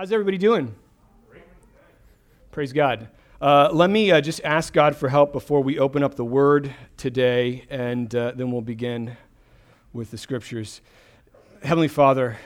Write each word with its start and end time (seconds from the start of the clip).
How's 0.00 0.12
everybody 0.12 0.38
doing? 0.38 0.74
Praise 2.52 2.72
God. 2.72 3.08
Uh, 3.38 3.68
let 3.70 3.90
me 3.90 4.10
uh, 4.10 4.22
just 4.22 4.40
ask 4.44 4.72
God 4.72 4.96
for 4.96 5.10
help 5.10 5.30
before 5.30 5.62
we 5.62 5.78
open 5.78 6.02
up 6.02 6.14
the 6.14 6.24
Word 6.24 6.74
today, 6.96 7.66
and 7.68 8.14
uh, 8.14 8.32
then 8.34 8.50
we'll 8.50 8.62
begin 8.62 9.18
with 9.92 10.10
the 10.10 10.16
Scriptures. 10.16 10.80
Heavenly 11.62 11.86
Father, 11.86 12.38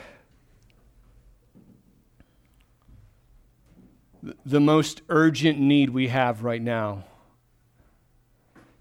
the 4.45 4.61
most 4.61 5.03
urgent 5.09 5.61
need 5.61 5.91
we 5.91 6.09
have 6.09 6.43
right 6.43 6.61
now 6.61 7.05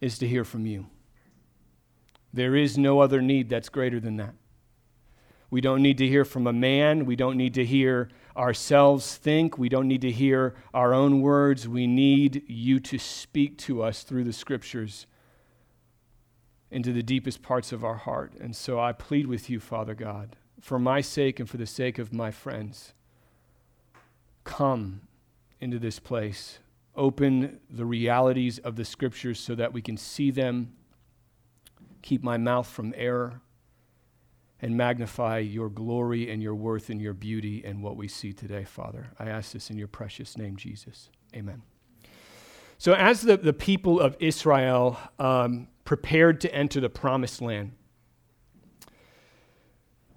is 0.02 0.18
to 0.18 0.28
hear 0.28 0.44
from 0.44 0.66
you. 0.66 0.88
There 2.34 2.56
is 2.56 2.76
no 2.76 3.02
other 3.02 3.22
need 3.22 3.50
that's 3.50 3.70
greater 3.70 4.00
than 4.00 4.18
that. 4.18 4.34
We 5.52 5.62
don't 5.62 5.84
need 5.84 6.00
to 6.00 6.08
hear 6.08 6.26
from 6.26 6.48
a 6.48 6.54
man. 6.54 7.06
We 7.06 7.16
don't 7.16 7.38
need 7.38 7.54
to 7.54 7.64
hear 7.64 8.10
ourselves 8.36 9.16
think. 9.16 9.58
We 9.58 9.70
don't 9.70 9.88
need 9.88 10.02
to 10.02 10.12
hear 10.12 10.56
our 10.74 10.94
own 10.94 11.22
words. 11.22 11.68
We 11.68 11.88
need 11.88 12.44
you 12.48 12.80
to 12.82 12.98
speak 12.98 13.58
to 13.60 13.84
us 13.84 14.04
through 14.04 14.24
the 14.24 14.34
scriptures 14.34 15.06
into 16.72 16.92
the 16.92 17.04
deepest 17.04 17.44
parts 17.44 17.72
of 17.72 17.84
our 17.84 17.96
heart. 17.96 18.34
And 18.40 18.56
so 18.56 18.80
I 18.80 18.92
plead 18.94 19.28
with 19.28 19.50
you, 19.50 19.60
Father 19.60 19.94
God, 19.94 20.36
for 20.60 20.80
my 20.80 21.02
sake 21.02 21.40
and 21.40 21.48
for 21.48 21.58
the 21.58 21.68
sake 21.68 22.00
of 22.00 22.12
my 22.12 22.32
friends, 22.32 22.94
come 24.44 25.02
into 25.62 25.78
this 25.78 26.00
place. 26.00 26.60
Open 26.96 27.60
the 27.70 27.86
realities 27.86 28.60
of 28.60 28.76
the 28.76 28.86
scriptures 28.86 29.40
so 29.40 29.56
that 29.56 29.74
we 29.74 29.82
can 29.82 29.98
see 29.98 30.32
them. 30.32 30.74
Keep 32.02 32.24
my 32.24 32.38
mouth 32.38 32.68
from 32.68 32.94
error 32.98 33.42
and 34.64 34.78
magnify 34.78 35.40
your 35.40 35.68
glory 35.68 36.32
and 36.32 36.42
your 36.42 36.56
worth 36.56 36.90
and 36.90 37.02
your 37.02 37.14
beauty 37.14 37.62
and 37.66 37.84
what 37.84 37.98
we 37.98 38.08
see 38.08 38.32
today, 38.32 38.64
Father. 38.64 39.08
I 39.20 39.26
ask 39.26 39.52
this 39.52 39.70
in 39.70 39.78
your 39.78 39.90
precious 39.90 40.38
name, 40.38 40.56
Jesus. 40.56 41.10
Amen. 41.36 41.62
So, 42.78 42.94
as 42.94 43.24
the, 43.24 43.36
the 43.36 43.52
people 43.52 44.00
of 44.00 44.16
Israel 44.22 44.98
um, 45.20 45.68
prepared 45.84 46.40
to 46.42 46.56
enter 46.56 46.80
the 46.80 46.90
promised 46.90 47.42
land, 47.42 47.74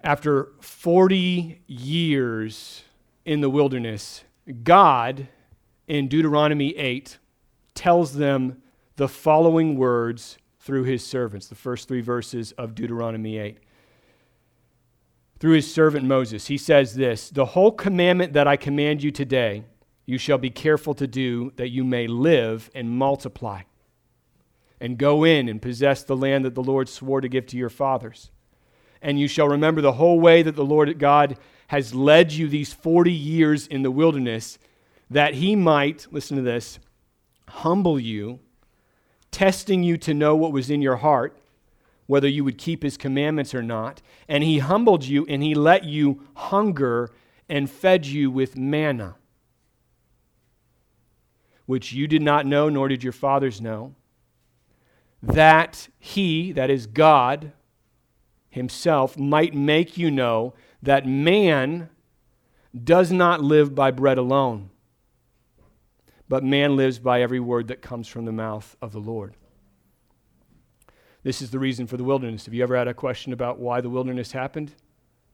after 0.01 0.53
40 0.61 1.63
years 1.67 2.83
in 3.25 3.41
the 3.41 3.49
wilderness, 3.49 4.23
God 4.63 5.27
in 5.87 6.07
Deuteronomy 6.07 6.69
8 6.77 7.17
tells 7.75 8.13
them 8.13 8.61
the 8.95 9.09
following 9.09 9.75
words 9.75 10.37
through 10.61 10.85
his 10.85 11.05
servants, 11.05 11.47
the 11.47 11.55
first 11.55 11.89
three 11.89 12.01
verses 12.01 12.53
of 12.53 12.75
Deuteronomy 12.75 13.37
8 13.39 13.57
through 15.39 15.53
his 15.53 15.71
servant 15.71 16.05
Moses. 16.05 16.47
He 16.47 16.57
says 16.57 16.95
this 16.95 17.29
The 17.29 17.45
whole 17.45 17.71
commandment 17.71 18.33
that 18.33 18.47
I 18.47 18.55
command 18.57 19.03
you 19.03 19.11
today, 19.11 19.63
you 20.05 20.17
shall 20.17 20.37
be 20.37 20.49
careful 20.49 20.93
to 20.95 21.07
do, 21.07 21.51
that 21.57 21.69
you 21.69 21.83
may 21.83 22.07
live 22.07 22.69
and 22.73 22.89
multiply, 22.89 23.61
and 24.79 24.97
go 24.97 25.23
in 25.23 25.49
and 25.49 25.61
possess 25.61 26.03
the 26.03 26.17
land 26.17 26.45
that 26.45 26.55
the 26.55 26.63
Lord 26.63 26.89
swore 26.89 27.21
to 27.21 27.29
give 27.29 27.45
to 27.47 27.57
your 27.57 27.69
fathers. 27.69 28.31
And 29.01 29.19
you 29.19 29.27
shall 29.27 29.47
remember 29.47 29.81
the 29.81 29.93
whole 29.93 30.19
way 30.19 30.41
that 30.41 30.55
the 30.55 30.65
Lord 30.65 30.97
God 30.97 31.37
has 31.67 31.93
led 31.93 32.31
you 32.31 32.47
these 32.47 32.73
40 32.73 33.11
years 33.11 33.67
in 33.67 33.83
the 33.83 33.91
wilderness, 33.91 34.57
that 35.09 35.35
he 35.35 35.55
might, 35.55 36.07
listen 36.11 36.37
to 36.37 36.43
this, 36.43 36.79
humble 37.47 37.99
you, 37.99 38.39
testing 39.31 39.83
you 39.83 39.97
to 39.97 40.13
know 40.13 40.35
what 40.35 40.51
was 40.51 40.69
in 40.69 40.81
your 40.81 40.95
heart 40.95 41.37
whether 42.07 42.27
you 42.27 42.43
would 42.43 42.57
keep 42.57 42.81
his 42.81 42.97
commandments 42.97 43.53
or 43.53 43.61
not. 43.61 44.01
And 44.27 44.43
he 44.43 44.59
humbled 44.59 45.05
you 45.05 45.25
and 45.27 45.43
he 45.43 45.53
let 45.53 45.83
you 45.83 46.23
hunger 46.35 47.11
and 47.47 47.69
fed 47.69 48.05
you 48.05 48.31
with 48.31 48.57
manna, 48.57 49.15
which 51.65 51.93
you 51.93 52.07
did 52.07 52.21
not 52.21 52.45
know, 52.45 52.69
nor 52.69 52.87
did 52.87 53.03
your 53.03 53.13
fathers 53.13 53.61
know, 53.61 53.93
that 55.21 55.89
he, 55.99 56.51
that 56.53 56.69
is 56.69 56.87
God 56.87 57.51
himself, 58.49 59.17
might 59.17 59.53
make 59.53 59.97
you 59.97 60.09
know 60.09 60.53
that 60.81 61.05
man 61.05 61.89
does 62.83 63.11
not 63.11 63.41
live 63.41 63.73
by 63.73 63.91
bread 63.91 64.17
alone, 64.17 64.69
but 66.29 66.43
man 66.43 66.75
lives 66.75 66.99
by 66.99 67.21
every 67.21 67.39
word 67.39 67.67
that 67.67 67.81
comes 67.81 68.07
from 68.07 68.25
the 68.25 68.31
mouth 68.31 68.75
of 68.81 68.91
the 68.91 68.99
Lord. 68.99 69.35
This 71.23 71.41
is 71.41 71.51
the 71.51 71.59
reason 71.59 71.87
for 71.87 71.97
the 71.97 72.03
wilderness. 72.03 72.45
Have 72.45 72.53
you 72.53 72.63
ever 72.63 72.77
had 72.77 72.87
a 72.87 72.93
question 72.93 73.33
about 73.33 73.59
why 73.59 73.81
the 73.81 73.89
wilderness 73.89 74.31
happened? 74.31 74.73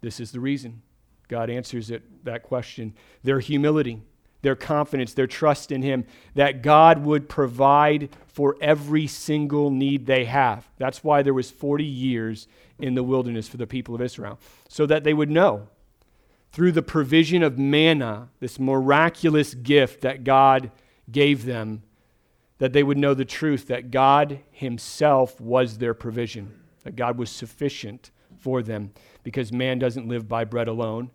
This 0.02 0.20
is 0.20 0.32
the 0.32 0.40
reason. 0.40 0.82
God 1.28 1.50
answers 1.50 1.92
it, 1.92 2.26
that 2.26 2.44
question. 2.44 2.94
Their 3.24 3.40
humility, 3.40 4.02
their 4.42 4.56
confidence, 4.56 5.14
their 5.14 5.28
trust 5.28 5.72
in 5.72 5.82
Him, 5.82 6.06
that 6.36 6.62
God 6.62 7.04
would 7.04 7.30
provide 7.30 8.10
for 8.28 8.58
every 8.62 9.08
single 9.08 9.70
need 9.70 10.06
they 10.06 10.26
have. 10.26 10.68
That's 10.78 11.04
why 11.04 11.22
there 11.22 11.34
was 11.34 11.52
40 11.52 11.84
years 11.84 12.48
in 12.80 12.96
the 12.96 13.04
wilderness 13.04 13.48
for 13.48 13.58
the 13.58 13.68
people 13.68 13.96
of 13.96 14.02
Israel, 14.02 14.40
so 14.68 14.86
that 14.86 15.04
they 15.04 15.14
would 15.14 15.30
know 15.30 15.68
through 16.52 16.72
the 16.72 16.84
provision 16.84 17.42
of 17.42 17.58
manna, 17.58 18.30
this 18.40 18.60
miraculous 18.60 19.56
gift 19.56 20.02
that 20.02 20.24
God 20.24 20.72
gave 21.12 21.46
them, 21.46 21.82
that 22.58 22.74
they 22.74 22.84
would 22.84 22.98
know 22.98 23.14
the 23.14 23.26
truth 23.26 23.68
that 23.68 23.92
God 23.92 24.40
Himself 24.52 25.40
was 25.42 25.78
their 25.78 25.94
provision, 25.94 26.60
that 26.84 26.96
God 26.96 27.18
was 27.18 27.30
sufficient 27.30 28.12
for 28.38 28.62
them, 28.62 28.92
because 29.24 29.52
man 29.52 29.80
doesn't 29.80 30.08
live 30.08 30.28
by 30.28 30.44
bread 30.44 30.68
alone. 30.68 31.12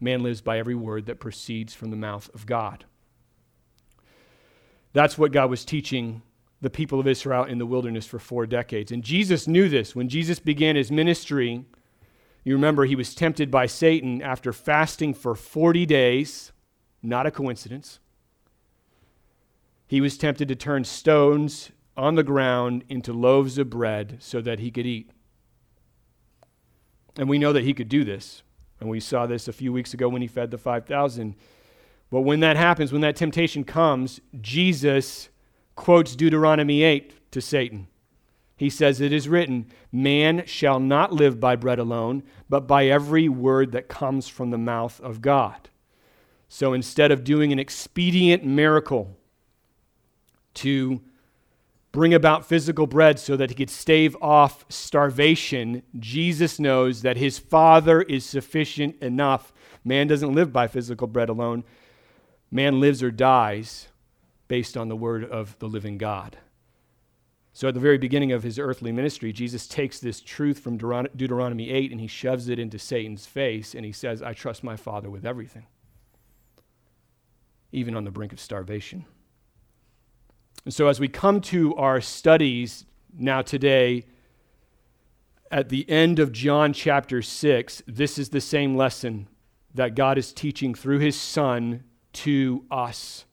Man 0.00 0.22
lives 0.22 0.40
by 0.40 0.58
every 0.58 0.74
word 0.74 1.06
that 1.06 1.20
proceeds 1.20 1.74
from 1.74 1.90
the 1.90 1.96
mouth 1.96 2.28
of 2.34 2.44
God. 2.44 2.84
That's 4.92 5.16
what 5.16 5.32
God 5.32 5.48
was 5.48 5.64
teaching 5.64 6.22
the 6.60 6.70
people 6.70 7.00
of 7.00 7.06
Israel 7.06 7.44
in 7.44 7.58
the 7.58 7.66
wilderness 7.66 8.06
for 8.06 8.18
four 8.18 8.46
decades. 8.46 8.92
And 8.92 9.02
Jesus 9.02 9.48
knew 9.48 9.68
this. 9.68 9.96
When 9.96 10.08
Jesus 10.08 10.38
began 10.38 10.76
his 10.76 10.92
ministry, 10.92 11.64
you 12.44 12.54
remember 12.54 12.84
he 12.84 12.96
was 12.96 13.14
tempted 13.14 13.50
by 13.50 13.66
Satan 13.66 14.20
after 14.22 14.52
fasting 14.52 15.14
for 15.14 15.34
40 15.34 15.86
days, 15.86 16.52
not 17.02 17.26
a 17.26 17.30
coincidence 17.30 18.00
he 19.92 20.00
was 20.00 20.16
tempted 20.16 20.48
to 20.48 20.56
turn 20.56 20.84
stones 20.84 21.70
on 21.98 22.14
the 22.14 22.22
ground 22.22 22.82
into 22.88 23.12
loaves 23.12 23.58
of 23.58 23.68
bread 23.68 24.16
so 24.20 24.40
that 24.40 24.58
he 24.58 24.70
could 24.70 24.86
eat. 24.86 25.10
And 27.18 27.28
we 27.28 27.38
know 27.38 27.52
that 27.52 27.64
he 27.64 27.74
could 27.74 27.90
do 27.90 28.02
this. 28.02 28.42
And 28.80 28.88
we 28.88 29.00
saw 29.00 29.26
this 29.26 29.48
a 29.48 29.52
few 29.52 29.70
weeks 29.70 29.92
ago 29.92 30.08
when 30.08 30.22
he 30.22 30.28
fed 30.28 30.50
the 30.50 30.56
5,000. 30.56 31.34
But 32.10 32.22
when 32.22 32.40
that 32.40 32.56
happens, 32.56 32.90
when 32.90 33.02
that 33.02 33.16
temptation 33.16 33.64
comes, 33.64 34.22
Jesus 34.40 35.28
quotes 35.74 36.16
Deuteronomy 36.16 36.82
8 36.82 37.30
to 37.32 37.42
Satan. 37.42 37.86
He 38.56 38.70
says, 38.70 38.98
It 38.98 39.12
is 39.12 39.28
written, 39.28 39.66
Man 39.92 40.46
shall 40.46 40.80
not 40.80 41.12
live 41.12 41.38
by 41.38 41.54
bread 41.54 41.78
alone, 41.78 42.22
but 42.48 42.66
by 42.66 42.86
every 42.86 43.28
word 43.28 43.72
that 43.72 43.90
comes 43.90 44.26
from 44.26 44.52
the 44.52 44.56
mouth 44.56 45.02
of 45.02 45.20
God. 45.20 45.68
So 46.48 46.72
instead 46.72 47.12
of 47.12 47.24
doing 47.24 47.52
an 47.52 47.58
expedient 47.58 48.42
miracle, 48.42 49.18
to 50.54 51.00
bring 51.92 52.14
about 52.14 52.46
physical 52.46 52.86
bread 52.86 53.18
so 53.18 53.36
that 53.36 53.50
he 53.50 53.54
could 53.54 53.70
stave 53.70 54.16
off 54.20 54.64
starvation, 54.70 55.82
Jesus 55.98 56.58
knows 56.58 57.02
that 57.02 57.18
his 57.18 57.38
Father 57.38 58.02
is 58.02 58.24
sufficient 58.24 59.00
enough. 59.02 59.52
Man 59.84 60.06
doesn't 60.06 60.34
live 60.34 60.52
by 60.52 60.66
physical 60.66 61.06
bread 61.06 61.28
alone, 61.28 61.64
man 62.50 62.80
lives 62.80 63.02
or 63.02 63.10
dies 63.10 63.88
based 64.48 64.76
on 64.76 64.88
the 64.88 64.96
word 64.96 65.24
of 65.24 65.58
the 65.58 65.68
living 65.68 65.98
God. 65.98 66.38
So, 67.54 67.68
at 67.68 67.74
the 67.74 67.80
very 67.80 67.98
beginning 67.98 68.32
of 68.32 68.42
his 68.42 68.58
earthly 68.58 68.92
ministry, 68.92 69.30
Jesus 69.30 69.66
takes 69.66 70.00
this 70.00 70.22
truth 70.22 70.58
from 70.58 70.78
Deuteronomy 70.78 71.70
8 71.70 71.92
and 71.92 72.00
he 72.00 72.06
shoves 72.06 72.48
it 72.48 72.58
into 72.58 72.78
Satan's 72.78 73.26
face 73.26 73.74
and 73.74 73.84
he 73.84 73.92
says, 73.92 74.22
I 74.22 74.32
trust 74.32 74.64
my 74.64 74.76
Father 74.76 75.10
with 75.10 75.26
everything, 75.26 75.66
even 77.70 77.94
on 77.94 78.04
the 78.04 78.10
brink 78.10 78.32
of 78.32 78.40
starvation. 78.40 79.04
And 80.64 80.72
so, 80.72 80.88
as 80.88 81.00
we 81.00 81.08
come 81.08 81.40
to 81.42 81.74
our 81.76 82.00
studies 82.00 82.86
now 83.12 83.42
today, 83.42 84.04
at 85.50 85.68
the 85.68 85.88
end 85.90 86.18
of 86.18 86.32
John 86.32 86.72
chapter 86.72 87.20
6, 87.20 87.82
this 87.86 88.18
is 88.18 88.30
the 88.30 88.40
same 88.40 88.76
lesson 88.76 89.28
that 89.74 89.94
God 89.94 90.18
is 90.18 90.32
teaching 90.32 90.74
through 90.74 90.98
his 90.98 91.18
Son 91.18 91.84
to 92.12 92.64
us 92.70 93.24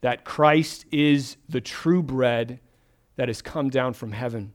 that 0.00 0.24
Christ 0.24 0.84
is 0.92 1.36
the 1.48 1.60
true 1.60 2.02
bread 2.02 2.60
that 3.16 3.28
has 3.28 3.42
come 3.42 3.70
down 3.70 3.94
from 3.94 4.12
heaven, 4.12 4.52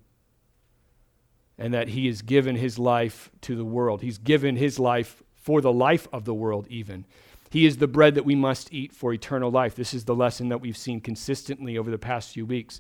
and 1.58 1.74
that 1.74 1.90
he 1.90 2.08
has 2.08 2.22
given 2.22 2.56
his 2.56 2.80
life 2.80 3.30
to 3.42 3.56
the 3.56 3.66
world. 3.66 4.02
He's 4.02 4.18
given 4.18 4.56
his 4.56 4.80
life 4.80 5.24
for 5.36 5.60
the 5.62 5.74
life 5.74 6.08
of 6.14 6.26
the 6.26 6.34
world, 6.34 6.68
even. 6.70 7.06
He 7.52 7.66
is 7.66 7.78
the 7.78 7.88
bread 7.88 8.16
that 8.16 8.24
we 8.24 8.34
must 8.34 8.74
eat 8.74 8.94
for 8.94 9.12
eternal 9.12 9.52
life. 9.52 9.76
This 9.76 9.94
is 9.94 10.06
the 10.06 10.16
lesson 10.16 10.48
that 10.50 10.62
we've 10.62 10.78
seen 10.78 11.02
consistently 11.02 11.78
over 11.78 11.92
the 11.92 11.98
past 11.98 12.34
few 12.34 12.46
weeks. 12.46 12.80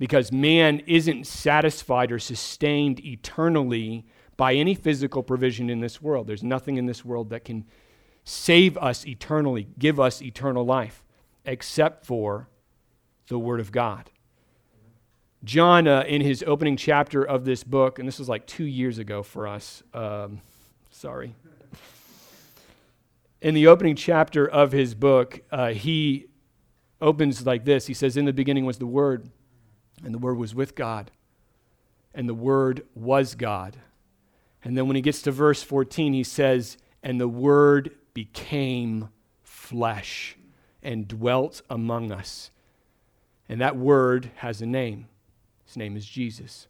Because 0.00 0.32
man 0.32 0.80
isn't 0.80 1.28
satisfied 1.28 2.10
or 2.10 2.18
sustained 2.18 2.98
eternally 3.04 4.04
by 4.36 4.54
any 4.54 4.74
physical 4.74 5.22
provision 5.22 5.70
in 5.70 5.78
this 5.78 6.02
world. 6.02 6.26
There's 6.26 6.42
nothing 6.42 6.76
in 6.76 6.86
this 6.86 7.04
world 7.04 7.30
that 7.30 7.44
can 7.44 7.66
save 8.24 8.76
us 8.78 9.06
eternally, 9.06 9.68
give 9.78 10.00
us 10.00 10.20
eternal 10.20 10.64
life, 10.64 11.04
except 11.44 12.04
for 12.04 12.48
the 13.28 13.38
Word 13.38 13.60
of 13.60 13.70
God. 13.70 14.10
John, 15.44 15.86
uh, 15.86 16.02
in 16.02 16.20
his 16.20 16.42
opening 16.46 16.76
chapter 16.76 17.22
of 17.22 17.44
this 17.44 17.62
book, 17.62 18.00
and 18.00 18.08
this 18.08 18.18
was 18.18 18.28
like 18.28 18.46
two 18.46 18.64
years 18.64 18.98
ago 18.98 19.22
for 19.22 19.46
us, 19.46 19.84
um, 19.94 20.40
sorry. 20.90 21.36
In 23.40 23.54
the 23.54 23.66
opening 23.66 23.96
chapter 23.96 24.46
of 24.46 24.72
his 24.72 24.94
book, 24.94 25.40
uh, 25.50 25.68
he 25.68 26.26
opens 27.00 27.46
like 27.46 27.64
this 27.64 27.86
He 27.86 27.94
says, 27.94 28.16
In 28.16 28.24
the 28.24 28.32
beginning 28.32 28.64
was 28.64 28.78
the 28.78 28.86
Word, 28.86 29.30
and 30.04 30.14
the 30.14 30.18
Word 30.18 30.36
was 30.36 30.54
with 30.54 30.74
God, 30.74 31.10
and 32.14 32.28
the 32.28 32.34
Word 32.34 32.86
was 32.94 33.34
God. 33.34 33.78
And 34.62 34.76
then 34.76 34.86
when 34.86 34.96
he 34.96 35.02
gets 35.02 35.22
to 35.22 35.32
verse 35.32 35.62
14, 35.62 36.12
he 36.12 36.22
says, 36.22 36.76
And 37.02 37.18
the 37.18 37.28
Word 37.28 37.92
became 38.12 39.08
flesh 39.42 40.36
and 40.82 41.08
dwelt 41.08 41.62
among 41.70 42.12
us. 42.12 42.50
And 43.48 43.60
that 43.60 43.76
Word 43.76 44.30
has 44.36 44.60
a 44.60 44.66
name. 44.66 45.06
His 45.64 45.76
name 45.76 45.96
is 45.96 46.04
Jesus. 46.04 46.68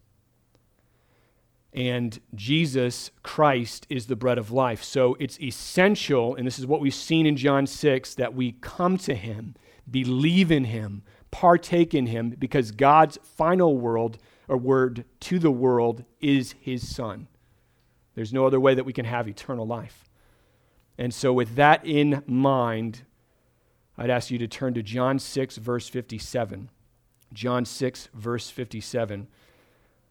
And 1.72 2.18
Jesus 2.34 3.10
Christ 3.22 3.86
is 3.88 4.06
the 4.06 4.16
bread 4.16 4.38
of 4.38 4.50
life. 4.50 4.82
So 4.82 5.16
it's 5.20 5.40
essential, 5.40 6.34
and 6.34 6.46
this 6.46 6.58
is 6.58 6.66
what 6.66 6.80
we've 6.80 6.92
seen 6.92 7.26
in 7.26 7.36
John 7.36 7.66
6, 7.66 8.14
that 8.16 8.34
we 8.34 8.52
come 8.60 8.96
to 8.98 9.14
him, 9.14 9.54
believe 9.88 10.50
in 10.50 10.64
him, 10.64 11.02
partake 11.30 11.94
in 11.94 12.06
him, 12.06 12.30
because 12.30 12.72
God's 12.72 13.18
final 13.22 13.78
world 13.78 14.18
or 14.48 14.56
word 14.56 15.04
to 15.20 15.38
the 15.38 15.50
world 15.50 16.04
is 16.20 16.56
his 16.60 16.92
son. 16.92 17.28
There's 18.16 18.32
no 18.32 18.46
other 18.46 18.58
way 18.58 18.74
that 18.74 18.84
we 18.84 18.92
can 18.92 19.04
have 19.04 19.28
eternal 19.28 19.66
life. 19.66 20.04
And 20.98 21.14
so, 21.14 21.32
with 21.32 21.54
that 21.54 21.86
in 21.86 22.22
mind, 22.26 23.02
I'd 23.96 24.10
ask 24.10 24.30
you 24.30 24.38
to 24.38 24.48
turn 24.48 24.74
to 24.74 24.82
John 24.82 25.18
6, 25.18 25.56
verse 25.58 25.88
57. 25.88 26.68
John 27.32 27.64
6, 27.64 28.08
verse 28.12 28.50
57, 28.50 29.28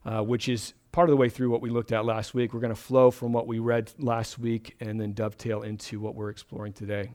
uh, 0.06 0.22
which 0.24 0.48
is 0.48 0.74
part 0.92 1.10
of 1.10 1.12
the 1.12 1.18
way 1.18 1.30
through 1.30 1.50
what 1.50 1.62
we 1.62 1.70
looked 1.70 1.92
at 1.92 2.06
last 2.06 2.34
week. 2.34 2.54
We're 2.54 2.60
going 2.60 2.74
to 2.74 2.82
flow 2.82 3.12
from 3.12 3.32
what 3.32 3.48
we 3.48 3.60
read 3.60 3.92
last 4.00 4.40
week 4.40 4.76
and 4.80 5.00
then 5.00 5.14
dovetail 5.14 5.62
into 5.62 6.00
what 6.00 6.16
we're 6.16 6.30
exploring 6.30 6.74
today, 6.74 7.12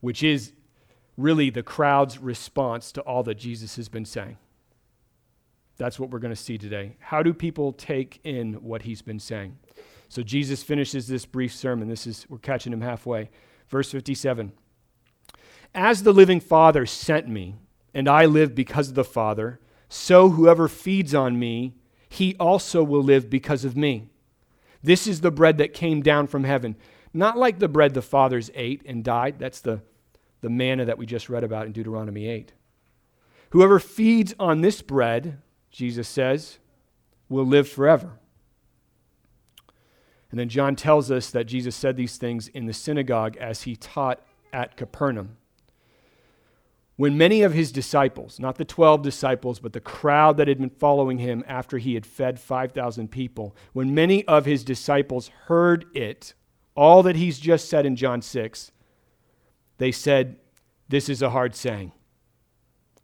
which 0.00 0.22
is 0.22 0.52
really 1.16 1.50
the 1.50 1.62
crowd's 1.62 2.18
response 2.18 2.92
to 2.92 3.00
all 3.02 3.22
that 3.24 3.36
Jesus 3.36 3.76
has 3.76 3.88
been 3.88 4.04
saying. 4.04 4.36
That's 5.76 5.98
what 5.98 6.10
we're 6.10 6.18
going 6.18 6.34
to 6.34 6.40
see 6.40 6.58
today. 6.58 6.96
How 7.00 7.22
do 7.22 7.32
people 7.32 7.72
take 7.72 8.20
in 8.22 8.54
what 8.54 8.82
he's 8.82 9.00
been 9.00 9.18
saying? 9.18 9.58
So 10.10 10.22
Jesus 10.22 10.62
finishes 10.62 11.08
this 11.08 11.24
brief 11.24 11.54
sermon. 11.54 11.88
This 11.88 12.06
is 12.06 12.26
we're 12.28 12.38
catching 12.38 12.72
him 12.72 12.82
halfway. 12.82 13.30
Verse 13.68 13.90
57. 13.90 14.52
As 15.74 16.02
the 16.02 16.12
living 16.12 16.40
Father 16.40 16.84
sent 16.84 17.28
me, 17.28 17.54
and 17.94 18.08
I 18.08 18.26
live 18.26 18.54
because 18.54 18.88
of 18.88 18.94
the 18.94 19.04
Father, 19.04 19.60
so 19.88 20.30
whoever 20.30 20.68
feeds 20.68 21.14
on 21.14 21.38
me, 21.38 21.74
he 22.10 22.34
also 22.40 22.82
will 22.82 23.04
live 23.04 23.30
because 23.30 23.64
of 23.64 23.76
me. 23.76 24.08
This 24.82 25.06
is 25.06 25.20
the 25.20 25.30
bread 25.30 25.58
that 25.58 25.72
came 25.72 26.02
down 26.02 26.26
from 26.26 26.42
heaven. 26.42 26.74
Not 27.14 27.38
like 27.38 27.60
the 27.60 27.68
bread 27.68 27.94
the 27.94 28.02
fathers 28.02 28.50
ate 28.54 28.82
and 28.84 29.04
died. 29.04 29.38
That's 29.38 29.60
the, 29.60 29.82
the 30.40 30.50
manna 30.50 30.84
that 30.84 30.98
we 30.98 31.06
just 31.06 31.28
read 31.28 31.44
about 31.44 31.66
in 31.66 31.72
Deuteronomy 31.72 32.26
8. 32.26 32.52
Whoever 33.50 33.78
feeds 33.78 34.34
on 34.40 34.60
this 34.60 34.82
bread, 34.82 35.40
Jesus 35.70 36.08
says, 36.08 36.58
will 37.28 37.46
live 37.46 37.68
forever. 37.68 38.18
And 40.32 40.40
then 40.40 40.48
John 40.48 40.74
tells 40.74 41.12
us 41.12 41.30
that 41.30 41.44
Jesus 41.44 41.76
said 41.76 41.96
these 41.96 42.16
things 42.16 42.48
in 42.48 42.66
the 42.66 42.72
synagogue 42.72 43.36
as 43.36 43.62
he 43.62 43.76
taught 43.76 44.20
at 44.52 44.76
Capernaum. 44.76 45.36
When 47.00 47.16
many 47.16 47.40
of 47.40 47.54
his 47.54 47.72
disciples, 47.72 48.38
not 48.38 48.58
the 48.58 48.64
12 48.66 49.00
disciples, 49.00 49.58
but 49.58 49.72
the 49.72 49.80
crowd 49.80 50.36
that 50.36 50.48
had 50.48 50.58
been 50.58 50.68
following 50.68 51.16
him 51.16 51.42
after 51.48 51.78
he 51.78 51.94
had 51.94 52.04
fed 52.04 52.38
5,000 52.38 53.10
people, 53.10 53.56
when 53.72 53.94
many 53.94 54.22
of 54.26 54.44
his 54.44 54.64
disciples 54.64 55.30
heard 55.46 55.86
it, 55.96 56.34
all 56.74 57.02
that 57.04 57.16
he's 57.16 57.38
just 57.38 57.70
said 57.70 57.86
in 57.86 57.96
John 57.96 58.20
6, 58.20 58.70
they 59.78 59.90
said, 59.90 60.40
This 60.90 61.08
is 61.08 61.22
a 61.22 61.30
hard 61.30 61.54
saying. 61.54 61.92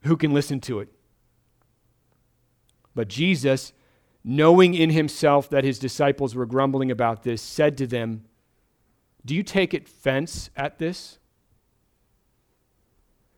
Who 0.02 0.18
can 0.18 0.34
listen 0.34 0.60
to 0.60 0.80
it? 0.80 0.90
But 2.94 3.08
Jesus, 3.08 3.72
knowing 4.22 4.74
in 4.74 4.90
himself 4.90 5.48
that 5.48 5.64
his 5.64 5.78
disciples 5.78 6.34
were 6.34 6.44
grumbling 6.44 6.90
about 6.90 7.22
this, 7.22 7.40
said 7.40 7.78
to 7.78 7.86
them, 7.86 8.26
Do 9.24 9.34
you 9.34 9.42
take 9.42 9.72
offense 9.72 10.50
at 10.54 10.76
this? 10.78 11.18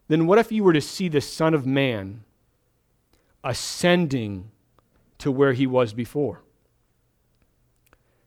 Then 0.08 0.26
what 0.26 0.38
if 0.38 0.50
you 0.50 0.64
were 0.64 0.72
to 0.72 0.80
see 0.80 1.08
the 1.08 1.20
Son 1.20 1.54
of 1.54 1.66
Man 1.66 2.24
ascending 3.44 4.50
to 5.18 5.30
where 5.30 5.52
he 5.52 5.66
was 5.66 5.92
before? 5.92 6.42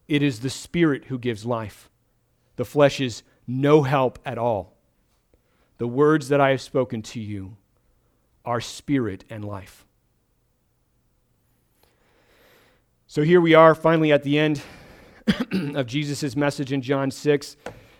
It 0.08 0.22
is 0.22 0.40
the 0.40 0.50
Spirit 0.50 1.06
who 1.06 1.18
gives 1.18 1.46
life. 1.46 1.90
The 2.56 2.66
flesh 2.66 3.02
is 3.02 3.24
no 3.48 3.84
help 3.84 4.20
at 4.26 4.38
all. 4.38 4.78
The 5.78 5.88
words 5.88 6.30
that 6.30 6.40
I 6.40 6.52
have 6.52 6.62
spoken 6.62 7.02
to 7.02 7.20
you 7.20 7.58
are 8.46 8.62
spirit 8.62 9.24
and 9.30 9.44
life. 9.44 9.86
So 13.08 13.24
here 13.24 13.42
we 13.42 13.54
are, 13.54 13.76
finally 13.76 14.12
at 14.12 14.24
the 14.24 14.40
end 14.40 14.62
of 15.76 15.86
Jesus' 15.88 16.36
message 16.36 16.72
in 16.72 16.82
John 16.82 17.12
6. 17.12 17.58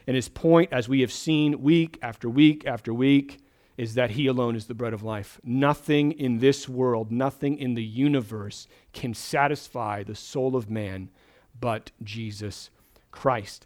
And 0.08 0.16
his 0.16 0.30
point, 0.30 0.72
as 0.72 0.88
we 0.88 1.02
have 1.02 1.12
seen 1.12 1.62
week 1.62 2.00
after 2.02 2.30
week 2.30 2.66
after 2.66 2.94
week, 2.94 3.41
is 3.82 3.96
that 3.96 4.12
He 4.12 4.28
alone 4.28 4.56
is 4.56 4.68
the 4.68 4.76
bread 4.76 4.94
of 4.94 5.02
life. 5.02 5.42
Nothing 5.44 6.12
in 6.12 6.38
this 6.38 6.70
world, 6.70 7.12
nothing 7.12 7.58
in 7.58 7.74
the 7.74 7.84
universe 7.84 8.68
can 8.94 9.16
satisfy 9.16 10.04
the 10.04 10.14
soul 10.14 10.56
of 10.56 10.70
man 10.70 11.10
but 11.60 11.90
Jesus 12.04 12.70
Christ. 13.10 13.66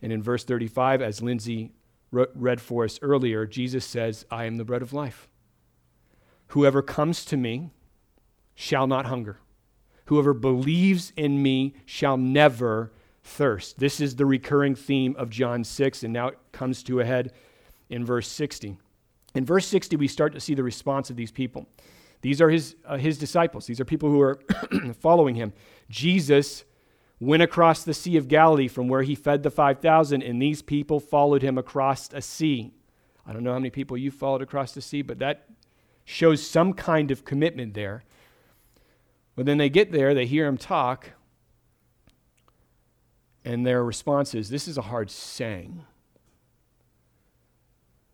And 0.00 0.14
in 0.14 0.22
verse 0.22 0.44
35, 0.44 1.02
as 1.02 1.20
Lindsay 1.20 1.72
read 2.10 2.58
for 2.58 2.84
us 2.84 2.98
earlier, 3.02 3.44
Jesus 3.44 3.84
says, 3.84 4.24
I 4.30 4.46
am 4.46 4.56
the 4.56 4.64
bread 4.64 4.80
of 4.80 4.94
life. 4.94 5.28
Whoever 6.48 6.80
comes 6.80 7.26
to 7.26 7.36
me 7.36 7.68
shall 8.54 8.86
not 8.86 9.04
hunger. 9.04 9.40
Whoever 10.06 10.32
believes 10.32 11.12
in 11.18 11.42
me 11.42 11.74
shall 11.84 12.16
never 12.16 12.92
thirst. 13.22 13.78
This 13.78 14.00
is 14.00 14.16
the 14.16 14.24
recurring 14.24 14.74
theme 14.74 15.14
of 15.18 15.28
John 15.28 15.64
6, 15.64 16.02
and 16.02 16.14
now 16.14 16.28
it 16.28 16.38
comes 16.52 16.82
to 16.84 17.00
a 17.00 17.04
head 17.04 17.34
in 17.90 18.06
verse 18.06 18.26
60. 18.28 18.78
In 19.34 19.44
verse 19.44 19.66
60, 19.66 19.96
we 19.96 20.08
start 20.08 20.32
to 20.34 20.40
see 20.40 20.54
the 20.54 20.62
response 20.62 21.10
of 21.10 21.16
these 21.16 21.30
people. 21.30 21.66
These 22.20 22.40
are 22.40 22.50
his, 22.50 22.76
uh, 22.86 22.98
his 22.98 23.18
disciples, 23.18 23.66
these 23.66 23.80
are 23.80 23.84
people 23.84 24.08
who 24.08 24.20
are 24.20 24.40
following 25.00 25.34
him. 25.34 25.52
Jesus 25.88 26.64
went 27.18 27.42
across 27.42 27.84
the 27.84 27.94
Sea 27.94 28.16
of 28.16 28.28
Galilee 28.28 28.68
from 28.68 28.88
where 28.88 29.02
he 29.02 29.14
fed 29.14 29.42
the 29.42 29.50
5,000, 29.50 30.22
and 30.22 30.40
these 30.40 30.62
people 30.62 31.00
followed 31.00 31.42
him 31.42 31.58
across 31.58 32.12
a 32.12 32.20
sea. 32.20 32.72
I 33.26 33.32
don't 33.32 33.44
know 33.44 33.52
how 33.52 33.58
many 33.58 33.70
people 33.70 33.96
you 33.96 34.10
followed 34.10 34.42
across 34.42 34.72
the 34.72 34.80
sea, 34.80 35.02
but 35.02 35.18
that 35.20 35.48
shows 36.04 36.44
some 36.46 36.72
kind 36.72 37.10
of 37.10 37.24
commitment 37.24 37.74
there. 37.74 38.04
But 39.34 39.46
then 39.46 39.58
they 39.58 39.68
get 39.68 39.92
there, 39.92 40.14
they 40.14 40.26
hear 40.26 40.46
him 40.46 40.58
talk, 40.58 41.10
and 43.44 43.66
their 43.66 43.84
response 43.84 44.34
is, 44.34 44.50
This 44.50 44.68
is 44.68 44.78
a 44.78 44.82
hard 44.82 45.10
saying 45.10 45.84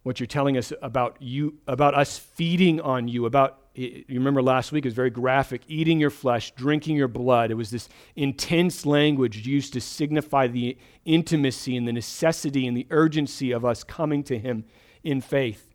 what 0.08 0.18
you're 0.18 0.26
telling 0.26 0.56
us 0.56 0.72
about 0.80 1.18
you 1.20 1.58
about 1.66 1.94
us 1.94 2.16
feeding 2.16 2.80
on 2.80 3.08
you 3.08 3.26
about 3.26 3.58
you 3.74 4.02
remember 4.08 4.40
last 4.40 4.72
week 4.72 4.86
it 4.86 4.88
was 4.88 4.94
very 4.94 5.10
graphic 5.10 5.60
eating 5.68 6.00
your 6.00 6.08
flesh 6.08 6.50
drinking 6.52 6.96
your 6.96 7.08
blood. 7.08 7.50
It 7.50 7.56
was 7.56 7.70
this 7.70 7.90
intense 8.16 8.86
language 8.86 9.46
used 9.46 9.74
to 9.74 9.82
signify 9.82 10.46
the 10.46 10.78
intimacy 11.04 11.76
and 11.76 11.86
the 11.86 11.92
necessity 11.92 12.66
and 12.66 12.74
the 12.74 12.86
urgency 12.88 13.52
of 13.52 13.66
us 13.66 13.84
coming 13.84 14.24
to 14.24 14.38
him 14.38 14.64
in 15.04 15.20
faith. 15.20 15.74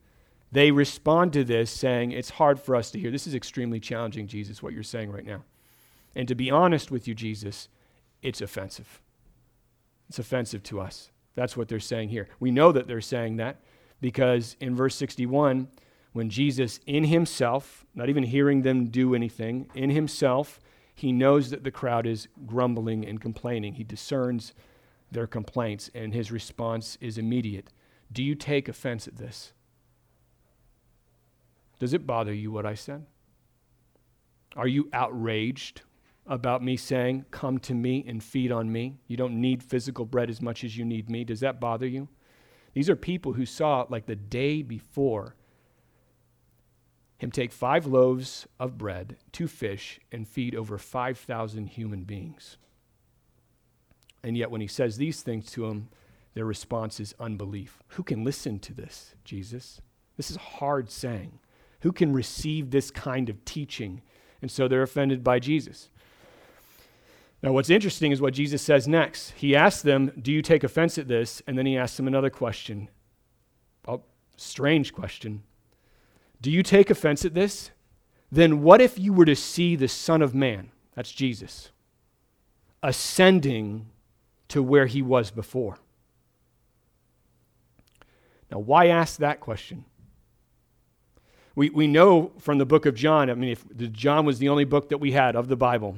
They 0.52 0.72
respond 0.72 1.32
to 1.34 1.44
this 1.44 1.70
saying 1.70 2.12
it's 2.12 2.32
hard 2.32 2.60
for 2.60 2.76
us 2.76 2.90
to 2.90 3.00
hear. 3.00 3.12
This 3.12 3.28
is 3.28 3.36
extremely 3.36 3.80
challenging 3.80 4.26
jesus 4.26 4.64
what 4.64 4.74
you're 4.74 4.82
saying 4.82 5.12
right 5.12 5.28
now. 5.28 5.44
And 6.16 6.28
to 6.28 6.34
be 6.34 6.50
honest 6.50 6.90
with 6.90 7.08
you 7.08 7.14
jesus 7.14 7.70
it's 8.24 8.42
offensive. 8.42 9.00
It's 10.10 10.18
offensive 10.18 10.64
to 10.64 10.82
us. 10.82 11.12
That's 11.36 11.56
what 11.56 11.68
they're 11.68 11.80
saying 11.80 12.10
here. 12.10 12.30
We 12.40 12.50
know 12.50 12.72
that 12.72 12.88
they're 12.88 13.00
saying 13.00 13.36
that 13.38 13.60
because 14.04 14.58
in 14.60 14.76
verse 14.76 14.96
61, 14.96 15.70
when 16.12 16.30
Jesus, 16.30 16.82
in 16.86 17.06
himself, 17.06 17.86
not 17.96 18.10
even 18.10 18.24
hearing 18.24 18.62
them 18.62 18.88
do 18.88 19.16
anything, 19.16 19.70
in 19.76 19.92
himself, 19.92 20.60
he 20.94 21.14
knows 21.14 21.52
that 21.52 21.64
the 21.64 21.72
crowd 21.72 22.06
is 22.06 22.28
grumbling 22.46 23.06
and 23.06 23.22
complaining. 23.22 23.76
He 23.76 23.86
discerns 23.86 24.52
their 25.10 25.26
complaints, 25.26 25.90
and 25.96 26.14
his 26.14 26.34
response 26.34 26.98
is 27.00 27.18
immediate. 27.18 27.70
Do 28.12 28.22
you 28.22 28.36
take 28.36 28.68
offense 28.68 29.08
at 29.08 29.16
this? 29.16 29.54
Does 31.80 31.94
it 31.94 32.06
bother 32.06 32.34
you 32.34 32.52
what 32.52 32.66
I 32.66 32.74
said? 32.74 33.06
Are 34.58 34.68
you 34.68 34.90
outraged 34.92 35.84
about 36.28 36.62
me 36.62 36.76
saying, 36.76 37.24
Come 37.32 37.58
to 37.60 37.74
me 37.74 38.04
and 38.06 38.22
feed 38.22 38.52
on 38.52 38.70
me? 38.70 38.98
You 39.08 39.16
don't 39.16 39.40
need 39.40 39.64
physical 39.64 40.04
bread 40.04 40.30
as 40.30 40.42
much 40.42 40.66
as 40.66 40.76
you 40.76 40.84
need 40.84 41.10
me. 41.10 41.24
Does 41.24 41.40
that 41.40 41.62
bother 41.62 41.88
you? 41.88 42.10
These 42.74 42.90
are 42.90 42.96
people 42.96 43.34
who 43.34 43.46
saw, 43.46 43.86
like 43.90 44.06
the 44.06 44.16
day 44.16 44.62
before, 44.62 45.36
him 47.18 47.32
take 47.32 47.52
five 47.52 47.86
loaves 47.86 48.48
of 48.60 48.78
bread, 48.78 49.16
two 49.32 49.48
fish, 49.48 50.00
and 50.12 50.28
feed 50.28 50.56
over 50.56 50.78
5,000 50.78 51.68
human 51.68 52.04
beings. 52.04 52.58
And 54.24 54.36
yet, 54.36 54.52
when 54.52 54.62
he 54.62 54.68
says 54.68 54.98
these 54.98 55.22
things 55.22 55.52
to 55.52 55.68
them, 55.68 55.90
their 56.34 56.46
response 56.46 57.00
is 57.00 57.14
unbelief. 57.20 57.82
Who 57.90 58.04
can 58.04 58.24
listen 58.24 58.60
to 58.60 58.74
this, 58.74 59.16
Jesus? 59.24 59.82
This 60.18 60.32
is 60.32 60.38
hard 60.38 60.90
saying. 60.90 61.40
Who 61.82 61.92
can 61.92 62.14
receive 62.14 62.72
this 62.72 62.90
kind 62.90 63.30
of 63.30 63.46
teaching? 63.46 64.02
And 64.42 64.50
so 64.50 64.68
they're 64.68 64.84
offended 64.84 65.24
by 65.24 65.40
Jesus. 65.40 65.90
Now, 67.44 67.52
what's 67.52 67.70
interesting 67.70 68.14
is 68.14 68.22
what 68.22 68.34
Jesus 68.34 68.62
says 68.62 68.88
next. 68.88 69.32
He 69.32 69.54
asks 69.54 69.82
them, 69.82 70.14
Do 70.20 70.32
you 70.32 70.42
take 70.42 70.64
offense 70.64 70.98
at 70.98 71.10
this? 71.10 71.42
And 71.46 71.58
then 71.58 71.66
he 71.66 71.78
asks 71.78 71.98
them 71.98 72.08
another 72.08 72.30
question. 72.30 72.90
A 73.86 74.00
strange 74.38 74.94
question. 74.94 75.44
Do 76.42 76.50
you 76.50 76.64
take 76.64 76.90
offense 76.90 77.26
at 77.26 77.34
this? 77.34 77.72
Then 78.32 78.64
what 78.64 78.80
if 78.80 78.98
you 78.98 79.12
were 79.12 79.26
to 79.26 79.36
see 79.36 79.76
the 79.76 79.90
Son 79.90 80.22
of 80.22 80.34
Man, 80.34 80.72
that's 80.96 81.12
Jesus, 81.12 81.72
ascending 82.82 83.88
to 84.48 84.64
where 84.64 84.86
he 84.86 85.02
was 85.02 85.30
before? 85.30 85.78
Now, 88.50 88.60
why 88.60 88.88
ask 88.88 89.20
that 89.20 89.42
question? 89.42 89.84
We, 91.56 91.70
we 91.70 91.88
know 91.88 92.32
from 92.40 92.58
the 92.58 92.66
book 92.66 92.86
of 92.86 92.96
John, 92.96 93.30
I 93.30 93.34
mean, 93.34 93.52
if 93.52 93.92
John 93.92 94.26
was 94.26 94.40
the 94.40 94.50
only 94.50 94.64
book 94.64 94.90
that 94.90 94.98
we 94.98 95.12
had 95.12 95.36
of 95.36 95.50
the 95.50 95.56
Bible, 95.56 95.98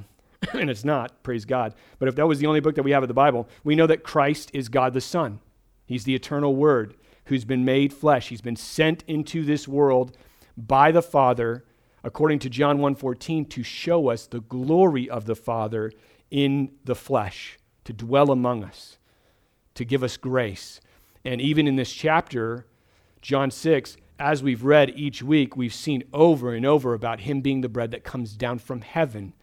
and 0.54 0.70
it's 0.70 0.86
not, 0.86 1.24
praise 1.24 1.46
God. 1.46 1.74
But 2.00 2.08
if 2.08 2.16
that 2.16 2.28
was 2.28 2.40
the 2.40 2.48
only 2.48 2.60
book 2.60 2.76
that 2.76 2.84
we 2.84 2.92
have 2.92 3.04
of 3.04 3.08
the 3.08 3.14
Bible, 3.14 3.48
we 3.64 3.76
know 3.76 3.88
that 3.88 4.04
Christ 4.04 4.52
is 4.54 4.70
God 4.70 4.94
the 4.94 5.02
Son. 5.02 5.40
He's 5.86 6.04
the 6.04 6.16
eternal 6.16 6.56
Word 6.56 6.96
who's 7.26 7.46
been 7.46 7.66
made 7.66 7.94
flesh. 7.94 8.30
He's 8.30 8.42
been 8.42 8.56
sent 8.56 9.04
into 9.08 9.44
this 9.44 9.68
world 9.68 10.18
by 10.58 10.92
the 10.92 11.02
Father, 11.02 11.66
according 12.04 12.40
to 12.40 12.50
John 12.50 12.80
1:14, 12.80 13.46
to 13.50 13.64
show 13.64 14.10
us 14.10 14.28
the 14.28 14.42
glory 14.42 15.10
of 15.10 15.26
the 15.26 15.36
Father 15.36 15.92
in 16.32 16.72
the 16.84 16.96
flesh, 16.96 17.58
to 17.84 17.94
dwell 17.94 18.32
among 18.32 18.64
us, 18.64 18.98
to 19.76 19.86
give 19.86 20.04
us 20.04 20.18
grace. 20.18 20.80
And 21.24 21.42
even 21.42 21.68
in 21.68 21.76
this 21.76 21.92
chapter, 21.92 22.68
John 23.22 23.50
6, 23.50 23.98
as 24.20 24.44
we've 24.44 24.64
read 24.64 24.92
each 24.96 25.22
week, 25.24 25.58
we've 25.58 25.74
seen 25.74 26.04
over 26.14 26.54
and 26.54 26.66
over 26.66 26.94
about 26.94 27.22
him 27.22 27.42
being 27.42 27.62
the 27.62 27.70
bread 27.70 27.92
that 27.92 28.04
comes 28.04 28.36
down 28.36 28.60
from 28.60 28.82
heaven 28.82 29.34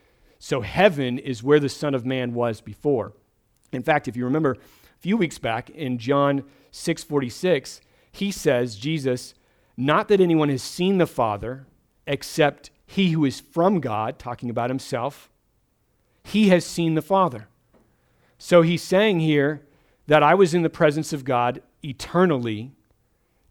so 0.45 0.61
heaven 0.61 1.21
is 1.21 1.45
where 1.45 1.61
the 1.61 1.69
Son 1.69 1.95
of 1.95 2.05
Man 2.05 2.35
was 2.35 2.61
before. 2.61 3.13
In 3.71 3.85
fact, 3.85 4.09
if 4.09 4.17
you 4.17 4.25
remember 4.25 4.55
a 4.55 4.99
few 4.99 5.17
weeks 5.17 5.39
back 5.39 5.71
in 5.71 5.99
John 5.99 6.43
6:46, 6.73 7.81
he 8.11 8.33
says, 8.33 8.75
Jesus, 8.75 9.35
not 9.77 10.09
that 10.09 10.21
anyone 10.21 10.49
has 10.49 10.61
seen 10.61 10.99
the 10.99 11.07
Father 11.07 11.69
except 12.09 12.73
he 12.85 13.11
who 13.11 13.25
is 13.25 13.39
from 13.39 13.79
God, 13.79 14.19
talking 14.19 14.51
about 14.51 14.69
himself, 14.69 15.31
he 16.25 16.49
has 16.49 16.67
seen 16.67 16.97
the 16.97 17.03
Father. 17.03 17.47
So 18.37 18.63
he's 18.63 18.83
saying 18.83 19.21
here 19.21 19.63
that 20.09 20.25
I 20.25 20.35
was 20.35 20.55
in 20.55 20.63
the 20.63 20.69
presence 20.69 21.13
of 21.13 21.25
God 21.25 21.63
eternally. 21.85 22.73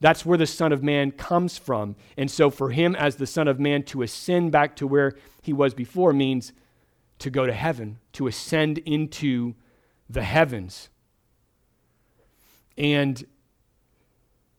That's 0.01 0.25
where 0.25 0.37
the 0.37 0.45
Son 0.45 0.73
of 0.73 0.83
Man 0.83 1.11
comes 1.11 1.57
from. 1.57 1.95
And 2.17 2.29
so 2.29 2.49
for 2.49 2.71
him, 2.71 2.97
as 2.97 3.15
the 3.15 3.27
Son 3.27 3.47
of 3.47 3.61
Man, 3.61 3.83
to 3.83 4.01
ascend 4.01 4.51
back 4.51 4.75
to 4.75 4.85
where 4.85 5.13
he 5.41 5.53
was 5.53 5.73
before 5.73 6.11
means 6.11 6.51
to 7.21 7.29
go 7.29 7.45
to 7.45 7.53
heaven, 7.53 7.99
to 8.13 8.27
ascend 8.27 8.77
into 8.79 9.55
the 10.09 10.23
heavens. 10.23 10.89
And 12.77 13.23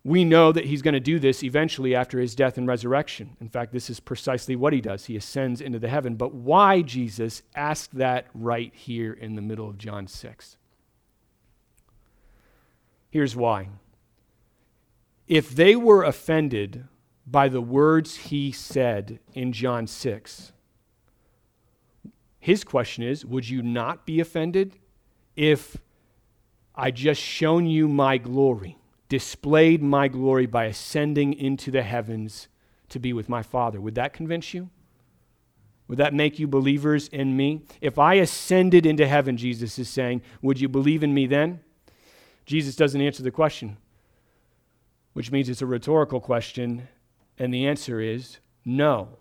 we 0.05 0.25
know 0.25 0.51
that 0.51 0.65
he's 0.65 0.83
going 0.83 0.95
to 0.95 1.01
do 1.01 1.19
this 1.19 1.45
eventually 1.45 1.95
after 1.95 2.19
his 2.19 2.35
death 2.35 2.59
and 2.59 2.67
resurrection. 2.67 3.37
In 3.41 3.49
fact, 3.49 3.73
this 3.73 3.89
is 3.89 4.01
precisely 4.01 4.57
what 4.57 4.73
he 4.73 4.81
does. 4.81 5.07
He 5.07 5.17
ascends 5.17 5.61
into 5.61 5.79
the 5.79 5.89
heaven. 5.89 6.17
But 6.17 6.35
why 6.35 6.83
Jesus 6.83 7.43
asked 7.55 7.97
that 7.97 8.27
right 8.35 8.75
here 8.75 9.13
in 9.13 9.37
the 9.37 9.43
middle 9.43 9.69
of 9.69 9.79
John 9.79 10.09
6? 10.09 10.57
Here's 13.11 13.37
why. 13.37 13.69
If 15.29 15.51
they 15.51 15.77
were 15.77 16.03
offended 16.03 16.85
by 17.27 17.49
the 17.49 17.61
words 17.61 18.17
he 18.17 18.51
said 18.51 19.21
in 19.35 19.53
John 19.53 19.87
6, 19.87 20.52
his 22.43 22.65
question 22.65 23.05
is 23.05 23.25
Would 23.25 23.49
you 23.49 23.63
not 23.63 24.05
be 24.05 24.19
offended 24.19 24.77
if 25.37 25.77
I 26.75 26.91
just 26.91 27.21
shown 27.21 27.67
you 27.67 27.87
my 27.87 28.19
glory, 28.19 28.77
displayed 29.09 29.81
my 29.81 30.09
glory 30.09 30.47
by 30.47 30.65
ascending 30.65 31.35
into 31.35 31.71
the 31.71 31.83
heavens 31.83 32.49
to 32.89 32.99
be 32.99 33.13
with 33.13 33.29
my 33.29 33.45
Father? 33.45 33.81
Would 33.81 33.95
that 33.95 34.13
convince 34.13 34.53
you? 34.53 34.71
Would 35.87 35.99
that 35.99 36.15
make 36.15 36.41
you 36.41 36.49
believers 36.49 37.07
in 37.07 37.37
me? 37.37 37.63
If 37.81 37.97
I 37.97 38.15
ascended 38.15 38.87
into 38.87 39.07
heaven, 39.07 39.37
Jesus 39.37 39.79
is 39.79 39.89
saying, 39.89 40.23
would 40.41 40.61
you 40.61 40.69
believe 40.69 41.05
in 41.05 41.15
me 41.15 41.27
then? 41.27 41.61
Jesus 42.45 42.75
doesn't 42.75 43.01
answer 43.01 43.23
the 43.23 43.31
question, 43.31 43.77
which 45.13 45.31
means 45.31 45.49
it's 45.49 45.63
a 45.63 45.67
rhetorical 45.67 46.21
question, 46.21 46.89
and 47.39 47.55
the 47.55 47.69
answer 47.69 48.01
is 48.01 48.39
no 48.65 49.19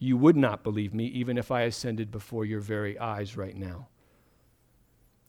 you 0.00 0.16
would 0.16 0.36
not 0.36 0.64
believe 0.64 0.92
me 0.92 1.04
even 1.06 1.38
if 1.38 1.52
I 1.52 1.62
ascended 1.62 2.10
before 2.10 2.44
your 2.44 2.60
very 2.60 2.98
eyes 2.98 3.36
right 3.36 3.54
now. 3.54 3.86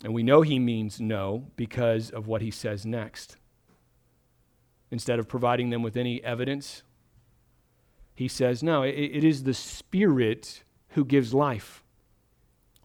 And 0.04 0.13
we 0.13 0.24
know 0.24 0.42
he 0.42 0.58
means 0.58 1.00
no 1.00 1.51
because 1.58 2.10
of 2.10 2.25
what 2.25 2.42
he 2.42 2.50
says 2.50 2.86
next. 2.86 3.36
Instead 4.90 5.20
of 5.20 5.28
providing 5.28 5.70
them 5.70 5.84
with 5.84 5.96
any 5.96 6.24
evidence, 6.24 6.84
he 8.16 8.28
says, 8.28 8.63
No, 8.63 8.82
it, 8.82 8.96
it 8.96 9.24
is 9.24 9.44
the 9.44 9.54
Spirit 9.54 10.63
who 10.90 11.06
gives 11.06 11.34
life. 11.34 11.84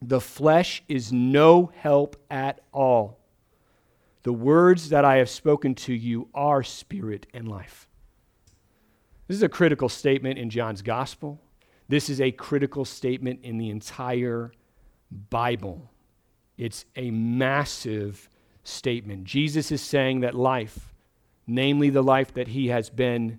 The 0.02 0.21
flesh 0.21 0.83
is 0.88 1.12
no 1.12 1.71
help 1.75 2.16
at 2.31 2.61
all. 2.73 3.21
The 4.25 4.33
words 4.33 4.88
that 4.88 5.05
I 5.05 5.16
have 5.16 5.31
spoken 5.31 5.75
to 5.76 5.95
you 5.95 6.28
are 6.35 6.62
spirit 6.62 7.26
and 7.33 7.49
life. 7.49 7.88
This 9.28 9.37
is 9.37 9.43
a 9.43 9.49
critical 9.49 9.88
statement 9.88 10.38
in 10.38 10.50
John's 10.50 10.83
gospel. 10.83 11.40
This 11.88 12.11
is 12.11 12.21
a 12.21 12.33
critical 12.33 12.85
statement 12.85 13.40
in 13.43 13.59
the 13.59 13.71
entire 13.71 14.52
Bible. 15.31 15.90
It's 16.57 16.85
a 16.97 17.11
massive 17.11 18.28
statement. 18.64 19.25
Jesus 19.25 19.71
is 19.71 19.81
saying 19.81 20.21
that 20.21 20.35
life, 20.35 20.95
namely 21.47 21.90
the 21.90 22.02
life 22.02 22.35
that 22.35 22.49
he 22.49 22.69
has 22.69 22.90
been 22.90 23.38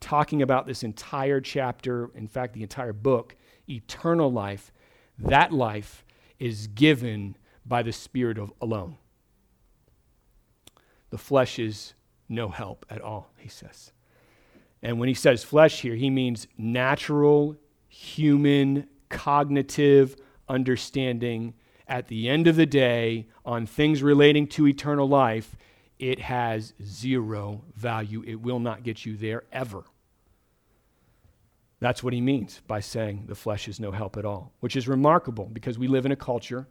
talking 0.00 0.42
about 0.42 0.66
this 0.66 0.82
entire 0.82 1.40
chapter, 1.40 2.10
in 2.14 2.28
fact, 2.28 2.54
the 2.54 2.62
entire 2.62 2.92
book, 2.92 3.34
eternal 3.68 4.30
life, 4.30 4.72
that 5.18 5.52
life 5.52 6.04
is 6.38 6.68
given 6.68 7.36
by 7.66 7.82
the 7.82 7.92
Spirit 7.92 8.38
of 8.38 8.52
alone. 8.60 8.96
The 11.10 11.18
flesh 11.18 11.58
is 11.58 11.94
no 12.28 12.48
help 12.48 12.86
at 12.88 13.00
all, 13.00 13.32
he 13.36 13.48
says. 13.48 13.92
And 14.82 15.00
when 15.00 15.08
he 15.08 15.14
says 15.14 15.42
flesh 15.42 15.80
here, 15.80 15.96
he 15.96 16.10
means 16.10 16.46
natural 16.56 17.56
human 17.98 18.86
cognitive 19.08 20.14
understanding 20.48 21.52
at 21.88 22.06
the 22.06 22.28
end 22.28 22.46
of 22.46 22.54
the 22.54 22.64
day 22.64 23.26
on 23.44 23.66
things 23.66 24.04
relating 24.04 24.46
to 24.46 24.68
eternal 24.68 25.08
life, 25.08 25.56
it 25.98 26.20
has 26.20 26.74
zero 26.80 27.64
value. 27.74 28.22
It 28.24 28.40
will 28.40 28.60
not 28.60 28.84
get 28.84 29.04
you 29.04 29.16
there 29.16 29.42
ever. 29.50 29.82
That's 31.80 32.00
what 32.00 32.12
he 32.12 32.20
means 32.20 32.62
by 32.68 32.78
saying 32.78 33.24
the 33.26 33.34
flesh 33.34 33.66
is 33.66 33.80
no 33.80 33.90
help 33.90 34.16
at 34.16 34.24
all, 34.24 34.52
which 34.60 34.76
is 34.76 34.86
remarkable 34.86 35.46
because 35.52 35.76
we 35.76 35.88
live 35.88 36.06
in 36.06 36.12
a 36.12 36.16
culture, 36.16 36.68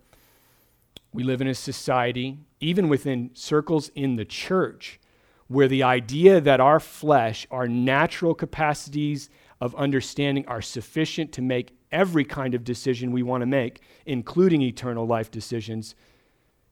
we 1.12 1.24
live 1.24 1.42
in 1.42 1.48
a 1.48 1.54
society, 1.54 2.38
even 2.62 2.88
within 2.88 3.32
circles 3.34 3.90
in 3.96 4.16
the 4.16 4.26
church, 4.26 4.98
where 5.48 5.68
the 5.68 5.84
idea 5.84 6.40
that 6.40 6.62
our 6.62 6.80
flesh, 6.80 7.46
our 7.52 7.68
natural 7.68 8.34
capacities 8.34 9.30
of 9.60 9.76
understanding 9.76 10.46
are 10.48 10.62
sufficient 10.62 11.32
to 11.34 11.42
make 11.42 11.76
every 11.92 12.26
kind 12.26 12.54
of 12.54 12.64
decision 12.64 13.12
we 13.12 13.24
want 13.24 13.42
to 13.42 13.46
make, 13.46 13.82
including 14.06 14.62
eternal 14.62 15.06
life 15.06 15.32
decisions, 15.32 15.96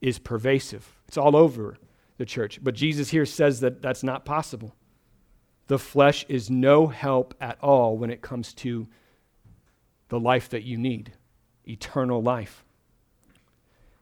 is 0.01 0.19
pervasive. 0.19 0.99
It's 1.07 1.17
all 1.17 1.35
over 1.35 1.77
the 2.17 2.25
church. 2.25 2.59
But 2.61 2.75
Jesus 2.75 3.09
here 3.09 3.25
says 3.25 3.59
that 3.61 3.81
that's 3.81 4.03
not 4.03 4.25
possible. 4.25 4.75
The 5.67 5.79
flesh 5.79 6.25
is 6.29 6.49
no 6.49 6.87
help 6.87 7.33
at 7.41 7.57
all 7.61 7.97
when 7.97 8.11
it 8.11 8.21
comes 8.21 8.53
to 8.55 8.87
the 10.09 10.19
life 10.19 10.49
that 10.49 10.63
you 10.63 10.77
need 10.77 11.13
eternal 11.67 12.21
life. 12.21 12.63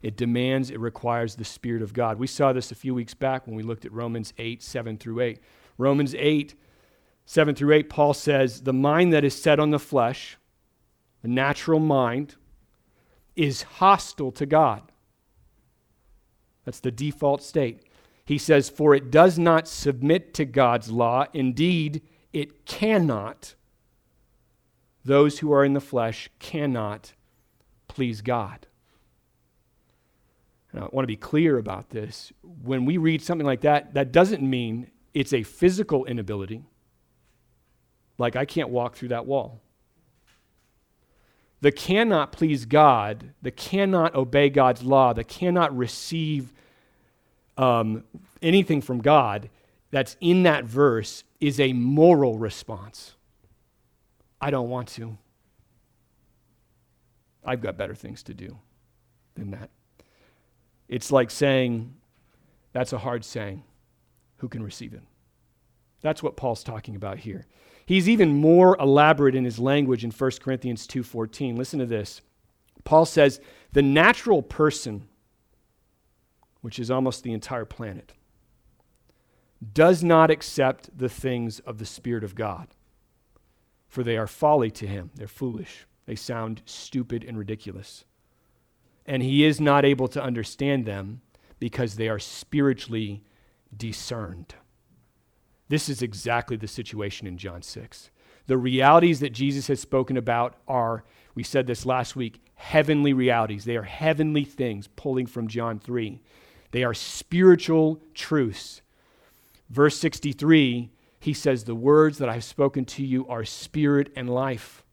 It 0.01 0.17
demands, 0.17 0.69
it 0.69 0.79
requires 0.81 1.35
the 1.35 1.45
Spirit 1.45 1.81
of 1.81 1.93
God. 1.93 2.19
We 2.19 2.27
saw 2.27 2.51
this 2.51 2.71
a 2.71 2.75
few 2.75 2.93
weeks 2.93 3.13
back 3.13 3.47
when 3.47 3.55
we 3.55 3.63
looked 3.63 3.85
at 3.85 3.93
Romans 3.93 4.33
8, 4.37 4.61
7 4.61 4.97
through 4.97 5.21
8. 5.21 5.39
Romans 5.77 6.13
8 6.15 6.53
7 7.25 7.55
through 7.55 7.73
8, 7.73 7.89
Paul 7.89 8.13
says, 8.13 8.61
The 8.61 8.73
mind 8.73 9.13
that 9.13 9.23
is 9.23 9.39
set 9.39 9.59
on 9.59 9.71
the 9.71 9.79
flesh, 9.79 10.37
the 11.21 11.27
natural 11.27 11.79
mind, 11.79 12.35
is 13.35 13.63
hostile 13.63 14.31
to 14.33 14.45
God. 14.45 14.91
That's 16.65 16.79
the 16.79 16.91
default 16.91 17.43
state. 17.43 17.83
He 18.25 18.37
says, 18.37 18.69
For 18.69 18.95
it 18.95 19.11
does 19.11 19.37
not 19.37 19.67
submit 19.67 20.33
to 20.35 20.45
God's 20.45 20.91
law. 20.91 21.25
Indeed, 21.33 22.01
it 22.31 22.65
cannot. 22.65 23.55
Those 25.05 25.39
who 25.39 25.51
are 25.51 25.65
in 25.65 25.73
the 25.73 25.81
flesh 25.81 26.29
cannot 26.39 27.13
please 27.87 28.21
God. 28.21 28.67
And 30.71 30.81
I 30.81 30.87
want 30.91 31.03
to 31.03 31.07
be 31.07 31.17
clear 31.17 31.57
about 31.57 31.89
this. 31.89 32.31
When 32.41 32.85
we 32.85 32.97
read 32.97 33.21
something 33.21 33.45
like 33.45 33.61
that, 33.61 33.93
that 33.93 34.11
doesn't 34.11 34.41
mean 34.41 34.89
it's 35.13 35.33
a 35.33 35.43
physical 35.43 36.05
inability. 36.05 36.63
Like, 38.17 38.35
I 38.35 38.45
can't 38.45 38.69
walk 38.69 38.95
through 38.95 39.09
that 39.09 39.25
wall. 39.25 39.61
The 41.61 41.71
cannot 41.71 42.31
please 42.31 42.65
God, 42.65 43.33
the 43.41 43.51
cannot 43.51 44.15
obey 44.15 44.49
God's 44.49 44.83
law, 44.83 45.13
the 45.13 45.23
cannot 45.23 45.75
receive 45.75 46.53
um, 47.57 48.03
anything 48.41 48.81
from 48.81 48.99
God 48.99 49.49
that's 49.89 50.17
in 50.19 50.43
that 50.43 50.65
verse 50.65 51.23
is 51.39 51.59
a 51.59 51.71
moral 51.71 52.37
response. 52.37 53.15
I 54.41 54.51
don't 54.51 54.69
want 54.69 54.89
to. 54.89 55.17
I've 57.45 57.61
got 57.61 57.77
better 57.77 57.95
things 57.95 58.23
to 58.23 58.33
do 58.33 58.57
than 59.35 59.51
that. 59.51 59.69
It's 60.89 61.11
like 61.11 61.31
saying, 61.31 61.95
that's 62.73 62.91
a 62.91 62.97
hard 62.97 63.23
saying. 63.23 63.63
Who 64.37 64.49
can 64.49 64.63
receive 64.63 64.93
it? 64.93 65.01
That's 66.01 66.21
what 66.21 66.35
Paul's 66.35 66.63
talking 66.63 66.95
about 66.95 67.19
here. 67.19 67.45
He's 67.85 68.07
even 68.07 68.35
more 68.35 68.77
elaborate 68.79 69.35
in 69.35 69.43
his 69.43 69.59
language 69.59 70.03
in 70.03 70.11
1 70.11 70.41
Corinthians 70.41 70.87
2:14. 70.87 71.55
Listen 71.55 71.79
to 71.79 71.85
this. 71.85 72.21
Paul 72.83 73.05
says, 73.05 73.39
"The 73.73 73.81
natural 73.81 74.41
person, 74.41 75.07
which 76.61 76.79
is 76.79 76.89
almost 76.89 77.23
the 77.23 77.33
entire 77.33 77.65
planet, 77.65 78.13
does 79.73 80.03
not 80.03 80.29
accept 80.29 80.97
the 80.97 81.09
things 81.09 81.59
of 81.59 81.77
the 81.77 81.85
spirit 81.85 82.23
of 82.23 82.35
God, 82.35 82.67
for 83.87 84.03
they 84.03 84.17
are 84.17 84.27
folly 84.27 84.71
to 84.71 84.87
him. 84.87 85.11
They're 85.15 85.27
foolish. 85.27 85.85
They 86.05 86.15
sound 86.15 86.61
stupid 86.65 87.23
and 87.23 87.37
ridiculous. 87.37 88.05
And 89.05 89.23
he 89.23 89.45
is 89.45 89.59
not 89.61 89.85
able 89.85 90.07
to 90.09 90.23
understand 90.23 90.85
them 90.85 91.21
because 91.59 91.95
they 91.95 92.09
are 92.09 92.19
spiritually 92.19 93.23
discerned." 93.75 94.55
This 95.69 95.89
is 95.89 96.01
exactly 96.01 96.57
the 96.57 96.67
situation 96.67 97.27
in 97.27 97.37
John 97.37 97.61
6. 97.61 98.09
The 98.47 98.57
realities 98.57 99.19
that 99.21 99.31
Jesus 99.31 99.67
has 99.67 99.79
spoken 99.79 100.17
about 100.17 100.55
are, 100.67 101.03
we 101.33 101.43
said 101.43 101.67
this 101.67 101.85
last 101.85 102.15
week, 102.15 102.41
heavenly 102.55 103.13
realities. 103.13 103.65
They 103.65 103.77
are 103.77 103.83
heavenly 103.83 104.43
things 104.43 104.87
pulling 104.87 105.27
from 105.27 105.47
John 105.47 105.79
3. 105.79 106.21
They 106.71 106.83
are 106.83 106.93
spiritual 106.93 108.01
truths. 108.13 108.81
Verse 109.69 109.97
63, 109.97 110.91
he 111.19 111.33
says, 111.33 111.63
The 111.63 111.75
words 111.75 112.17
that 112.17 112.29
I've 112.29 112.43
spoken 112.43 112.85
to 112.85 113.05
you 113.05 113.27
are 113.27 113.45
spirit 113.45 114.11
and 114.15 114.29
life. 114.29 114.83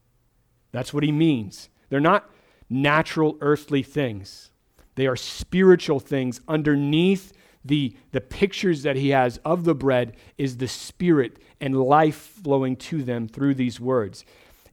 That's 0.72 0.94
what 0.94 1.02
he 1.02 1.12
means. 1.12 1.68
They're 1.88 2.00
not 2.00 2.30
natural 2.68 3.36
earthly 3.40 3.82
things, 3.82 4.52
they 4.94 5.06
are 5.06 5.16
spiritual 5.16 5.98
things 5.98 6.40
underneath 6.46 7.32
the, 7.64 7.96
the 8.12 8.20
pictures 8.20 8.82
that 8.82 8.96
he 8.96 9.10
has 9.10 9.38
of 9.44 9.64
the 9.64 9.74
bread 9.74 10.16
is 10.38 10.56
the 10.56 10.68
spirit 10.68 11.38
and 11.60 11.76
life 11.76 12.16
flowing 12.42 12.76
to 12.76 13.02
them 13.02 13.28
through 13.28 13.54
these 13.54 13.78
words. 13.78 14.24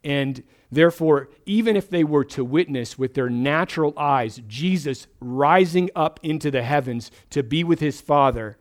And 0.03 0.43
therefore, 0.71 1.29
even 1.45 1.75
if 1.75 1.89
they 1.89 2.03
were 2.03 2.23
to 2.25 2.45
witness 2.45 2.97
with 2.97 3.13
their 3.13 3.29
natural 3.29 3.93
eyes 3.97 4.41
Jesus 4.47 5.07
rising 5.19 5.89
up 5.95 6.19
into 6.23 6.49
the 6.49 6.63
heavens 6.63 7.11
to 7.31 7.43
be 7.43 7.63
with 7.63 7.79
his 7.79 7.99
Father, 7.99 8.57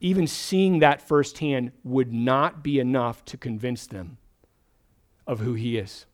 even 0.00 0.26
seeing 0.26 0.78
that 0.78 1.06
firsthand 1.06 1.72
would 1.84 2.12
not 2.12 2.64
be 2.64 2.80
enough 2.80 3.24
to 3.26 3.36
convince 3.36 3.86
them 3.86 4.16
of 5.26 5.40
who 5.40 5.54
he 5.54 5.78
is. 5.78 6.06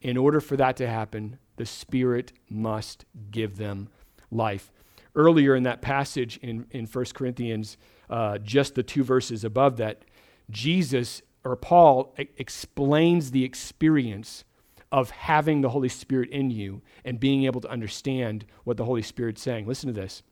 In 0.00 0.16
order 0.16 0.40
for 0.40 0.56
that 0.56 0.76
to 0.78 0.88
happen, 0.88 1.38
the 1.56 1.66
Spirit 1.66 2.32
must 2.50 3.04
give 3.30 3.56
them 3.58 3.88
life 4.30 4.72
earlier 5.14 5.54
in 5.54 5.62
that 5.64 5.82
passage 5.82 6.38
in, 6.38 6.66
in 6.70 6.86
1 6.86 7.04
Corinthians, 7.14 7.76
uh, 8.08 8.38
just 8.38 8.74
the 8.74 8.82
two 8.82 9.04
verses 9.04 9.44
above 9.44 9.76
that, 9.78 10.04
Jesus 10.50 11.22
or 11.44 11.56
Paul 11.56 12.14
explains 12.36 13.30
the 13.30 13.44
experience 13.44 14.44
of 14.92 15.10
having 15.10 15.62
the 15.62 15.70
Holy 15.70 15.88
Spirit 15.88 16.30
in 16.30 16.50
you 16.50 16.82
and 17.04 17.18
being 17.18 17.44
able 17.44 17.60
to 17.62 17.68
understand 17.68 18.44
what 18.64 18.76
the 18.76 18.84
Holy 18.84 19.02
Spirit's 19.02 19.42
saying. 19.42 19.66
Listen 19.66 19.88
to 19.88 19.92
this. 19.92 20.22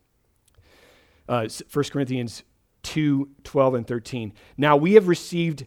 Uh, 1.27 1.47
1 1.71 1.85
Corinthians 1.91 2.43
2 2.83 3.29
12 3.43 3.73
and 3.73 3.87
13. 3.87 4.33
Now 4.57 4.77
we 4.77 4.93
have 4.93 5.07
received 5.07 5.65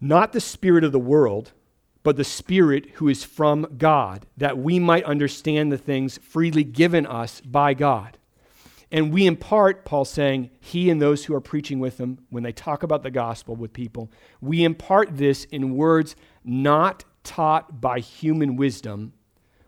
not 0.00 0.32
the 0.32 0.40
Spirit 0.40 0.84
of 0.84 0.92
the 0.92 0.98
world 0.98 1.52
but 2.06 2.16
the 2.16 2.22
Spirit 2.22 2.86
who 2.94 3.08
is 3.08 3.24
from 3.24 3.66
God, 3.78 4.26
that 4.36 4.56
we 4.56 4.78
might 4.78 5.02
understand 5.02 5.72
the 5.72 5.76
things 5.76 6.18
freely 6.18 6.62
given 6.62 7.04
us 7.04 7.40
by 7.40 7.74
God. 7.74 8.16
And 8.92 9.12
we 9.12 9.26
impart, 9.26 9.84
Paul's 9.84 10.10
saying, 10.10 10.50
he 10.60 10.88
and 10.88 11.02
those 11.02 11.24
who 11.24 11.34
are 11.34 11.40
preaching 11.40 11.80
with 11.80 11.98
him, 11.98 12.20
when 12.30 12.44
they 12.44 12.52
talk 12.52 12.84
about 12.84 13.02
the 13.02 13.10
gospel 13.10 13.56
with 13.56 13.72
people, 13.72 14.08
we 14.40 14.62
impart 14.62 15.16
this 15.16 15.46
in 15.46 15.74
words 15.74 16.14
not 16.44 17.04
taught 17.24 17.80
by 17.80 17.98
human 17.98 18.54
wisdom, 18.54 19.12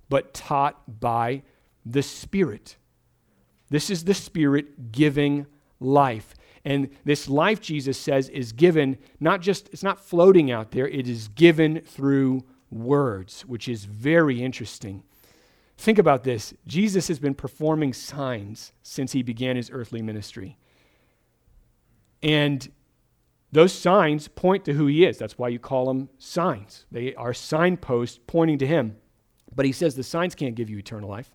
but 0.08 0.32
taught 0.32 1.00
by 1.00 1.42
the 1.84 2.04
Spirit. 2.04 2.76
This 3.68 3.90
is 3.90 4.04
the 4.04 4.14
Spirit 4.14 4.92
giving 4.92 5.48
life. 5.80 6.36
And 6.68 6.90
this 7.02 7.30
life, 7.30 7.62
Jesus 7.62 7.96
says, 7.96 8.28
is 8.28 8.52
given 8.52 8.98
not 9.20 9.40
just, 9.40 9.70
it's 9.72 9.82
not 9.82 9.98
floating 9.98 10.50
out 10.50 10.70
there, 10.70 10.86
it 10.86 11.08
is 11.08 11.28
given 11.28 11.80
through 11.80 12.44
words, 12.70 13.40
which 13.46 13.70
is 13.70 13.86
very 13.86 14.42
interesting. 14.42 15.02
Think 15.78 15.98
about 15.98 16.24
this 16.24 16.52
Jesus 16.66 17.08
has 17.08 17.18
been 17.18 17.34
performing 17.34 17.94
signs 17.94 18.74
since 18.82 19.12
he 19.12 19.22
began 19.22 19.56
his 19.56 19.70
earthly 19.72 20.02
ministry. 20.02 20.58
And 22.22 22.70
those 23.50 23.72
signs 23.72 24.28
point 24.28 24.66
to 24.66 24.74
who 24.74 24.88
he 24.88 25.06
is. 25.06 25.16
That's 25.16 25.38
why 25.38 25.48
you 25.48 25.58
call 25.58 25.86
them 25.86 26.10
signs. 26.18 26.84
They 26.92 27.14
are 27.14 27.32
signposts 27.32 28.20
pointing 28.26 28.58
to 28.58 28.66
him. 28.66 28.98
But 29.56 29.64
he 29.64 29.72
says 29.72 29.94
the 29.94 30.02
signs 30.02 30.34
can't 30.34 30.54
give 30.54 30.68
you 30.68 30.76
eternal 30.76 31.08
life. 31.08 31.34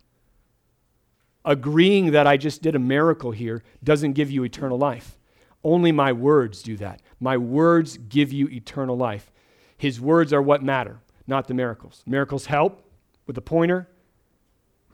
Agreeing 1.44 2.12
that 2.12 2.28
I 2.28 2.36
just 2.36 2.62
did 2.62 2.76
a 2.76 2.78
miracle 2.78 3.32
here 3.32 3.64
doesn't 3.82 4.12
give 4.12 4.30
you 4.30 4.44
eternal 4.44 4.78
life. 4.78 5.18
Only 5.64 5.90
my 5.90 6.12
words 6.12 6.62
do 6.62 6.76
that. 6.76 7.00
My 7.18 7.38
words 7.38 7.96
give 7.96 8.32
you 8.32 8.48
eternal 8.48 8.96
life. 8.96 9.32
His 9.78 10.00
words 10.00 10.32
are 10.32 10.42
what 10.42 10.62
matter, 10.62 11.00
not 11.26 11.48
the 11.48 11.54
miracles. 11.54 12.02
Miracles 12.06 12.46
help 12.46 12.84
with 13.26 13.34
the 13.34 13.42
pointer, 13.42 13.88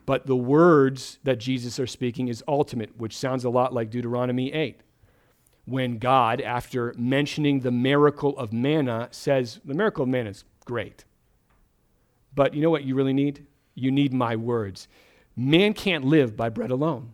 but 0.05 0.25
the 0.25 0.35
words 0.35 1.19
that 1.23 1.37
Jesus 1.37 1.79
are 1.79 1.87
speaking 1.87 2.29
is 2.29 2.43
ultimate, 2.47 2.97
which 2.97 3.17
sounds 3.17 3.43
a 3.43 3.49
lot 3.49 3.73
like 3.73 3.89
Deuteronomy 3.89 4.51
8. 4.53 4.79
When 5.65 5.99
God, 5.99 6.41
after 6.41 6.93
mentioning 6.97 7.59
the 7.59 7.71
miracle 7.71 8.37
of 8.37 8.51
manna, 8.51 9.09
says, 9.11 9.59
The 9.63 9.73
miracle 9.73 10.03
of 10.03 10.09
manna 10.09 10.31
is 10.31 10.43
great. 10.65 11.05
But 12.33 12.53
you 12.53 12.61
know 12.61 12.69
what 12.69 12.83
you 12.83 12.95
really 12.95 13.13
need? 13.13 13.45
You 13.75 13.91
need 13.91 14.13
my 14.13 14.35
words. 14.35 14.87
Man 15.35 15.73
can't 15.73 16.05
live 16.05 16.35
by 16.35 16.49
bread 16.49 16.71
alone. 16.71 17.13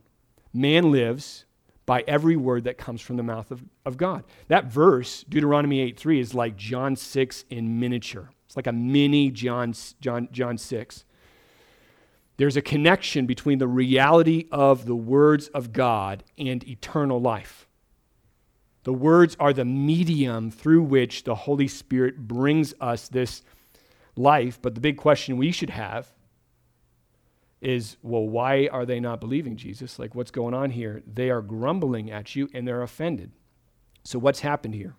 Man 0.53 0.91
lives 0.91 1.45
by 1.88 2.04
every 2.06 2.36
word 2.36 2.65
that 2.65 2.78
comes 2.78 3.02
from 3.02 3.15
the 3.15 3.23
mouth 3.23 3.50
of, 3.50 3.63
of 3.86 3.97
God. 3.97 4.26
That 4.50 4.65
verse, 4.65 5.23
Deuteronomy 5.23 5.80
8 5.80 5.97
3, 5.97 6.19
is 6.19 6.36
like 6.36 6.56
John 6.56 6.95
6 6.95 7.45
in 7.50 7.80
miniature. 7.80 8.30
It's 8.45 8.56
like 8.56 8.67
a 8.67 8.73
mini 8.73 9.32
John, 9.32 9.73
John, 10.00 10.28
John 10.32 10.58
6. 10.60 11.06
There's 12.36 12.58
a 12.58 12.62
connection 12.62 13.26
between 13.26 13.58
the 13.58 13.67
reality 13.67 14.47
of 14.52 14.86
the 14.86 14.95
words 14.95 15.47
of 15.47 15.73
God 15.73 16.23
and 16.38 16.63
eternal 16.67 17.19
life. 17.19 17.67
The 18.84 18.93
words 18.93 19.36
are 19.39 19.54
the 19.54 19.65
medium 19.65 20.52
through 20.52 20.84
which 20.84 21.23
the 21.23 21.36
Holy 21.36 21.67
Spirit 21.67 22.28
brings 22.28 22.73
us 22.80 23.08
this 23.08 23.43
life. 24.15 24.60
But 24.62 24.76
the 24.76 24.82
big 24.82 24.97
question 24.97 25.38
we 25.38 25.52
should 25.52 25.71
have 25.71 26.13
is, 27.61 27.97
well, 28.03 28.27
why 28.27 28.67
are 28.71 28.85
they 28.85 28.99
not 28.99 29.19
believing 29.19 29.55
Jesus? 29.55 29.97
Like, 29.97 30.13
what's 30.13 30.31
going 30.31 30.53
on 30.53 30.71
here? 30.71 31.01
They 31.11 31.29
are 31.29 31.41
grumbling 31.41 32.11
at 32.11 32.35
you 32.35 32.49
and 32.53 32.67
they're 32.67 32.83
offended. 32.83 33.31
So, 34.03 34.19
what's 34.19 34.41
happened 34.41 34.75
here? 34.75 34.95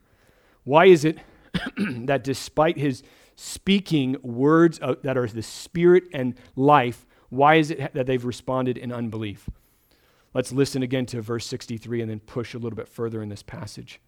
Why 0.64 0.86
is 0.86 1.04
it 1.04 1.18
that 1.78 2.24
despite 2.24 2.76
his 2.76 3.02
speaking 3.36 4.16
words 4.22 4.78
of, 4.80 5.02
that 5.02 5.16
are 5.16 5.26
the 5.26 5.42
spirit 5.42 6.04
and 6.12 6.34
life, 6.56 7.06
why 7.30 7.54
is 7.56 7.70
it 7.70 7.94
that 7.94 8.06
they've 8.06 8.24
responded 8.24 8.76
in 8.76 8.92
unbelief? 8.92 9.48
Let's 10.34 10.52
listen 10.52 10.82
again 10.82 11.06
to 11.06 11.22
verse 11.22 11.46
63 11.46 12.02
and 12.02 12.10
then 12.10 12.20
push 12.20 12.54
a 12.54 12.58
little 12.58 12.76
bit 12.76 12.88
further 12.88 13.22
in 13.22 13.28
this 13.28 13.42
passage. 13.42 14.00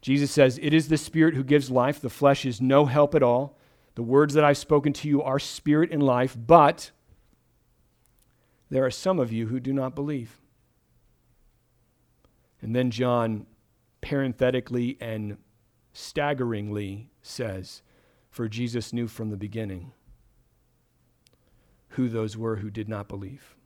Jesus 0.00 0.30
says, 0.30 0.58
It 0.62 0.72
is 0.72 0.88
the 0.88 0.96
spirit 0.96 1.34
who 1.34 1.44
gives 1.44 1.70
life, 1.70 2.00
the 2.00 2.08
flesh 2.08 2.46
is 2.46 2.60
no 2.60 2.86
help 2.86 3.14
at 3.14 3.22
all. 3.22 3.56
The 3.94 4.02
words 4.02 4.34
that 4.34 4.44
I've 4.44 4.58
spoken 4.58 4.92
to 4.94 5.08
you 5.08 5.22
are 5.22 5.40
spirit 5.40 5.90
and 5.90 6.02
life, 6.02 6.36
but 6.46 6.92
there 8.70 8.84
are 8.84 8.90
some 8.90 9.18
of 9.18 9.32
you 9.32 9.46
who 9.46 9.60
do 9.60 9.72
not 9.72 9.94
believe. 9.94 10.40
And 12.60 12.74
then 12.74 12.90
John 12.90 13.46
parenthetically 14.00 14.96
and 15.00 15.38
staggeringly 15.92 17.10
says, 17.22 17.82
For 18.30 18.48
Jesus 18.48 18.92
knew 18.92 19.08
from 19.08 19.30
the 19.30 19.36
beginning 19.36 19.92
who 21.90 22.08
those 22.08 22.36
were 22.36 22.56
who 22.56 22.70
did 22.70 22.88
not 22.88 23.08
believe 23.08 23.56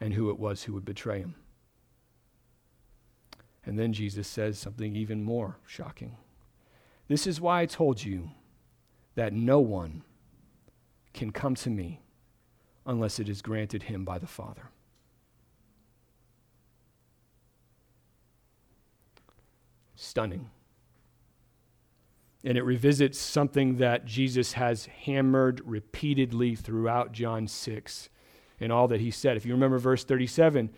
and 0.00 0.14
who 0.14 0.30
it 0.30 0.38
was 0.38 0.64
who 0.64 0.74
would 0.74 0.84
betray 0.84 1.20
him. 1.20 1.34
And 3.64 3.78
then 3.78 3.92
Jesus 3.92 4.28
says 4.28 4.58
something 4.58 4.94
even 4.96 5.22
more 5.22 5.58
shocking. 5.66 6.16
This 7.08 7.26
is 7.26 7.40
why 7.40 7.62
I 7.62 7.66
told 7.66 8.02
you 8.02 8.30
that 9.14 9.32
no 9.32 9.60
one 9.60 10.02
can 11.12 11.32
come 11.32 11.54
to 11.56 11.70
me 11.70 12.00
unless 12.88 13.20
it 13.20 13.28
is 13.28 13.42
granted 13.42 13.84
him 13.84 14.04
by 14.04 14.18
the 14.18 14.26
Father. 14.26 14.70
Stunning. 19.94 20.50
And 22.42 22.56
it 22.56 22.62
revisits 22.62 23.18
something 23.18 23.76
that 23.76 24.06
Jesus 24.06 24.54
has 24.54 24.86
hammered 24.86 25.60
repeatedly 25.64 26.54
throughout 26.54 27.12
John 27.12 27.46
6 27.46 28.08
and 28.58 28.72
all 28.72 28.88
that 28.88 29.00
he 29.00 29.10
said. 29.10 29.36
If 29.36 29.44
you 29.44 29.52
remember 29.52 29.78
verse 29.78 30.04
37, 30.04 30.70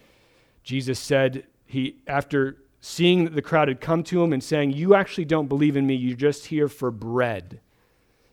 Jesus 0.64 0.98
said, 0.98 1.46
he, 1.64 2.02
after 2.08 2.56
seeing 2.80 3.24
that 3.24 3.34
the 3.34 3.42
crowd 3.42 3.68
had 3.68 3.80
come 3.80 4.02
to 4.04 4.24
him 4.24 4.32
and 4.32 4.42
saying, 4.42 4.72
You 4.72 4.96
actually 4.96 5.26
don't 5.26 5.46
believe 5.46 5.76
in 5.76 5.86
me, 5.86 5.94
you're 5.94 6.16
just 6.16 6.46
here 6.46 6.66
for 6.66 6.90
bread. 6.90 7.60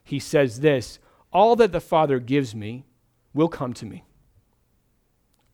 He 0.03 0.17
says 0.17 0.61
this 0.61 0.97
All 1.31 1.55
that 1.57 1.71
the 1.71 1.79
Father 1.79 2.19
gives 2.19 2.55
me 2.55 2.86
will 3.37 3.47
come 3.47 3.73
to 3.73 3.85
me. 3.85 4.03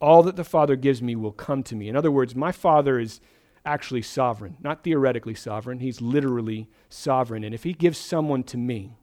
All 0.02 0.24
that 0.24 0.36
the 0.36 0.44
Father 0.44 0.76
gives 0.76 1.02
me 1.02 1.16
will 1.16 1.32
come 1.32 1.62
to 1.64 1.76
me. 1.76 1.88
In 1.88 1.96
other 1.96 2.12
words, 2.12 2.36
my 2.36 2.52
Father 2.52 3.00
is 3.00 3.22
actually 3.66 4.02
sovereign, 4.02 4.58
not 4.60 4.84
theoretically 4.84 5.36
sovereign. 5.36 5.80
He's 5.80 6.02
literally 6.02 6.70
sovereign. 6.90 7.44
And 7.44 7.54
if 7.54 7.64
He 7.64 7.74
gives 7.74 7.98
someone 7.98 8.44
to 8.44 8.58
me, 8.58 8.98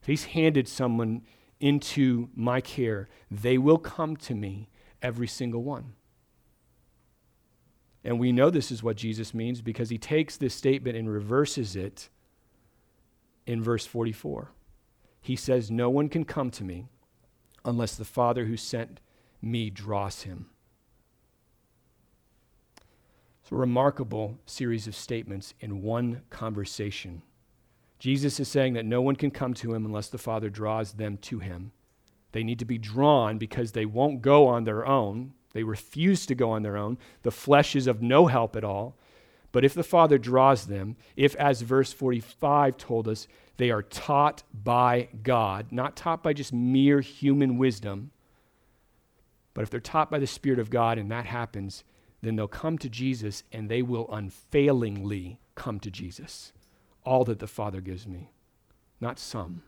if 0.00 0.06
He's 0.06 0.24
handed 0.24 0.66
someone 0.68 1.22
into 1.60 2.30
my 2.34 2.60
care, 2.60 3.08
they 3.30 3.58
will 3.58 3.78
come 3.78 4.16
to 4.16 4.34
me, 4.34 4.70
every 5.02 5.28
single 5.28 5.62
one. 5.62 5.92
And 8.02 8.18
we 8.18 8.32
know 8.32 8.50
this 8.50 8.70
is 8.70 8.82
what 8.82 8.96
Jesus 8.96 9.34
means 9.34 9.62
because 9.62 9.90
he 9.90 9.98
takes 9.98 10.36
this 10.36 10.54
statement 10.54 10.96
and 10.96 11.08
reverses 11.08 11.76
it 11.76 12.08
in 13.46 13.62
verse 13.62 13.86
44. 13.86 14.52
He 15.20 15.36
says, 15.36 15.70
No 15.70 15.88
one 15.88 16.08
can 16.08 16.24
come 16.24 16.50
to 16.52 16.64
me 16.64 16.88
unless 17.64 17.96
the 17.96 18.04
Father 18.04 18.44
who 18.44 18.56
sent 18.56 19.00
me 19.40 19.70
draws 19.70 20.22
him. 20.22 20.46
It's 23.42 23.52
a 23.52 23.56
remarkable 23.56 24.38
series 24.46 24.86
of 24.86 24.96
statements 24.96 25.52
in 25.60 25.82
one 25.82 26.22
conversation. 26.30 27.22
Jesus 27.98 28.40
is 28.40 28.48
saying 28.48 28.72
that 28.74 28.86
no 28.86 29.02
one 29.02 29.16
can 29.16 29.30
come 29.30 29.54
to 29.54 29.74
him 29.74 29.84
unless 29.84 30.08
the 30.08 30.18
Father 30.18 30.48
draws 30.48 30.92
them 30.92 31.18
to 31.18 31.38
him. 31.40 31.72
They 32.32 32.42
need 32.42 32.58
to 32.58 32.64
be 32.64 32.78
drawn 32.78 33.38
because 33.38 33.72
they 33.72 33.86
won't 33.86 34.22
go 34.22 34.46
on 34.46 34.64
their 34.64 34.86
own. 34.86 35.34
They 35.52 35.62
refuse 35.62 36.26
to 36.26 36.34
go 36.34 36.50
on 36.50 36.62
their 36.62 36.76
own. 36.76 36.98
The 37.22 37.30
flesh 37.30 37.76
is 37.76 37.86
of 37.86 38.02
no 38.02 38.26
help 38.26 38.56
at 38.56 38.64
all. 38.64 38.96
But 39.52 39.64
if 39.64 39.72
the 39.72 39.84
Father 39.84 40.18
draws 40.18 40.66
them, 40.66 40.96
if, 41.14 41.36
as 41.36 41.60
verse 41.60 41.92
45 41.92 42.76
told 42.76 43.06
us, 43.06 43.28
they 43.56 43.70
are 43.70 43.82
taught 43.82 44.42
by 44.52 45.08
God, 45.22 45.66
not 45.70 45.96
taught 45.96 46.22
by 46.22 46.32
just 46.32 46.52
mere 46.52 47.00
human 47.00 47.56
wisdom, 47.56 48.10
but 49.54 49.62
if 49.62 49.70
they're 49.70 49.80
taught 49.80 50.10
by 50.10 50.18
the 50.18 50.26
Spirit 50.26 50.58
of 50.58 50.70
God 50.70 50.98
and 50.98 51.10
that 51.10 51.26
happens, 51.26 51.84
then 52.20 52.36
they'll 52.36 52.48
come 52.48 52.78
to 52.78 52.88
Jesus 52.88 53.44
and 53.52 53.68
they 53.68 53.82
will 53.82 54.12
unfailingly 54.12 55.38
come 55.54 55.78
to 55.80 55.90
Jesus. 55.90 56.52
All 57.04 57.24
that 57.24 57.38
the 57.38 57.46
Father 57.46 57.80
gives 57.80 58.06
me, 58.06 58.32
not 59.00 59.18
some. 59.18 59.62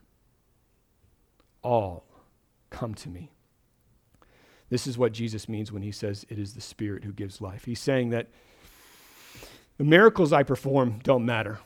All 1.62 2.05
come 2.70 2.94
to 2.94 3.09
me. 3.09 3.31
This 4.68 4.87
is 4.87 4.99
what 4.99 5.12
Jesus 5.12 5.49
means 5.49 5.70
when 5.70 5.83
he 5.83 5.92
says 5.92 6.27
it 6.29 6.38
is 6.38 6.55
the 6.55 6.61
Spirit 6.61 7.05
who 7.05 7.12
gives 7.12 7.40
life. 7.40 7.64
He's 7.66 7.81
saying 7.81 8.11
that 8.11 8.29
the 9.79 9.85
miracles 9.85 10.33
I 10.33 10.42
perform 10.42 11.01
don't 11.05 11.25
matter. 11.25 11.61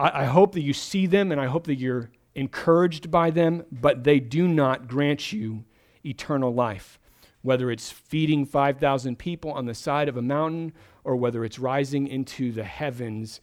I, 0.00 0.22
I, 0.22 0.24
hope 0.24 0.52
that 0.54 0.62
you 0.62 0.72
see 0.72 1.06
them 1.06 1.30
and 1.30 1.40
I 1.40 1.46
hope 1.46 1.66
that 1.66 1.76
you're 1.76 2.10
encouraged 2.34 3.10
by 3.10 3.30
them, 3.30 3.64
but 3.70 4.04
they 4.04 4.18
do 4.18 4.48
not 4.48 4.88
grant 4.88 5.32
you 5.32 5.64
eternal 6.04 6.52
life. 6.52 6.98
Whether 7.42 7.70
it's 7.70 7.90
feeding 7.90 8.44
5,000 8.46 9.18
people 9.18 9.52
on 9.52 9.66
the 9.66 9.74
side 9.74 10.08
of 10.08 10.16
a 10.16 10.22
mountain 10.22 10.72
or 11.04 11.16
whether 11.16 11.44
it's 11.44 11.58
rising 11.58 12.06
into 12.06 12.52
the 12.52 12.64
heavens, 12.64 13.40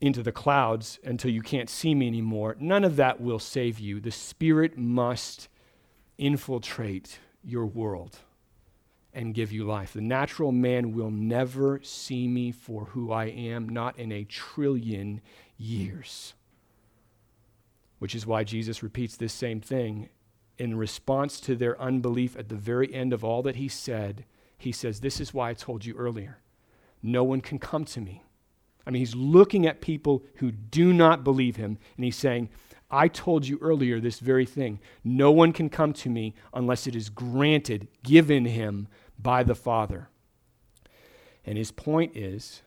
into 0.00 0.22
the 0.22 0.32
clouds 0.32 0.98
until 1.04 1.30
you 1.30 1.42
can't 1.42 1.70
see 1.70 1.94
me 1.94 2.06
anymore, 2.06 2.56
none 2.58 2.84
of 2.84 2.96
that 2.96 3.20
will 3.20 3.38
save 3.38 3.78
you. 3.78 4.00
The 4.00 4.10
Spirit 4.10 4.76
must 4.78 5.48
infiltrate 6.18 7.18
your 7.42 7.66
world 7.66 8.18
and 9.12 9.34
give 9.34 9.50
you 9.50 9.64
life. 9.64 9.92
The 9.92 10.00
natural 10.00 10.52
man 10.52 10.92
will 10.92 11.10
never 11.10 11.80
see 11.82 12.28
me 12.28 12.52
for 12.52 12.86
who 12.86 13.10
I 13.10 13.26
am, 13.26 13.68
not 13.68 13.98
in 13.98 14.12
a 14.12 14.24
trillion 14.24 15.20
years. 15.60 16.34
Which 17.98 18.14
is 18.14 18.26
why 18.26 18.44
Jesus 18.44 18.82
repeats 18.82 19.16
this 19.16 19.32
same 19.32 19.60
thing. 19.60 20.08
In 20.58 20.76
response 20.76 21.40
to 21.40 21.54
their 21.54 21.80
unbelief 21.80 22.36
at 22.36 22.48
the 22.48 22.54
very 22.56 22.92
end 22.92 23.12
of 23.12 23.24
all 23.24 23.42
that 23.42 23.56
he 23.56 23.68
said, 23.68 24.24
he 24.58 24.72
says, 24.72 25.00
This 25.00 25.20
is 25.20 25.32
why 25.32 25.50
I 25.50 25.54
told 25.54 25.84
you 25.84 25.94
earlier. 25.94 26.38
No 27.02 27.24
one 27.24 27.40
can 27.40 27.58
come 27.58 27.84
to 27.86 28.00
me. 28.00 28.22
I 28.86 28.90
mean, 28.90 29.00
he's 29.00 29.14
looking 29.14 29.66
at 29.66 29.80
people 29.80 30.24
who 30.36 30.50
do 30.50 30.92
not 30.92 31.24
believe 31.24 31.56
him, 31.56 31.78
and 31.96 32.04
he's 32.04 32.16
saying, 32.16 32.48
I 32.90 33.08
told 33.08 33.46
you 33.46 33.58
earlier 33.62 34.00
this 34.00 34.18
very 34.18 34.46
thing. 34.46 34.80
No 35.04 35.30
one 35.30 35.52
can 35.52 35.68
come 35.68 35.92
to 35.94 36.08
me 36.08 36.34
unless 36.52 36.86
it 36.86 36.96
is 36.96 37.08
granted, 37.08 37.88
given 38.02 38.46
him 38.46 38.88
by 39.18 39.42
the 39.42 39.54
Father. 39.54 40.08
And 41.44 41.56
his 41.56 41.70
point 41.70 42.16
is 42.16 42.62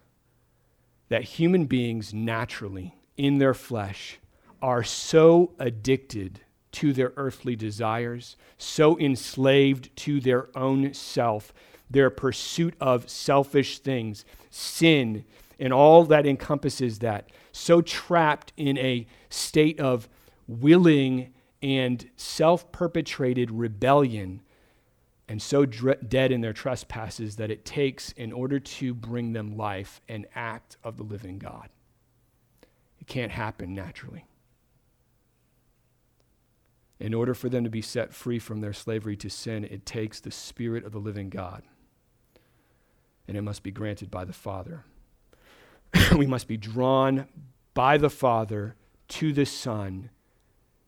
that 1.14 1.24
human 1.26 1.66
beings 1.66 2.12
naturally, 2.12 2.96
in 3.18 3.38
their 3.38 3.54
flesh, 3.54 4.18
are 4.64 4.84
so 4.84 5.54
addicted 5.60 6.40
to 6.72 6.92
their 6.92 7.14
earthly 7.18 7.56
desires, 7.56 8.36
so 8.58 8.98
enslaved 8.98 9.96
to 9.96 10.20
their 10.20 10.48
own 10.58 10.92
self, 10.92 11.54
their 11.88 12.10
pursuit 12.10 12.74
of 12.82 13.08
selfish 13.08 13.78
things, 13.78 14.26
sin, 14.50 15.24
and 15.60 15.72
all 15.72 16.04
that 16.04 16.26
encompasses 16.26 16.98
that, 16.98 17.30
so 17.52 17.80
trapped 17.80 18.52
in 18.58 18.76
a 18.80 19.06
state 19.30 19.80
of 19.80 20.10
willing 20.48 21.32
and 21.62 22.10
self 22.18 22.72
perpetrated 22.72 23.52
rebellion 23.52 24.42
and 25.34 25.42
so 25.42 25.66
dre- 25.66 25.98
dead 26.08 26.32
in 26.32 26.42
their 26.42 26.54
trespasses 26.54 27.38
that 27.38 27.50
it 27.50 27.66
takes, 27.66 28.12
in 28.12 28.32
order 28.32 28.60
to 28.60 28.94
bring 28.94 29.34
them 29.34 29.58
life, 29.58 30.00
an 30.08 30.28
act 30.36 30.78
of 30.84 30.96
the 30.96 31.02
living 31.02 31.40
God. 31.40 31.70
It 33.00 33.08
can't 33.08 33.32
happen 33.32 33.74
naturally. 33.74 34.28
In 37.00 37.16
order 37.16 37.34
for 37.34 37.50
them 37.50 37.64
to 37.64 37.70
be 37.72 37.82
set 37.82 38.14
free 38.14 38.38
from 38.38 38.62
their 38.62 38.74
slavery 38.74 39.18
to 39.18 39.30
sin, 39.32 39.64
it 39.64 39.88
takes 39.88 40.20
the 40.20 40.30
Spirit 40.30 40.86
of 40.86 40.92
the 40.92 41.00
living 41.00 41.32
God. 41.32 41.64
And 43.28 43.36
it 43.36 43.42
must 43.42 43.64
be 43.64 43.72
granted 43.72 44.12
by 44.12 44.26
the 44.26 44.34
Father. 44.34 44.86
we 46.16 46.28
must 46.28 46.48
be 46.48 46.58
drawn 46.58 47.28
by 47.74 47.98
the 47.98 48.12
Father 48.12 48.76
to 49.08 49.34
the 49.34 49.48
Son 49.48 50.12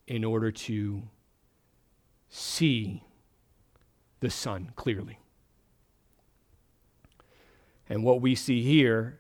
in 0.05 0.23
order 0.23 0.51
to 0.51 1.01
see 2.29 3.01
the 4.19 4.29
Son 4.29 4.71
clearly. 4.75 5.19
And 7.87 8.03
what 8.03 8.21
we 8.21 8.35
see 8.35 8.63
here 8.63 9.19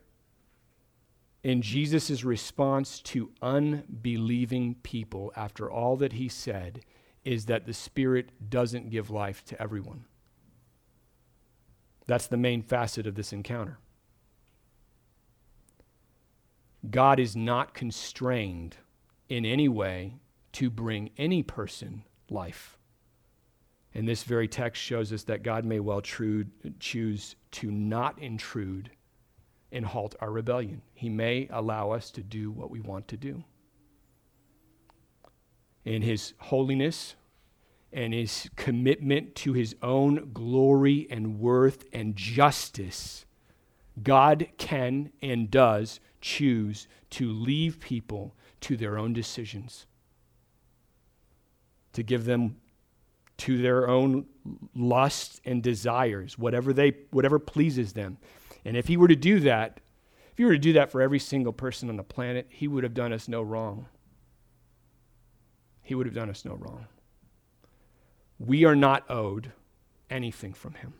in 1.43 1.61
Jesus' 1.61 2.23
response 2.23 2.99
to 3.01 3.29
unbelieving 3.41 4.75
people 4.81 5.31
after 5.35 5.69
all 5.69 5.95
that 5.97 6.13
he 6.13 6.27
said 6.27 6.81
is 7.23 7.45
that 7.45 7.65
the 7.65 7.73
Spirit 7.73 8.49
doesn't 8.49 8.89
give 8.89 9.11
life 9.11 9.45
to 9.45 9.61
everyone. 9.61 10.05
That's 12.07 12.27
the 12.27 12.37
main 12.37 12.61
facet 12.61 13.05
of 13.05 13.15
this 13.15 13.31
encounter. 13.31 13.77
God 16.89 17.19
is 17.19 17.35
not 17.35 17.73
constrained 17.73 18.77
in 19.29 19.45
any 19.45 19.67
way 19.67 20.15
to 20.53 20.69
bring 20.69 21.09
any 21.17 21.43
person 21.43 22.03
life. 22.29 22.77
And 23.95 24.07
this 24.07 24.23
very 24.23 24.47
text 24.47 24.81
shows 24.83 25.11
us 25.13 25.23
that 25.23 25.41
God 25.41 25.65
may 25.65 25.79
well 25.79 26.01
choose 26.01 27.35
to 27.51 27.71
not 27.71 28.19
intrude 28.19 28.91
and 29.71 29.85
halt 29.85 30.15
our 30.19 30.31
rebellion. 30.31 30.81
He 30.93 31.09
may 31.09 31.47
allow 31.49 31.91
us 31.91 32.11
to 32.11 32.21
do 32.21 32.51
what 32.51 32.69
we 32.69 32.81
want 32.81 33.07
to 33.07 33.17
do. 33.17 33.43
in 35.85 36.01
his 36.01 36.33
holiness 36.39 37.15
and 37.93 38.13
his 38.13 38.49
commitment 38.55 39.35
to 39.35 39.53
his 39.53 39.75
own 39.81 40.31
glory 40.33 41.07
and 41.09 41.39
worth 41.39 41.85
and 41.93 42.15
justice, 42.15 43.25
God 44.01 44.47
can 44.57 45.11
and 45.21 45.49
does 45.49 45.99
choose 46.19 46.87
to 47.11 47.31
leave 47.31 47.79
people 47.79 48.35
to 48.61 48.75
their 48.75 48.97
own 48.97 49.13
decisions, 49.13 49.85
to 51.93 52.03
give 52.03 52.25
them 52.25 52.57
to 53.37 53.61
their 53.61 53.87
own 53.87 54.25
lusts 54.75 55.41
and 55.45 55.61
desires, 55.61 56.37
whatever, 56.37 56.73
they, 56.73 56.93
whatever 57.11 57.39
pleases 57.39 57.93
them. 57.93 58.17
And 58.63 58.77
if 58.77 58.87
he 58.87 58.97
were 58.97 59.07
to 59.07 59.15
do 59.15 59.39
that, 59.41 59.79
if 60.31 60.37
he 60.37 60.45
were 60.45 60.53
to 60.53 60.59
do 60.59 60.73
that 60.73 60.91
for 60.91 61.01
every 61.01 61.19
single 61.19 61.53
person 61.53 61.89
on 61.89 61.97
the 61.97 62.03
planet, 62.03 62.47
he 62.49 62.67
would 62.67 62.83
have 62.83 62.93
done 62.93 63.13
us 63.13 63.27
no 63.27 63.41
wrong. 63.41 63.87
He 65.81 65.95
would 65.95 66.05
have 66.05 66.15
done 66.15 66.29
us 66.29 66.45
no 66.45 66.55
wrong. 66.55 66.87
We 68.39 68.65
are 68.65 68.75
not 68.75 69.09
owed 69.09 69.51
anything 70.09 70.53
from 70.53 70.73
him. 70.75 70.93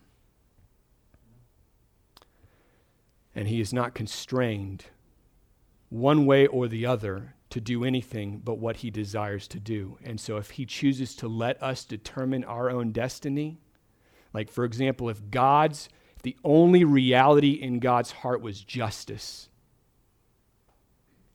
And 3.34 3.48
he 3.48 3.60
is 3.60 3.72
not 3.72 3.94
constrained 3.94 4.86
one 5.90 6.24
way 6.24 6.46
or 6.46 6.68
the 6.68 6.86
other 6.86 7.34
to 7.50 7.60
do 7.60 7.84
anything 7.84 8.40
but 8.44 8.58
what 8.58 8.76
he 8.78 8.90
desires 8.90 9.46
to 9.48 9.60
do. 9.60 9.98
And 10.04 10.20
so 10.20 10.36
if 10.36 10.50
he 10.50 10.66
chooses 10.66 11.14
to 11.16 11.28
let 11.28 11.62
us 11.62 11.84
determine 11.84 12.44
our 12.44 12.70
own 12.70 12.92
destiny, 12.92 13.58
like 14.32 14.50
for 14.50 14.64
example, 14.64 15.08
if 15.08 15.30
God's 15.30 15.88
the 16.26 16.36
only 16.42 16.82
reality 16.82 17.52
in 17.52 17.78
God's 17.78 18.10
heart 18.10 18.40
was 18.40 18.60
justice. 18.60 19.48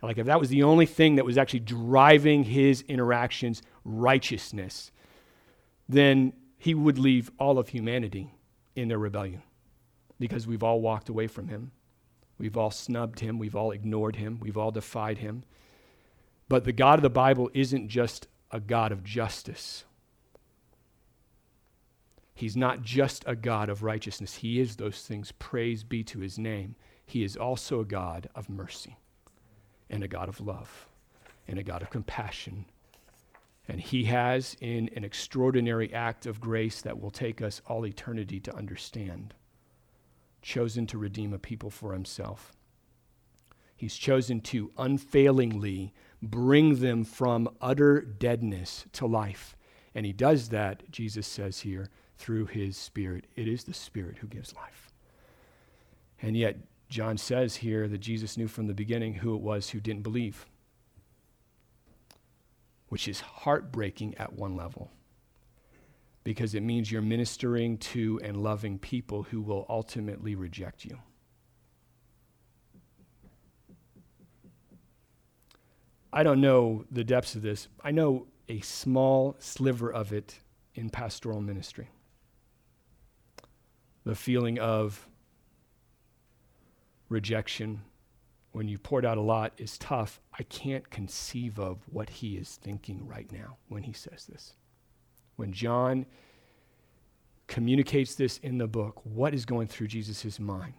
Like 0.02 0.18
if 0.18 0.26
that 0.26 0.38
was 0.38 0.50
the 0.50 0.64
only 0.64 0.86
thing 0.86 1.16
that 1.16 1.24
was 1.24 1.38
actually 1.38 1.62
driving 1.62 2.44
his 2.44 2.82
interactions, 2.90 3.62
righteousness, 3.86 4.92
then 5.88 6.34
he 6.58 6.74
would 6.74 6.98
leave 6.98 7.32
all 7.40 7.58
of 7.58 7.70
humanity 7.70 8.34
in 8.76 8.90
their 8.90 8.98
rebellion 8.98 9.44
because 10.20 10.46
we've 10.46 10.62
all 10.62 10.82
walked 10.82 11.08
away 11.08 11.28
from 11.28 11.48
him. 11.48 11.72
We've 12.38 12.58
all 12.58 12.72
snubbed 12.72 13.22
him. 13.22 13.40
We've 13.40 13.56
all 13.56 13.72
ignored 13.72 14.18
him. 14.18 14.40
We've 14.42 14.58
all 14.58 14.72
defied 14.72 15.20
him. 15.20 15.46
But 16.52 16.66
the 16.66 16.74
God 16.74 17.00
of 17.00 17.02
the 17.02 17.10
Bible 17.10 17.50
isn't 17.54 17.88
just 17.88 18.28
a 18.52 18.60
God 18.60 18.92
of 18.92 19.06
justice. 19.06 19.86
He's 22.34 22.58
not 22.58 22.82
just 22.82 23.24
a 23.26 23.38
God 23.38 23.70
of 23.70 23.84
righteousness. 23.84 24.36
He 24.36 24.60
is 24.60 24.76
those 24.76 25.04
things. 25.04 25.32
Praise 25.32 25.86
be 25.86 26.04
to 26.04 26.20
his 26.20 26.38
name. 26.38 26.76
He 27.06 27.24
is 27.24 27.38
also 27.38 27.80
a 27.80 27.86
God 27.86 28.30
of 28.36 28.50
mercy 28.50 28.98
and 29.90 30.04
a 30.04 30.10
God 30.10 30.28
of 30.28 30.42
love 30.42 30.90
and 31.48 31.58
a 31.58 31.64
God 31.64 31.82
of 31.84 31.90
compassion. 31.90 32.66
And 33.70 33.80
he 33.80 34.04
has, 34.04 34.58
in 34.60 34.90
an 34.94 35.06
extraordinary 35.06 35.94
act 35.94 36.26
of 36.26 36.42
grace 36.42 36.82
that 36.82 37.00
will 37.00 37.12
take 37.12 37.42
us 37.42 37.62
all 37.66 37.86
eternity 37.86 38.42
to 38.42 38.54
understand, 38.54 39.34
chosen 40.42 40.86
to 40.88 40.98
redeem 40.98 41.32
a 41.32 41.40
people 41.40 41.70
for 41.70 41.94
himself. 41.94 42.52
He's 43.78 43.96
chosen 43.96 44.42
to 44.42 44.70
unfailingly 44.78 45.94
bring 46.22 46.76
them 46.76 47.04
from 47.04 47.50
utter 47.62 48.02
deadness 48.02 48.86
to 48.94 49.06
life. 49.06 49.56
And 49.94 50.06
he 50.06 50.14
does 50.14 50.50
that, 50.50 50.90
Jesus 50.92 51.28
says 51.28 51.62
here, 51.62 51.90
through 52.18 52.46
his 52.46 52.78
Spirit. 52.78 53.26
It 53.36 53.48
is 53.48 53.64
the 53.64 53.74
Spirit 53.74 54.20
who 54.20 54.28
gives 54.28 54.56
life. 54.56 54.90
And 56.22 56.38
yet, 56.38 56.58
John 56.90 57.18
says 57.18 57.56
here 57.58 57.88
that 57.88 58.00
Jesus 58.00 58.38
knew 58.38 58.48
from 58.48 58.68
the 58.68 58.74
beginning 58.74 59.16
who 59.16 59.36
it 59.36 59.42
was 59.42 59.70
who 59.70 59.80
didn't 59.80 60.04
believe, 60.04 60.46
which 62.90 63.08
is 63.08 63.22
heartbreaking 63.22 64.16
at 64.18 64.34
one 64.34 64.56
level 64.56 64.92
because 66.24 66.54
it 66.54 66.62
means 66.62 66.92
you're 66.92 67.02
ministering 67.02 67.78
to 67.78 68.20
and 68.24 68.38
loving 68.38 68.78
people 68.78 69.24
who 69.24 69.42
will 69.42 69.66
ultimately 69.70 70.36
reject 70.36 70.86
you. 70.86 71.00
I 76.14 76.24
don't 76.24 76.42
know 76.42 76.86
the 76.92 77.04
depths 77.04 77.36
of 77.36 77.42
this. 77.42 77.68
I 77.84 77.92
know 77.92 78.28
a 78.50 78.60
small 78.62 79.36
sliver 79.40 79.92
of 79.92 80.12
it 80.12 80.40
in 80.76 80.90
pastoral 80.90 81.42
ministry. 81.42 81.90
The 84.04 84.16
feeling 84.16 84.60
of 84.60 85.08
rejection 87.08 87.82
when 88.52 88.68
you 88.68 88.78
poured 88.78 89.06
out 89.06 89.18
a 89.18 89.22
lot 89.22 89.54
is 89.58 89.78
tough. 89.78 90.20
I 90.38 90.44
can't 90.44 90.90
conceive 90.90 91.60
of 91.60 91.80
what 91.90 92.10
he 92.10 92.36
is 92.36 92.60
thinking 92.62 93.08
right 93.08 93.32
now 93.32 93.58
when 93.70 93.84
he 93.84 93.94
says 93.94 94.26
this. 94.26 94.56
When 95.38 95.54
John 95.54 96.06
communicates 97.48 98.16
this 98.16 98.38
in 98.40 98.58
the 98.58 98.68
book, 98.68 99.02
what 99.04 99.34
is 99.34 99.46
going 99.46 99.68
through 99.68 99.88
Jesus' 99.88 100.40
mind? 100.40 100.74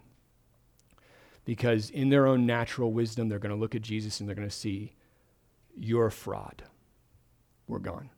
Because 1.44 1.90
in 1.90 2.10
their 2.10 2.26
own 2.26 2.46
natural 2.46 2.92
wisdom, 2.92 3.28
they're 3.28 3.38
going 3.38 3.54
to 3.54 3.60
look 3.60 3.74
at 3.74 3.82
Jesus 3.82 4.20
and 4.20 4.28
they're 4.28 4.36
going 4.36 4.48
to 4.48 4.54
see 4.54 4.92
you're 5.78 6.06
a 6.06 6.12
fraud. 6.12 6.62
We're 7.66 7.78
gone. 7.78 8.10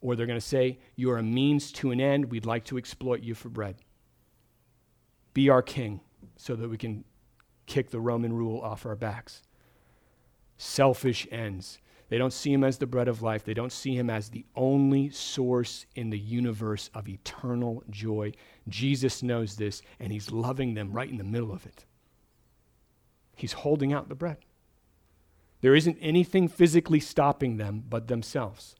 Or 0.00 0.14
they're 0.14 0.26
going 0.26 0.38
to 0.38 0.46
say, 0.46 0.78
You're 0.94 1.18
a 1.18 1.22
means 1.22 1.72
to 1.72 1.90
an 1.90 2.00
end. 2.00 2.30
We'd 2.30 2.46
like 2.46 2.64
to 2.66 2.78
exploit 2.78 3.22
you 3.22 3.34
for 3.34 3.48
bread. 3.48 3.76
Be 5.34 5.48
our 5.50 5.62
king 5.62 6.00
so 6.36 6.54
that 6.56 6.68
we 6.68 6.78
can 6.78 7.04
kick 7.66 7.90
the 7.90 8.00
Roman 8.00 8.32
rule 8.32 8.60
off 8.60 8.86
our 8.86 8.96
backs. 8.96 9.42
Selfish 10.56 11.26
ends. 11.30 11.78
They 12.08 12.18
don't 12.18 12.32
see 12.32 12.52
him 12.52 12.62
as 12.62 12.78
the 12.78 12.86
bread 12.86 13.08
of 13.08 13.22
life. 13.22 13.44
They 13.44 13.54
don't 13.54 13.72
see 13.72 13.96
him 13.96 14.10
as 14.10 14.28
the 14.28 14.46
only 14.54 15.10
source 15.10 15.86
in 15.96 16.10
the 16.10 16.18
universe 16.18 16.88
of 16.94 17.08
eternal 17.08 17.82
joy. 17.90 18.32
Jesus 18.68 19.22
knows 19.22 19.56
this, 19.56 19.82
and 19.98 20.12
he's 20.12 20.30
loving 20.30 20.74
them 20.74 20.92
right 20.92 21.10
in 21.10 21.16
the 21.16 21.24
middle 21.24 21.52
of 21.52 21.66
it. 21.66 21.84
He's 23.34 23.52
holding 23.52 23.92
out 23.92 24.08
the 24.08 24.14
bread. 24.14 24.38
There 25.66 25.74
isn't 25.74 25.98
anything 26.00 26.46
physically 26.46 27.00
stopping 27.00 27.56
them 27.56 27.82
but 27.88 28.06
themselves 28.06 28.76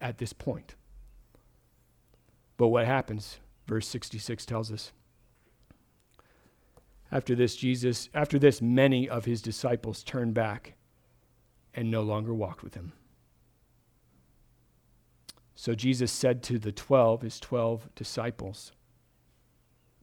at 0.00 0.18
this 0.18 0.32
point. 0.32 0.76
But 2.56 2.68
what 2.68 2.86
happens? 2.86 3.40
Verse 3.66 3.88
66 3.88 4.46
tells 4.46 4.70
us. 4.70 4.92
After 7.10 7.34
this, 7.34 7.56
Jesus, 7.56 8.10
after 8.14 8.38
this, 8.38 8.62
many 8.62 9.08
of 9.08 9.24
his 9.24 9.42
disciples 9.42 10.04
turned 10.04 10.34
back 10.34 10.74
and 11.74 11.90
no 11.90 12.02
longer 12.02 12.32
walked 12.32 12.62
with 12.62 12.74
him. 12.74 12.92
So 15.56 15.74
Jesus 15.74 16.12
said 16.12 16.44
to 16.44 16.60
the 16.60 16.70
12, 16.70 17.22
his 17.22 17.40
12 17.40 17.92
disciples, 17.96 18.70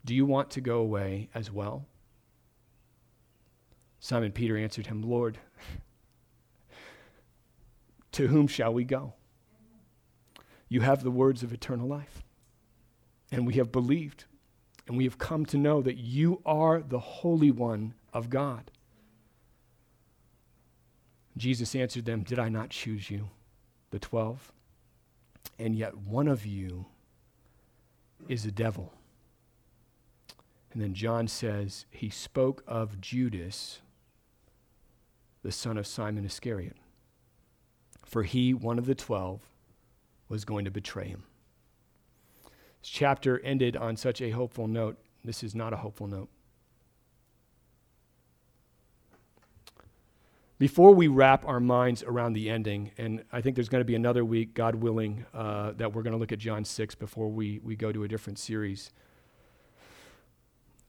Do 0.04 0.14
you 0.14 0.26
want 0.26 0.50
to 0.50 0.60
go 0.60 0.80
away 0.80 1.30
as 1.34 1.54
well? 1.54 1.86
Simon 4.04 4.32
Peter 4.32 4.58
answered 4.58 4.88
him, 4.88 5.04
Lord, 5.04 5.38
to 8.14 8.28
whom 8.28 8.48
shall 8.48 8.74
we 8.74 8.84
go? 8.84 9.14
You 10.68 10.82
have 10.82 11.04
the 11.04 11.12
words 11.12 11.44
of 11.44 11.54
eternal 11.54 11.88
life. 11.88 12.24
And 13.32 13.48
we 13.48 13.54
have 13.56 13.72
believed, 13.72 14.26
and 14.88 14.98
we 14.98 15.06
have 15.06 15.18
come 15.18 15.46
to 15.48 15.58
know 15.58 15.82
that 15.82 15.98
you 15.98 16.42
are 16.46 16.82
the 16.82 17.00
Holy 17.00 17.52
One 17.52 17.94
of 18.14 18.30
God. 18.30 18.72
Jesus 21.38 21.76
answered 21.76 22.04
them, 22.04 22.24
Did 22.24 22.40
I 22.40 22.50
not 22.50 22.72
choose 22.72 23.10
you, 23.10 23.30
the 23.92 24.00
twelve? 24.00 24.52
And 25.58 25.76
yet 25.76 25.98
one 25.98 26.28
of 26.28 26.46
you 26.46 26.88
is 28.28 28.46
a 28.46 28.52
devil. 28.52 28.94
And 30.74 30.82
then 30.82 30.94
John 30.94 31.30
says, 31.30 31.86
He 31.90 32.10
spoke 32.10 32.64
of 32.68 33.00
Judas, 33.00 33.80
the 35.42 35.52
son 35.54 35.78
of 35.78 35.88
Simon 35.88 36.26
Iscariot 36.26 36.76
for 38.12 38.24
he, 38.24 38.54
one 38.54 38.78
of 38.78 38.86
the 38.86 38.94
twelve, 38.94 39.40
was 40.28 40.44
going 40.44 40.66
to 40.66 40.72
betray 40.72 41.08
him. 41.08 41.24
This 42.82 42.90
chapter 42.90 43.40
ended 43.40 43.78
on 43.78 43.96
such 43.96 44.22
a 44.22 44.32
hopeful 44.32 44.68
note. 44.68 44.98
This 45.24 45.44
is 45.44 45.56
not 45.56 45.72
a 45.72 45.78
hopeful 45.78 46.08
note. 46.08 46.28
Before 50.60 50.94
we 50.94 51.08
wrap 51.08 51.48
our 51.48 51.62
minds 51.62 52.04
around 52.04 52.34
the 52.34 52.50
ending, 52.50 52.92
and 52.98 53.24
I 53.32 53.40
think 53.40 53.56
there's 53.56 53.70
going 53.70 53.80
to 53.80 53.86
be 53.86 53.96
another 53.96 54.26
week, 54.26 54.54
God 54.54 54.76
willing, 54.76 55.26
uh, 55.34 55.72
that 55.78 55.94
we're 55.94 56.04
going 56.04 56.12
to 56.12 56.20
look 56.20 56.34
at 56.34 56.38
John 56.38 56.66
6 56.66 56.96
before 56.96 57.30
we, 57.30 57.60
we 57.64 57.78
go 57.78 57.94
to 57.94 58.04
a 58.04 58.10
different 58.10 58.38
series. 58.40 58.92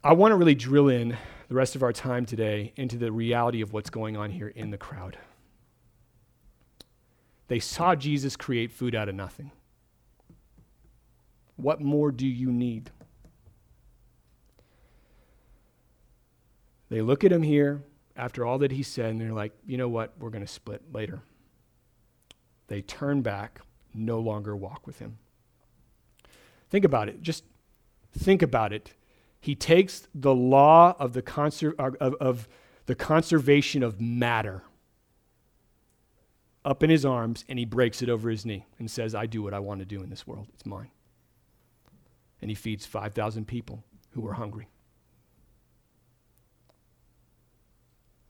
I 0.02 0.12
want 0.12 0.32
to 0.32 0.36
really 0.36 0.56
drill 0.56 0.88
in 0.88 1.16
the 1.48 1.54
rest 1.54 1.76
of 1.76 1.84
our 1.84 1.92
time 1.92 2.26
today 2.26 2.72
into 2.74 2.98
the 2.98 3.12
reality 3.12 3.60
of 3.62 3.72
what's 3.72 3.90
going 3.90 4.16
on 4.16 4.32
here 4.32 4.48
in 4.48 4.72
the 4.72 4.76
crowd. 4.76 5.16
They 7.52 7.60
saw 7.60 7.94
Jesus 7.94 8.34
create 8.34 8.72
food 8.72 8.94
out 8.94 9.10
of 9.10 9.14
nothing. 9.14 9.50
What 11.56 11.82
more 11.82 12.10
do 12.10 12.26
you 12.26 12.50
need? 12.50 12.90
They 16.88 17.02
look 17.02 17.24
at 17.24 17.30
him 17.30 17.42
here 17.42 17.82
after 18.16 18.46
all 18.46 18.56
that 18.60 18.72
he 18.72 18.82
said, 18.82 19.10
and 19.10 19.20
they're 19.20 19.34
like, 19.34 19.52
you 19.66 19.76
know 19.76 19.90
what? 19.90 20.14
We're 20.18 20.30
going 20.30 20.46
to 20.46 20.50
split 20.50 20.80
later. 20.94 21.20
they 22.68 22.80
turn 22.80 23.20
back, 23.20 23.60
no 23.92 24.18
longer 24.18 24.56
walk 24.56 24.86
with 24.86 24.98
him. 24.98 25.18
Think 26.70 26.86
about 26.86 27.10
it. 27.10 27.20
Just 27.20 27.44
think 28.16 28.40
about 28.40 28.72
it. 28.72 28.94
He 29.38 29.54
takes 29.54 30.08
the 30.14 30.34
law 30.34 30.96
of 30.98 31.12
the, 31.12 31.20
conser- 31.20 31.78
of, 31.78 32.14
of 32.14 32.48
the 32.86 32.94
conservation 32.94 33.82
of 33.82 34.00
matter 34.00 34.62
up 36.64 36.82
in 36.82 36.90
his 36.90 37.04
arms 37.04 37.44
and 37.48 37.58
he 37.58 37.64
breaks 37.64 38.02
it 38.02 38.08
over 38.08 38.30
his 38.30 38.46
knee 38.46 38.66
and 38.78 38.90
says, 38.90 39.14
I 39.14 39.26
do 39.26 39.42
what 39.42 39.54
I 39.54 39.58
want 39.58 39.80
to 39.80 39.86
do 39.86 40.02
in 40.02 40.10
this 40.10 40.26
world. 40.26 40.46
It's 40.54 40.66
mine. 40.66 40.90
And 42.40 42.50
he 42.50 42.54
feeds 42.54 42.86
5,000 42.86 43.46
people 43.46 43.82
who 44.10 44.20
were 44.20 44.34
hungry. 44.34 44.68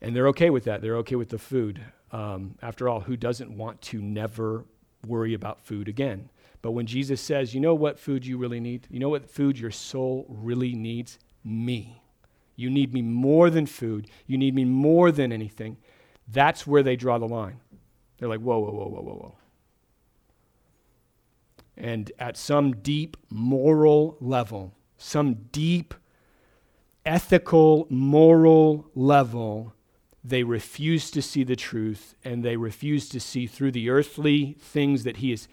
And 0.01 0.16
they're 0.16 0.29
okay 0.29 0.51
with 0.51 0.64
that. 0.64 0.83
They're 0.83 0.97
okay 0.99 1.16
with 1.16 1.29
the 1.29 1.38
food. 1.38 1.81
Um, 2.11 2.57
after 2.61 2.88
all, 2.88 3.01
who 3.01 3.16
doesn't 3.16 3.57
want 3.57 3.81
to 3.83 4.03
never 4.03 4.64
worry 5.07 5.35
about 5.35 5.61
food 5.61 5.88
again? 5.88 6.29
But 6.61 6.73
when 6.73 6.87
Jesus 6.87 7.21
says, 7.21 7.55
you 7.55 7.61
know 7.61 7.75
what 7.75 7.99
food 7.99 8.27
you 8.27 8.38
really 8.38 8.61
need? 8.61 8.87
You 8.90 8.99
know 8.99 9.09
what 9.09 9.31
food 9.31 9.59
your 9.59 9.71
soul 9.71 10.27
really 10.29 10.75
needs? 10.75 11.18
Me. 11.45 12.03
You 12.57 12.71
need 12.71 12.92
me 12.92 13.03
more 13.03 13.51
than 13.51 13.66
food. 13.66 14.09
You 14.27 14.38
need 14.38 14.55
me 14.55 14.64
more 14.64 15.11
than 15.11 15.33
anything. 15.33 15.77
That's 16.29 16.66
where 16.66 16.83
they 16.83 16.97
draw 16.97 17.18
the 17.18 17.27
line. 17.29 17.61
They're 18.23 18.29
like, 18.29 18.39
whoa, 18.39 18.61
whoa, 18.61 18.71
whoa, 18.71 18.89
whoa, 18.89 19.03
whoa, 19.03 19.15
whoa. 19.15 19.35
And 21.77 22.13
at 22.21 22.37
some 22.37 22.77
deep 22.77 23.17
moral 23.31 24.17
level, 24.21 24.75
some 24.97 25.49
deep 25.51 25.93
ethical, 27.05 27.89
moral 27.91 28.87
level, 28.95 29.75
they 30.23 30.45
refuse 30.45 31.11
to 31.11 31.21
see 31.21 31.43
the 31.43 31.57
truth 31.57 32.15
and 32.23 32.45
they 32.45 32.57
refuse 32.57 33.09
to 33.09 33.19
see 33.19 33.49
through 33.49 33.73
the 33.73 33.91
earthly 33.91 34.57
things 34.61 35.03
that 35.03 35.17
He 35.17 35.31
has 35.31 35.49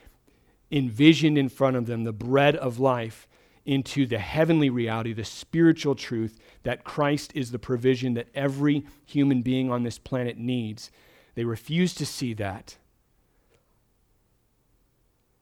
envisioned 0.69 1.39
in 1.39 1.49
front 1.49 1.75
of 1.75 1.87
them, 1.87 2.03
the 2.03 2.13
bread 2.13 2.55
of 2.55 2.77
life, 2.77 3.27
into 3.65 4.05
the 4.05 4.19
heavenly 4.19 4.69
reality, 4.69 5.11
the 5.11 5.25
spiritual 5.25 5.95
truth 5.95 6.37
that 6.61 6.83
Christ 6.83 7.31
is 7.33 7.49
the 7.49 7.57
provision 7.57 8.13
that 8.13 8.27
every 8.35 8.85
human 9.07 9.41
being 9.41 9.71
on 9.71 9.81
this 9.81 9.97
planet 9.97 10.37
needs. 10.37 10.91
They 11.39 11.45
refuse 11.45 11.93
to 11.93 12.05
see 12.05 12.33
that. 12.33 12.75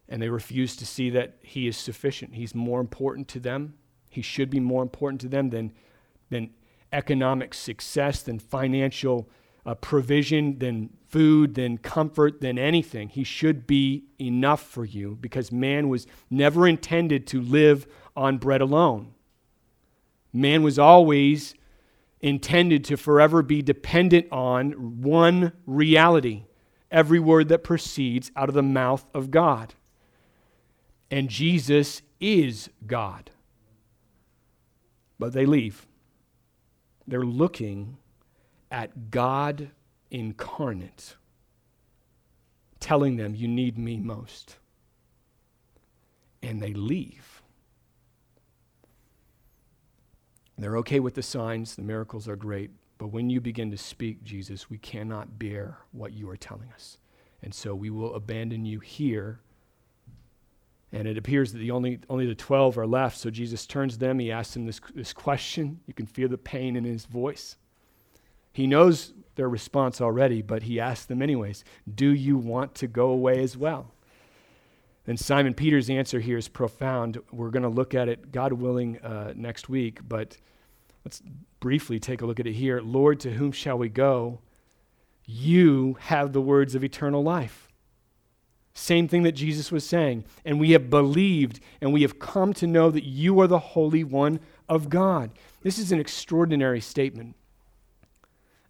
And 0.08 0.22
they 0.22 0.30
refuse 0.30 0.76
to 0.76 0.86
see 0.86 1.10
that 1.10 1.40
He 1.42 1.68
is 1.68 1.76
sufficient. 1.76 2.36
He's 2.36 2.54
more 2.54 2.80
important 2.80 3.28
to 3.30 3.40
them. 3.40 3.74
He 4.08 4.22
should 4.22 4.52
be 4.52 4.60
more 4.60 4.84
important 4.84 5.22
to 5.22 5.28
them 5.28 5.50
than, 5.50 5.72
than 6.30 6.52
economic 6.94 7.56
success, 7.56 8.22
than 8.22 8.38
financial 8.38 9.28
uh, 9.66 9.74
provision, 9.74 10.60
than 10.60 10.92
food, 11.08 11.56
than 11.56 11.80
comfort, 11.80 12.42
than 12.42 12.60
anything. 12.60 13.10
He 13.10 13.24
should 13.24 13.66
be 13.66 14.04
enough 14.20 14.62
for 14.62 14.86
you 14.86 15.18
because 15.20 15.52
man 15.52 15.90
was 15.90 16.06
never 16.30 16.68
intended 16.68 17.26
to 17.26 17.42
live 17.42 17.88
on 18.16 18.38
bread 18.38 18.62
alone. 18.62 19.16
Man 20.32 20.62
was 20.62 20.78
always 20.78 21.56
intended 22.22 22.84
to 22.86 22.98
forever 22.98 23.42
be 23.42 23.62
dependent 23.62 24.28
on 24.32 25.02
one 25.02 25.54
reality 25.66 26.44
every 26.92 27.20
word 27.20 27.50
that 27.50 27.64
proceeds 27.64 28.32
out 28.36 28.50
of 28.50 28.56
the 28.56 28.64
mouth 28.64 29.06
of 29.14 29.32
God. 29.32 29.74
And 31.12 31.30
Jesus 31.30 32.02
is 32.20 32.70
God. 32.86 33.32
But 35.20 35.34
they 35.34 35.46
leave. 35.46 35.86
They're 37.08 37.22
looking 37.24 37.98
at 38.70 39.12
God 39.12 39.72
incarnate, 40.12 41.16
telling 42.80 43.16
them, 43.16 43.36
You 43.36 43.48
need 43.48 43.78
me 43.78 43.98
most. 43.98 44.58
And 46.44 46.62
they 46.62 46.74
leave. 46.74 47.27
They're 50.58 50.78
okay 50.78 51.00
with 51.00 51.14
the 51.14 51.24
signs, 51.24 51.76
the 51.76 51.84
miracles 51.84 52.28
are 52.28 52.36
great, 52.36 52.72
but 52.98 53.08
when 53.08 53.30
you 53.30 53.40
begin 53.40 53.70
to 53.72 53.78
speak, 53.78 54.24
Jesus, 54.24 54.70
we 54.70 54.78
cannot 54.78 55.38
bear 55.38 55.78
what 55.92 56.14
you 56.14 56.30
are 56.30 56.38
telling 56.38 56.70
us. 56.74 56.98
And 57.44 57.54
so 57.54 57.76
we 57.76 57.90
will 57.90 58.16
abandon 58.16 58.66
you 58.66 58.80
here 58.80 59.40
and 60.92 61.08
it 61.08 61.18
appears 61.18 61.52
that 61.52 61.60
the 61.60 61.72
only, 61.72 62.00
only 62.10 62.26
the 62.26 62.36
12 62.36 62.78
are 62.78 62.88
left. 62.88 63.18
So 63.18 63.30
Jesus 63.30 63.66
turns 63.66 63.94
to 63.94 64.00
them. 64.00 64.20
He 64.20 64.32
asks 64.32 64.54
them 64.54 64.66
this, 64.66 64.80
this 64.96 65.14
question. 65.14 65.82
You 65.86 65.94
can 65.94 66.06
feel 66.06 66.30
the 66.30 66.38
pain 66.38 66.76
in 66.76 66.86
his 66.86 67.06
voice. 67.06 67.58
He 68.54 68.68
knows 68.68 69.14
their 69.36 69.50
response 69.50 70.00
already, 70.02 70.42
but 70.42 70.64
he 70.64 70.80
asks 70.80 71.06
them 71.06 71.22
anyways 71.22 71.64
Do 71.94 72.10
you 72.10 72.38
want 72.38 72.74
to 72.76 72.88
go 72.88 73.10
away 73.10 73.44
as 73.44 73.58
well? 73.58 73.92
And 75.08 75.18
Simon 75.18 75.54
Peter's 75.54 75.90
answer 75.90 76.20
here 76.20 76.38
is 76.38 76.50
profound. 76.50 77.18
We're 77.32 77.50
going 77.50 77.64
to 77.64 77.70
look 77.70 77.96
at 77.96 78.10
it, 78.10 78.32
God 78.32 78.54
willing, 78.54 79.00
uh, 79.00 79.34
next 79.36 79.70
week, 79.70 80.00
but 80.08 80.38
let's 81.06 81.22
briefly 81.62 82.00
take 82.00 82.22
a 82.22 82.26
look 82.26 82.40
at 82.42 82.48
it 82.48 82.54
here. 82.54 82.82
Lord, 82.82 83.22
to 83.22 83.32
whom 83.32 83.54
shall 83.54 83.78
we 83.78 83.88
go? 83.88 84.40
You 85.26 85.98
have 86.02 86.34
the 86.34 86.42
words 86.42 86.76
of 86.76 86.84
eternal 86.84 87.24
life. 87.24 87.68
Same 88.74 89.08
thing 89.08 89.24
that 89.24 89.32
Jesus 89.32 89.72
was 89.72 89.88
saying. 89.88 90.26
And 90.46 90.60
we 90.60 90.72
have 90.72 90.90
believed 90.90 91.62
and 91.82 91.92
we 91.92 92.04
have 92.04 92.20
come 92.20 92.54
to 92.54 92.68
know 92.68 92.92
that 92.92 93.06
you 93.06 93.40
are 93.40 93.48
the 93.48 93.58
Holy 93.58 94.04
One 94.04 94.40
of 94.70 94.90
God. 94.90 95.32
This 95.64 95.80
is 95.80 95.92
an 95.92 96.00
extraordinary 96.00 96.80
statement. 96.80 97.36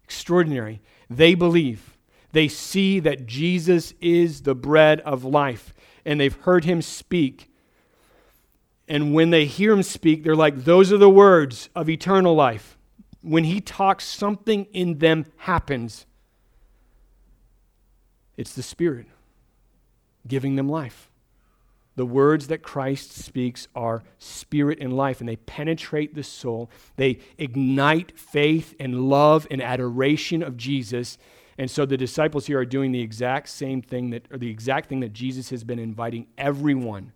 Extraordinary. 0.04 0.80
They 1.10 1.34
believe. 1.34 1.98
They 2.32 2.48
see 2.48 3.00
that 3.00 3.26
Jesus 3.26 3.92
is 4.00 4.42
the 4.42 4.54
bread 4.54 5.00
of 5.00 5.24
life, 5.24 5.74
and 6.08 6.18
they've 6.18 6.34
heard 6.36 6.64
him 6.64 6.80
speak. 6.80 7.50
And 8.88 9.12
when 9.12 9.28
they 9.28 9.44
hear 9.44 9.74
him 9.74 9.82
speak, 9.82 10.24
they're 10.24 10.34
like, 10.34 10.64
those 10.64 10.90
are 10.90 10.96
the 10.96 11.10
words 11.10 11.68
of 11.74 11.90
eternal 11.90 12.34
life. 12.34 12.78
When 13.20 13.44
he 13.44 13.60
talks, 13.60 14.06
something 14.06 14.64
in 14.72 14.98
them 15.00 15.26
happens. 15.36 16.06
It's 18.38 18.54
the 18.54 18.62
Spirit 18.62 19.06
giving 20.26 20.56
them 20.56 20.66
life. 20.66 21.10
The 21.96 22.06
words 22.06 22.46
that 22.46 22.62
Christ 22.62 23.12
speaks 23.12 23.68
are 23.74 24.02
spirit 24.18 24.78
and 24.80 24.96
life, 24.96 25.20
and 25.20 25.28
they 25.28 25.36
penetrate 25.36 26.14
the 26.14 26.22
soul. 26.22 26.70
They 26.96 27.18
ignite 27.36 28.18
faith 28.18 28.74
and 28.80 29.10
love 29.10 29.46
and 29.50 29.60
adoration 29.60 30.42
of 30.42 30.56
Jesus. 30.56 31.18
And 31.58 31.68
so 31.68 31.84
the 31.84 31.96
disciples 31.96 32.46
here 32.46 32.60
are 32.60 32.64
doing 32.64 32.92
the 32.92 33.02
exact 33.02 33.48
same 33.48 33.82
thing 33.82 34.10
that, 34.10 34.26
or 34.30 34.38
the 34.38 34.48
exact 34.48 34.88
thing 34.88 35.00
that 35.00 35.12
Jesus 35.12 35.50
has 35.50 35.64
been 35.64 35.80
inviting 35.80 36.28
everyone 36.38 37.12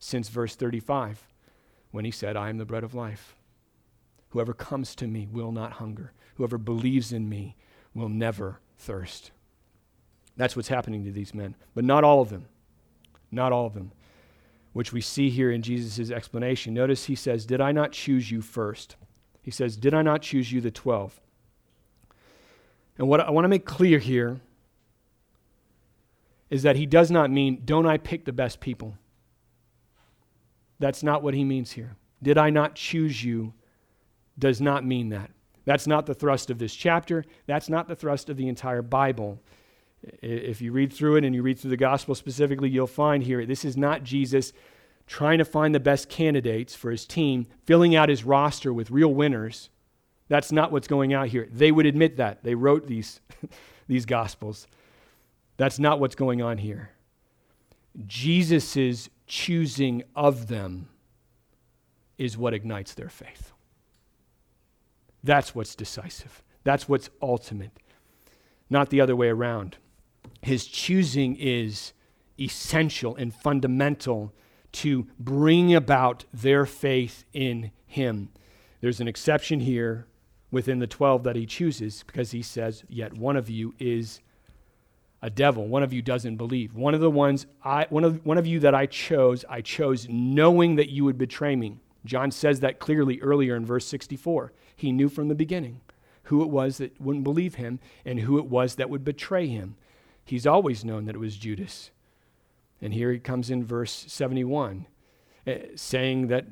since 0.00 0.28
verse 0.28 0.56
35 0.56 1.28
when 1.92 2.04
he 2.04 2.10
said, 2.10 2.36
I 2.36 2.48
am 2.48 2.58
the 2.58 2.64
bread 2.64 2.82
of 2.82 2.92
life. 2.92 3.36
Whoever 4.30 4.52
comes 4.52 4.96
to 4.96 5.06
me 5.06 5.28
will 5.30 5.52
not 5.52 5.74
hunger. 5.74 6.12
Whoever 6.34 6.58
believes 6.58 7.12
in 7.12 7.28
me 7.28 7.54
will 7.94 8.08
never 8.08 8.58
thirst. 8.76 9.30
That's 10.36 10.56
what's 10.56 10.68
happening 10.68 11.04
to 11.04 11.12
these 11.12 11.32
men. 11.32 11.54
But 11.74 11.84
not 11.84 12.02
all 12.02 12.20
of 12.20 12.30
them. 12.30 12.46
Not 13.30 13.52
all 13.52 13.66
of 13.66 13.74
them. 13.74 13.92
Which 14.72 14.92
we 14.92 15.02
see 15.02 15.30
here 15.30 15.52
in 15.52 15.62
Jesus' 15.62 16.10
explanation. 16.10 16.74
Notice 16.74 17.04
he 17.04 17.14
says, 17.14 17.46
Did 17.46 17.60
I 17.60 17.70
not 17.70 17.92
choose 17.92 18.30
you 18.30 18.40
first? 18.40 18.96
He 19.42 19.50
says, 19.50 19.76
Did 19.76 19.92
I 19.92 20.02
not 20.02 20.22
choose 20.22 20.50
you, 20.50 20.60
the 20.60 20.70
12? 20.70 21.20
And 22.98 23.08
what 23.08 23.20
I 23.20 23.30
want 23.30 23.44
to 23.44 23.48
make 23.48 23.64
clear 23.64 23.98
here 23.98 24.40
is 26.50 26.62
that 26.62 26.76
he 26.76 26.86
does 26.86 27.10
not 27.10 27.30
mean, 27.30 27.62
Don't 27.64 27.86
I 27.86 27.98
pick 27.98 28.24
the 28.24 28.32
best 28.32 28.60
people? 28.60 28.96
That's 30.78 31.02
not 31.02 31.22
what 31.22 31.34
he 31.34 31.44
means 31.44 31.72
here. 31.72 31.96
Did 32.22 32.38
I 32.38 32.50
not 32.50 32.74
choose 32.74 33.22
you 33.24 33.54
does 34.38 34.60
not 34.60 34.84
mean 34.84 35.10
that. 35.10 35.30
That's 35.64 35.86
not 35.86 36.06
the 36.06 36.14
thrust 36.14 36.50
of 36.50 36.58
this 36.58 36.74
chapter. 36.74 37.24
That's 37.46 37.68
not 37.68 37.88
the 37.88 37.94
thrust 37.94 38.28
of 38.28 38.36
the 38.36 38.48
entire 38.48 38.82
Bible. 38.82 39.40
If 40.20 40.60
you 40.60 40.72
read 40.72 40.92
through 40.92 41.16
it 41.16 41.24
and 41.24 41.34
you 41.34 41.42
read 41.42 41.58
through 41.58 41.70
the 41.70 41.76
gospel 41.76 42.14
specifically, 42.14 42.68
you'll 42.68 42.86
find 42.88 43.22
here 43.22 43.46
this 43.46 43.64
is 43.64 43.76
not 43.76 44.02
Jesus 44.02 44.52
trying 45.06 45.38
to 45.38 45.44
find 45.44 45.74
the 45.74 45.80
best 45.80 46.08
candidates 46.08 46.74
for 46.74 46.90
his 46.90 47.06
team, 47.06 47.46
filling 47.64 47.94
out 47.94 48.08
his 48.08 48.24
roster 48.24 48.72
with 48.72 48.90
real 48.90 49.12
winners. 49.14 49.68
That's 50.32 50.50
not 50.50 50.72
what's 50.72 50.88
going 50.88 51.12
out 51.12 51.28
here. 51.28 51.46
They 51.52 51.70
would 51.70 51.84
admit 51.84 52.16
that. 52.16 52.42
They 52.42 52.54
wrote 52.54 52.86
these, 52.86 53.20
these 53.86 54.06
gospels. 54.06 54.66
That's 55.58 55.78
not 55.78 56.00
what's 56.00 56.14
going 56.14 56.40
on 56.40 56.56
here. 56.56 56.90
Jesus' 58.06 59.10
choosing 59.26 60.02
of 60.16 60.46
them 60.46 60.88
is 62.16 62.38
what 62.38 62.54
ignites 62.54 62.94
their 62.94 63.10
faith. 63.10 63.52
That's 65.22 65.54
what's 65.54 65.74
decisive. 65.74 66.42
That's 66.64 66.88
what's 66.88 67.10
ultimate, 67.20 67.72
not 68.70 68.88
the 68.88 69.02
other 69.02 69.14
way 69.14 69.28
around 69.28 69.76
his 70.42 70.66
choosing 70.66 71.36
is 71.36 71.92
essential 72.38 73.14
and 73.16 73.32
fundamental 73.32 74.34
to 74.72 75.06
bring 75.18 75.74
about 75.74 76.24
their 76.32 76.66
faith 76.66 77.24
in 77.32 77.70
him. 77.86 78.30
There's 78.80 79.00
an 79.00 79.08
exception 79.08 79.60
here 79.60 80.06
within 80.52 80.78
the 80.78 80.86
12 80.86 81.24
that 81.24 81.34
he 81.34 81.46
chooses 81.46 82.04
because 82.06 82.30
he 82.30 82.42
says, 82.42 82.84
Yet 82.88 83.14
one 83.14 83.36
of 83.36 83.50
you 83.50 83.74
is 83.80 84.20
a 85.20 85.30
devil. 85.30 85.66
One 85.66 85.82
of 85.82 85.92
you 85.92 86.02
doesn't 86.02 86.36
believe. 86.36 86.74
One 86.74 86.94
of 86.94 87.00
the 87.00 87.10
ones 87.10 87.46
I 87.64 87.86
one 87.90 88.04
of 88.04 88.24
one 88.24 88.38
of 88.38 88.46
you 88.46 88.60
that 88.60 88.74
I 88.74 88.86
chose, 88.86 89.44
I 89.48 89.62
chose 89.62 90.06
knowing 90.08 90.76
that 90.76 90.90
you 90.90 91.04
would 91.04 91.18
betray 91.18 91.56
me. 91.56 91.78
John 92.04 92.30
says 92.30 92.60
that 92.60 92.78
clearly 92.78 93.20
earlier 93.20 93.56
in 93.56 93.66
verse 93.66 93.86
64. 93.86 94.52
He 94.76 94.92
knew 94.92 95.08
from 95.08 95.28
the 95.28 95.34
beginning 95.34 95.80
who 96.24 96.42
it 96.42 96.48
was 96.48 96.78
that 96.78 97.00
wouldn't 97.00 97.24
believe 97.24 97.56
him 97.56 97.80
and 98.04 98.20
who 98.20 98.38
it 98.38 98.46
was 98.46 98.76
that 98.76 98.90
would 98.90 99.04
betray 99.04 99.46
him. 99.46 99.76
He's 100.24 100.46
always 100.46 100.84
known 100.84 101.06
that 101.06 101.14
it 101.14 101.20
was 101.20 101.36
Judas. 101.36 101.90
And 102.80 102.92
here 102.92 103.12
he 103.12 103.18
comes 103.18 103.50
in 103.50 103.64
verse 103.64 104.04
71, 104.08 104.86
uh, 105.46 105.52
saying 105.76 106.28
that 106.28 106.46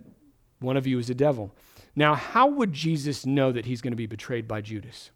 one 0.61 0.77
of 0.77 0.87
you 0.87 0.99
is 0.99 1.11
a 1.11 1.15
devil. 1.15 1.53
Now, 1.97 2.15
how 2.15 2.47
would 2.47 2.73
Jesus 2.73 3.27
know 3.27 3.53
that 3.53 3.67
he's 3.67 3.81
going 3.81 3.93
to 3.93 3.97
be 3.97 4.07
betrayed 4.07 4.47
by 4.47 4.61
Judas? 4.61 5.11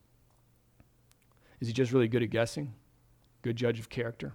Is 1.61 1.69
he 1.69 1.75
just 1.75 1.93
really 1.93 2.09
good 2.09 2.23
at 2.23 2.31
guessing? 2.31 2.75
Good 3.43 3.57
judge 3.57 3.79
of 3.79 3.89
character? 3.89 4.35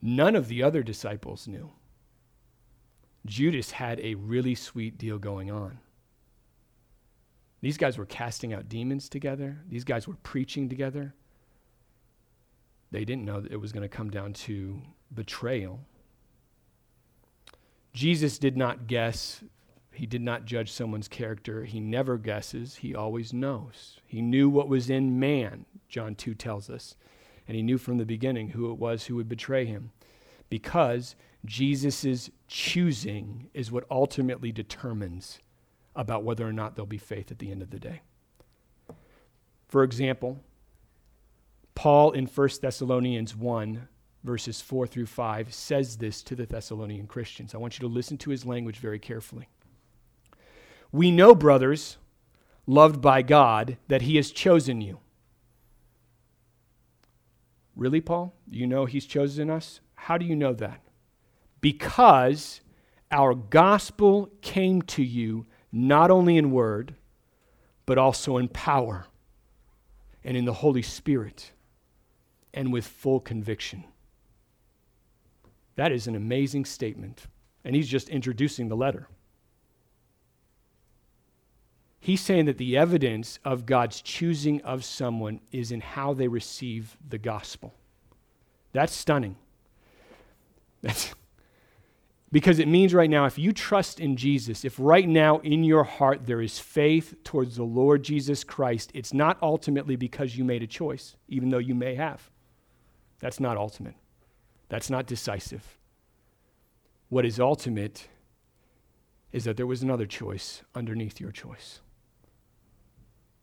None 0.00 0.36
of 0.36 0.48
the 0.48 0.62
other 0.62 0.82
disciples 0.82 1.46
knew. 1.48 1.70
Judas 3.26 3.70
had 3.70 4.00
a 4.00 4.14
really 4.14 4.54
sweet 4.54 4.98
deal 4.98 5.18
going 5.18 5.50
on. 5.50 5.78
These 7.62 7.78
guys 7.78 7.96
were 7.96 8.04
casting 8.04 8.52
out 8.52 8.68
demons 8.68 9.08
together, 9.08 9.58
these 9.68 9.84
guys 9.84 10.06
were 10.06 10.16
preaching 10.22 10.68
together. 10.68 11.14
They 12.90 13.04
didn't 13.04 13.24
know 13.24 13.40
that 13.40 13.50
it 13.50 13.60
was 13.60 13.72
going 13.72 13.82
to 13.82 13.88
come 13.88 14.10
down 14.10 14.34
to 14.34 14.80
betrayal. 15.12 15.80
Jesus 17.92 18.38
did 18.38 18.56
not 18.56 18.86
guess. 18.86 19.42
He 19.94 20.06
did 20.06 20.22
not 20.22 20.44
judge 20.44 20.72
someone's 20.72 21.08
character. 21.08 21.64
He 21.64 21.80
never 21.80 22.18
guesses. 22.18 22.76
He 22.76 22.94
always 22.94 23.32
knows. 23.32 24.00
He 24.06 24.20
knew 24.20 24.48
what 24.48 24.68
was 24.68 24.90
in 24.90 25.18
man, 25.18 25.66
John 25.88 26.14
2 26.14 26.34
tells 26.34 26.68
us. 26.68 26.96
And 27.46 27.56
he 27.56 27.62
knew 27.62 27.78
from 27.78 27.98
the 27.98 28.04
beginning 28.04 28.50
who 28.50 28.70
it 28.70 28.78
was 28.78 29.06
who 29.06 29.16
would 29.16 29.28
betray 29.28 29.66
him. 29.66 29.92
Because 30.50 31.14
Jesus' 31.44 32.30
choosing 32.48 33.48
is 33.54 33.70
what 33.70 33.84
ultimately 33.90 34.50
determines 34.50 35.38
about 35.94 36.24
whether 36.24 36.46
or 36.46 36.52
not 36.52 36.74
there'll 36.74 36.86
be 36.86 36.98
faith 36.98 37.30
at 37.30 37.38
the 37.38 37.50
end 37.50 37.62
of 37.62 37.70
the 37.70 37.78
day. 37.78 38.00
For 39.68 39.84
example, 39.84 40.40
Paul 41.74 42.12
in 42.12 42.26
1 42.26 42.48
Thessalonians 42.62 43.36
1, 43.36 43.88
verses 44.22 44.60
4 44.60 44.86
through 44.86 45.06
5, 45.06 45.52
says 45.52 45.98
this 45.98 46.22
to 46.22 46.34
the 46.34 46.46
Thessalonian 46.46 47.06
Christians. 47.06 47.54
I 47.54 47.58
want 47.58 47.78
you 47.78 47.86
to 47.86 47.92
listen 47.92 48.16
to 48.18 48.30
his 48.30 48.46
language 48.46 48.78
very 48.78 48.98
carefully. 48.98 49.48
We 50.94 51.10
know, 51.10 51.34
brothers, 51.34 51.98
loved 52.68 53.00
by 53.00 53.22
God, 53.22 53.78
that 53.88 54.02
he 54.02 54.14
has 54.14 54.30
chosen 54.30 54.80
you. 54.80 55.00
Really, 57.74 58.00
Paul? 58.00 58.32
You 58.48 58.68
know 58.68 58.84
he's 58.84 59.04
chosen 59.04 59.50
us? 59.50 59.80
How 59.96 60.18
do 60.18 60.24
you 60.24 60.36
know 60.36 60.52
that? 60.52 60.82
Because 61.60 62.60
our 63.10 63.34
gospel 63.34 64.30
came 64.40 64.82
to 64.82 65.02
you 65.02 65.46
not 65.72 66.12
only 66.12 66.36
in 66.36 66.52
word, 66.52 66.94
but 67.86 67.98
also 67.98 68.36
in 68.36 68.46
power 68.46 69.06
and 70.22 70.36
in 70.36 70.44
the 70.44 70.52
Holy 70.52 70.82
Spirit 70.82 71.50
and 72.54 72.72
with 72.72 72.86
full 72.86 73.18
conviction. 73.18 73.82
That 75.74 75.90
is 75.90 76.06
an 76.06 76.14
amazing 76.14 76.66
statement. 76.66 77.26
And 77.64 77.74
he's 77.74 77.88
just 77.88 78.08
introducing 78.08 78.68
the 78.68 78.76
letter. 78.76 79.08
He's 82.04 82.20
saying 82.20 82.44
that 82.44 82.58
the 82.58 82.76
evidence 82.76 83.38
of 83.46 83.64
God's 83.64 84.02
choosing 84.02 84.60
of 84.60 84.84
someone 84.84 85.40
is 85.52 85.72
in 85.72 85.80
how 85.80 86.12
they 86.12 86.28
receive 86.28 86.98
the 87.08 87.16
gospel. 87.16 87.72
That's 88.72 88.92
stunning. 88.92 89.36
That's 90.82 91.14
because 92.30 92.58
it 92.58 92.68
means 92.68 92.92
right 92.92 93.08
now, 93.08 93.24
if 93.24 93.38
you 93.38 93.54
trust 93.54 94.00
in 94.00 94.16
Jesus, 94.18 94.66
if 94.66 94.74
right 94.78 95.08
now 95.08 95.38
in 95.38 95.64
your 95.64 95.82
heart 95.84 96.26
there 96.26 96.42
is 96.42 96.58
faith 96.58 97.14
towards 97.24 97.56
the 97.56 97.64
Lord 97.64 98.02
Jesus 98.02 98.44
Christ, 98.44 98.90
it's 98.92 99.14
not 99.14 99.38
ultimately 99.40 99.96
because 99.96 100.36
you 100.36 100.44
made 100.44 100.62
a 100.62 100.66
choice, 100.66 101.16
even 101.28 101.48
though 101.48 101.56
you 101.56 101.74
may 101.74 101.94
have. 101.94 102.28
That's 103.18 103.40
not 103.40 103.56
ultimate. 103.56 103.94
That's 104.68 104.90
not 104.90 105.06
decisive. 105.06 105.78
What 107.08 107.24
is 107.24 107.40
ultimate 107.40 108.08
is 109.32 109.44
that 109.44 109.56
there 109.56 109.66
was 109.66 109.82
another 109.82 110.04
choice 110.04 110.60
underneath 110.74 111.18
your 111.18 111.32
choice, 111.32 111.80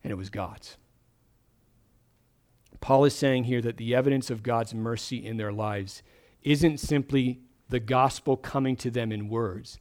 and 0.03 0.11
it 0.11 0.15
was 0.15 0.29
God's. 0.29 0.77
Paul 2.79 3.05
is 3.05 3.15
saying 3.15 3.43
here 3.43 3.61
that 3.61 3.77
the 3.77 3.93
evidence 3.93 4.29
of 4.29 4.43
God's 4.43 4.73
mercy 4.73 5.23
in 5.25 5.37
their 5.37 5.51
lives 5.51 6.01
isn't 6.41 6.79
simply 6.79 7.41
the 7.69 7.79
gospel 7.79 8.35
coming 8.35 8.75
to 8.77 8.89
them 8.89 9.11
in 9.11 9.29
words. 9.29 9.79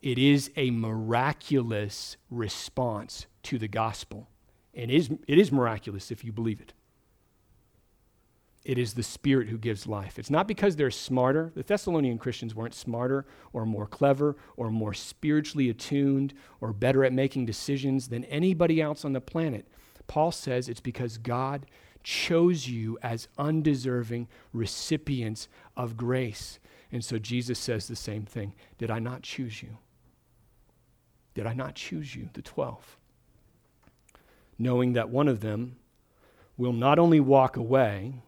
It 0.00 0.18
is 0.18 0.50
a 0.56 0.70
miraculous 0.70 2.16
response 2.30 3.26
to 3.44 3.58
the 3.58 3.68
gospel. 3.68 4.28
And 4.72 4.90
it 4.90 4.94
is, 4.94 5.10
it 5.26 5.38
is 5.38 5.50
miraculous 5.50 6.10
if 6.12 6.24
you 6.24 6.32
believe 6.32 6.60
it. 6.60 6.72
It 8.68 8.76
is 8.76 8.92
the 8.92 9.02
Spirit 9.02 9.48
who 9.48 9.56
gives 9.56 9.86
life. 9.86 10.18
It's 10.18 10.28
not 10.28 10.46
because 10.46 10.76
they're 10.76 10.90
smarter. 10.90 11.50
The 11.54 11.62
Thessalonian 11.62 12.18
Christians 12.18 12.54
weren't 12.54 12.74
smarter 12.74 13.24
or 13.54 13.64
more 13.64 13.86
clever 13.86 14.36
or 14.58 14.70
more 14.70 14.92
spiritually 14.92 15.70
attuned 15.70 16.34
or 16.60 16.74
better 16.74 17.02
at 17.02 17.14
making 17.14 17.46
decisions 17.46 18.08
than 18.08 18.24
anybody 18.24 18.82
else 18.82 19.06
on 19.06 19.14
the 19.14 19.22
planet. 19.22 19.66
Paul 20.06 20.32
says 20.32 20.68
it's 20.68 20.82
because 20.82 21.16
God 21.16 21.64
chose 22.02 22.68
you 22.68 22.98
as 23.02 23.28
undeserving 23.38 24.28
recipients 24.52 25.48
of 25.74 25.96
grace. 25.96 26.58
And 26.92 27.02
so 27.02 27.18
Jesus 27.18 27.58
says 27.58 27.88
the 27.88 27.96
same 27.96 28.26
thing 28.26 28.52
Did 28.76 28.90
I 28.90 28.98
not 28.98 29.22
choose 29.22 29.62
you? 29.62 29.78
Did 31.32 31.46
I 31.46 31.54
not 31.54 31.74
choose 31.74 32.14
you, 32.14 32.28
the 32.34 32.42
12? 32.42 32.98
Knowing 34.58 34.92
that 34.92 35.08
one 35.08 35.26
of 35.26 35.40
them 35.40 35.76
will 36.58 36.74
not 36.74 36.98
only 36.98 37.20
walk 37.20 37.56
away, 37.56 38.20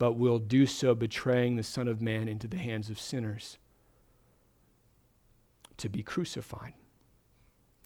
but 0.00 0.12
will 0.12 0.38
do 0.38 0.64
so 0.64 0.94
betraying 0.94 1.56
the 1.56 1.62
Son 1.62 1.86
of 1.86 2.00
Man 2.00 2.26
into 2.26 2.48
the 2.48 2.56
hands 2.56 2.88
of 2.88 2.98
sinners 2.98 3.58
to 5.76 5.90
be 5.90 6.02
crucified. 6.02 6.72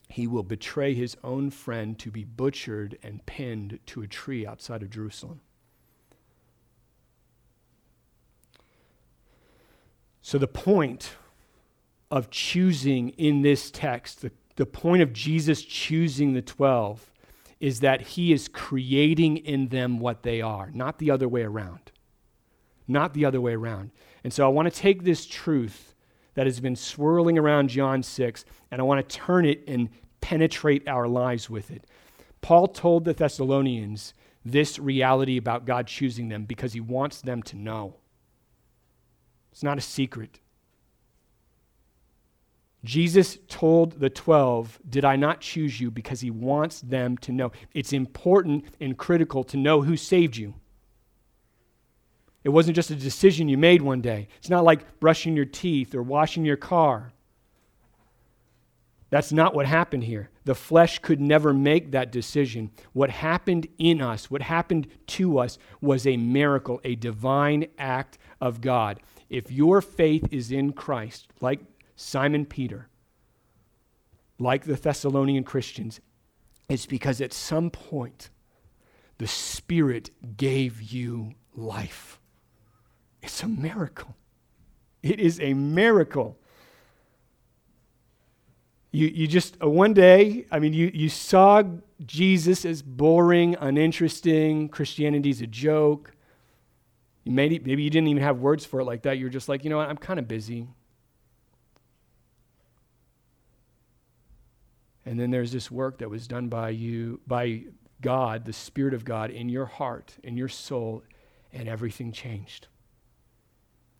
He 0.07 0.25
will 0.25 0.41
betray 0.41 0.93
his 0.93 1.17
own 1.25 1.49
friend 1.49 1.99
to 1.99 2.09
be 2.09 2.23
butchered 2.23 2.97
and 3.03 3.25
pinned 3.25 3.79
to 3.87 4.01
a 4.01 4.07
tree 4.07 4.47
outside 4.47 4.81
of 4.81 4.89
Jerusalem. 4.89 5.41
So, 10.21 10.37
the 10.37 10.47
point 10.47 11.17
of 12.09 12.29
choosing 12.29 13.09
in 13.09 13.41
this 13.41 13.69
text, 13.69 14.21
the, 14.21 14.31
the 14.55 14.65
point 14.65 15.01
of 15.01 15.11
Jesus 15.11 15.61
choosing 15.63 16.31
the 16.31 16.41
12, 16.41 17.11
is 17.59 17.81
that 17.81 18.01
he 18.01 18.31
is 18.31 18.47
creating 18.47 19.35
in 19.35 19.67
them 19.67 19.99
what 19.99 20.23
they 20.23 20.39
are, 20.39 20.71
not 20.73 20.99
the 20.99 21.11
other 21.11 21.27
way 21.27 21.43
around. 21.43 21.91
Not 22.87 23.13
the 23.13 23.25
other 23.25 23.41
way 23.41 23.53
around. 23.53 23.91
And 24.23 24.31
so, 24.31 24.45
I 24.45 24.49
want 24.49 24.71
to 24.71 24.79
take 24.79 25.03
this 25.03 25.25
truth 25.25 25.95
that 26.35 26.45
has 26.45 26.59
been 26.59 26.75
swirling 26.75 27.37
around 27.37 27.69
John 27.69 28.03
6, 28.03 28.45
and 28.71 28.81
I 28.81 28.83
want 28.83 29.07
to 29.07 29.15
turn 29.15 29.45
it 29.45 29.63
and 29.67 29.89
penetrate 30.21 30.87
our 30.87 31.07
lives 31.07 31.49
with 31.49 31.71
it. 31.71 31.85
Paul 32.41 32.67
told 32.67 33.05
the 33.05 33.13
Thessalonians 33.13 34.13
this 34.43 34.77
reality 34.77 35.37
about 35.37 35.65
God 35.65 35.87
choosing 35.87 36.29
them 36.29 36.45
because 36.45 36.73
he 36.73 36.79
wants 36.79 37.21
them 37.21 37.41
to 37.43 37.55
know. 37.55 37.95
It's 39.51 39.63
not 39.63 39.77
a 39.77 39.81
secret. 39.81 40.39
Jesus 42.83 43.39
told 43.47 43.99
the 43.99 44.09
12, 44.09 44.79
Did 44.87 45.03
I 45.03 45.15
not 45.15 45.41
choose 45.41 45.81
you? 45.81 45.89
Because 45.89 46.21
he 46.21 46.29
wants 46.29 46.81
them 46.81 47.17
to 47.19 47.31
know. 47.31 47.51
It's 47.73 47.93
important 47.93 48.65
and 48.79 48.97
critical 48.97 49.43
to 49.45 49.57
know 49.57 49.81
who 49.81 49.97
saved 49.97 50.37
you. 50.37 50.53
It 52.45 52.49
wasn't 52.49 52.75
just 52.75 52.91
a 52.91 52.95
decision 52.95 53.49
you 53.49 53.57
made 53.57 53.81
one 53.81 54.01
day. 54.01 54.27
It's 54.37 54.51
not 54.51 54.63
like 54.63 54.99
brushing 54.99 55.35
your 55.35 55.45
teeth 55.45 55.95
or 55.95 56.03
washing 56.03 56.45
your 56.45 56.57
car. 56.57 57.11
That's 59.09 59.31
not 59.31 59.55
what 59.55 59.65
happened 59.65 60.03
here. 60.03 60.29
The 60.43 60.53
flesh 60.53 60.99
could 60.99 61.19
never 61.19 61.53
make 61.53 61.89
that 61.91 62.11
decision. 62.11 62.69
What 62.93 63.09
happened 63.09 63.67
in 63.79 63.99
us, 63.99 64.29
what 64.29 64.43
happened 64.43 64.87
to 65.07 65.39
us, 65.39 65.57
was 65.81 66.05
a 66.05 66.17
miracle, 66.17 66.79
a 66.83 66.93
divine 66.93 67.65
act 67.79 68.19
of 68.39 68.61
God. 68.61 68.99
If 69.27 69.51
your 69.51 69.81
faith 69.81 70.27
is 70.31 70.51
in 70.51 70.73
Christ, 70.73 71.27
like 71.41 71.61
Simon 71.95 72.45
Peter, 72.45 72.89
like 74.37 74.65
the 74.65 74.75
Thessalonian 74.75 75.43
Christians, 75.43 75.99
it's 76.69 76.85
because 76.85 77.21
at 77.21 77.33
some 77.33 77.71
point 77.71 78.29
the 79.17 79.27
Spirit 79.27 80.11
gave 80.37 80.79
you 80.79 81.31
life. 81.55 82.19
It's 83.25 83.41
a 83.41 83.47
miracle. 83.47 84.15
It 85.01 85.19
is 85.19 85.39
a 85.39 85.55
miracle. 85.55 86.37
You, 88.91 89.07
you 89.07 89.27
just, 89.27 89.57
uh, 89.61 89.67
one 89.67 89.93
day, 89.93 90.45
I 90.51 90.59
mean, 90.59 90.73
you, 90.73 90.91
you 90.93 91.09
saw 91.09 91.63
Jesus 92.05 92.65
as 92.65 92.83
boring, 92.83 93.55
uninteresting, 93.59 94.69
Christianity's 94.69 95.41
a 95.41 95.47
joke. 95.47 96.11
Maybe, 97.25 97.57
maybe 97.57 97.81
you 97.81 97.89
didn't 97.89 98.09
even 98.09 98.21
have 98.21 98.37
words 98.37 98.63
for 98.63 98.79
it 98.79 98.85
like 98.85 99.01
that. 99.01 99.17
You're 99.17 99.29
just 99.29 99.49
like, 99.49 99.63
you 99.63 99.71
know 99.71 99.77
what, 99.77 99.89
I'm 99.89 99.97
kind 99.97 100.19
of 100.19 100.27
busy. 100.27 100.67
And 105.03 105.19
then 105.19 105.31
there's 105.31 105.51
this 105.51 105.71
work 105.71 105.97
that 105.97 106.09
was 106.11 106.27
done 106.27 106.47
by 106.47 106.69
you, 106.69 107.19
by 107.25 107.63
God, 108.01 108.45
the 108.45 108.53
Spirit 108.53 108.93
of 108.93 109.03
God, 109.03 109.31
in 109.31 109.49
your 109.49 109.65
heart, 109.65 110.15
in 110.23 110.37
your 110.37 110.47
soul, 110.47 111.03
and 111.51 111.67
everything 111.67 112.11
changed. 112.11 112.67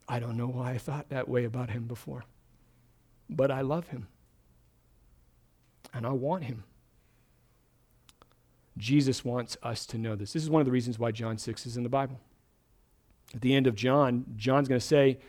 I 0.08 0.20
don't 0.20 0.38
know 0.38 0.48
why 0.48 0.72
I 0.72 0.78
thought 0.78 1.10
that 1.10 1.28
way 1.28 1.46
about 1.46 1.72
him 1.72 1.86
before, 1.86 2.26
but 3.30 3.50
I 3.52 3.62
love 3.62 3.88
him. 3.88 4.08
And 5.94 6.06
I 6.06 6.12
want 6.12 6.44
him. 6.44 6.64
Jesus 8.78 9.24
wants 9.24 9.58
us 9.64 9.86
to 9.88 9.98
know 9.98 10.16
this. 10.16 10.34
This 10.34 10.44
is 10.44 10.50
one 10.50 10.62
of 10.62 10.66
the 10.66 10.72
reasons 10.72 11.00
why 11.00 11.12
John 11.12 11.38
6 11.38 11.66
is 11.66 11.78
in 11.78 11.84
the 11.84 11.90
Bible. 11.90 12.20
At 13.34 13.42
the 13.42 13.56
end 13.56 13.68
of 13.68 13.76
John, 13.76 14.26
John's 14.36 14.68
going 14.68 14.80
to 14.80 14.86
say, 14.86 15.20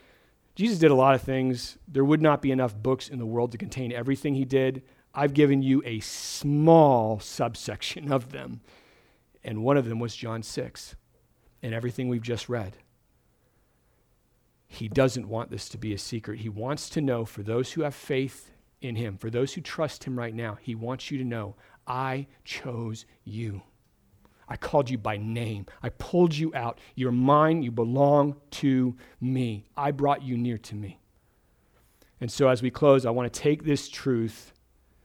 Jesus 0.55 0.79
did 0.79 0.91
a 0.91 0.95
lot 0.95 1.14
of 1.14 1.22
things. 1.22 1.79
There 1.87 2.05
would 2.05 2.22
not 2.22 2.43
be 2.43 2.51
enough 2.51 2.74
books 2.74 3.09
in 3.09 3.18
the 3.18 3.27
world 3.27 3.53
to 3.53 3.59
contain 3.59 3.93
everything 3.93 4.35
he 4.35 4.45
did. 4.45 4.83
I've 5.14 5.35
given 5.35 5.62
you 5.62 5.83
a 5.85 6.01
small 6.01 7.20
subsection 7.20 8.11
of 8.11 8.33
them. 8.33 8.61
And 9.45 9.62
one 9.62 9.77
of 9.77 9.89
them 9.89 10.01
was 10.01 10.16
John 10.16 10.43
6 10.43 10.97
and 11.62 11.74
everything 11.74 12.09
we've 12.09 12.22
just 12.22 12.49
read. 12.49 12.77
He 14.77 14.89
doesn't 14.89 15.29
want 15.29 15.51
this 15.51 15.68
to 15.70 15.79
be 15.79 15.95
a 15.95 15.99
secret. 15.99 16.41
He 16.41 16.49
wants 16.49 16.89
to 16.91 17.01
know 17.01 17.24
for 17.24 17.43
those 17.43 17.72
who 17.72 17.83
have 17.83 17.95
faith 17.95 18.51
in 18.81 18.97
him, 18.97 19.16
for 19.16 19.31
those 19.31 19.55
who 19.55 19.61
trust 19.61 20.05
him 20.05 20.18
right 20.18 20.35
now, 20.35 20.59
he 20.61 20.74
wants 20.74 21.11
you 21.11 21.18
to 21.18 21.24
know 21.24 21.57
I 21.87 22.27
chose 22.45 23.07
you. 23.24 23.62
I 24.49 24.57
called 24.57 24.91
you 24.91 24.99
by 24.99 25.16
name. 25.16 25.66
I 25.83 25.89
pulled 25.89 26.35
you 26.35 26.53
out. 26.55 26.79
You're 26.95 27.12
mine. 27.12 27.62
You 27.62 27.70
belong 27.70 28.37
to 28.53 28.97
me. 29.20 29.68
I 29.77 29.91
brought 29.91 30.22
you 30.22 30.37
near 30.37 30.59
to 30.59 30.74
me. 30.74 31.01
And 32.20 32.31
so, 32.31 32.49
as 32.49 32.62
we 32.62 32.70
close, 32.70 33.05
I 33.05 33.11
want 33.11 33.33
to 33.33 33.41
take 33.41 33.64
this 33.64 33.89
truth 33.89 34.53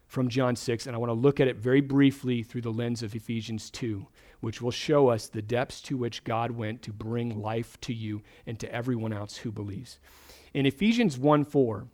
from 0.07 0.29
John 0.29 0.55
6, 0.55 0.87
and 0.87 0.95
I 0.95 0.99
want 0.99 1.09
to 1.09 1.13
look 1.13 1.39
at 1.39 1.47
it 1.47 1.57
very 1.57 1.81
briefly 1.81 2.43
through 2.43 2.61
the 2.61 2.71
lens 2.71 3.01
of 3.01 3.15
Ephesians 3.15 3.69
2, 3.71 4.05
which 4.41 4.61
will 4.61 4.71
show 4.71 5.07
us 5.07 5.27
the 5.27 5.41
depths 5.41 5.81
to 5.81 5.97
which 5.97 6.23
God 6.23 6.51
went 6.51 6.81
to 6.83 6.91
bring 6.91 7.41
life 7.41 7.79
to 7.81 7.93
you 7.93 8.21
and 8.45 8.59
to 8.59 8.71
everyone 8.73 9.13
else 9.13 9.37
who 9.37 9.51
believes. 9.51 9.99
In 10.53 10.65
Ephesians 10.65 11.17
1 11.17 11.45
4, 11.45 11.87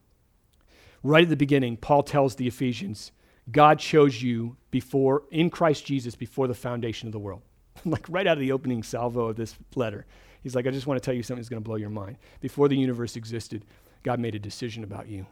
right 1.03 1.23
at 1.23 1.29
the 1.29 1.35
beginning, 1.35 1.77
Paul 1.77 2.03
tells 2.03 2.35
the 2.35 2.47
Ephesians, 2.47 3.11
God 3.51 3.79
chose 3.79 4.21
you 4.21 4.57
before, 4.71 5.23
in 5.29 5.49
Christ 5.49 5.85
Jesus, 5.85 6.15
before 6.15 6.47
the 6.47 6.53
foundation 6.53 7.07
of 7.07 7.13
the 7.13 7.19
world. 7.19 7.41
like 7.85 8.05
right 8.09 8.27
out 8.27 8.37
of 8.37 8.41
the 8.41 8.51
opening 8.51 8.81
salvo 8.81 9.27
of 9.27 9.35
this 9.35 9.55
letter. 9.75 10.05
He's 10.41 10.55
like, 10.55 10.65
I 10.65 10.71
just 10.71 10.87
want 10.87 11.01
to 11.01 11.05
tell 11.05 11.13
you 11.13 11.23
something 11.23 11.41
that's 11.41 11.49
going 11.49 11.61
to 11.61 11.67
blow 11.67 11.75
your 11.75 11.89
mind. 11.89 12.17
Before 12.41 12.67
the 12.67 12.75
universe 12.75 13.15
existed, 13.15 13.65
God 14.01 14.19
made 14.19 14.35
a 14.35 14.39
decision 14.39 14.83
about 14.83 15.07
you 15.07 15.27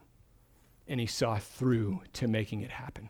and 0.87 0.99
he 0.99 1.05
saw 1.05 1.37
through 1.37 2.01
to 2.13 2.27
making 2.27 2.61
it 2.61 2.71
happen. 2.71 3.09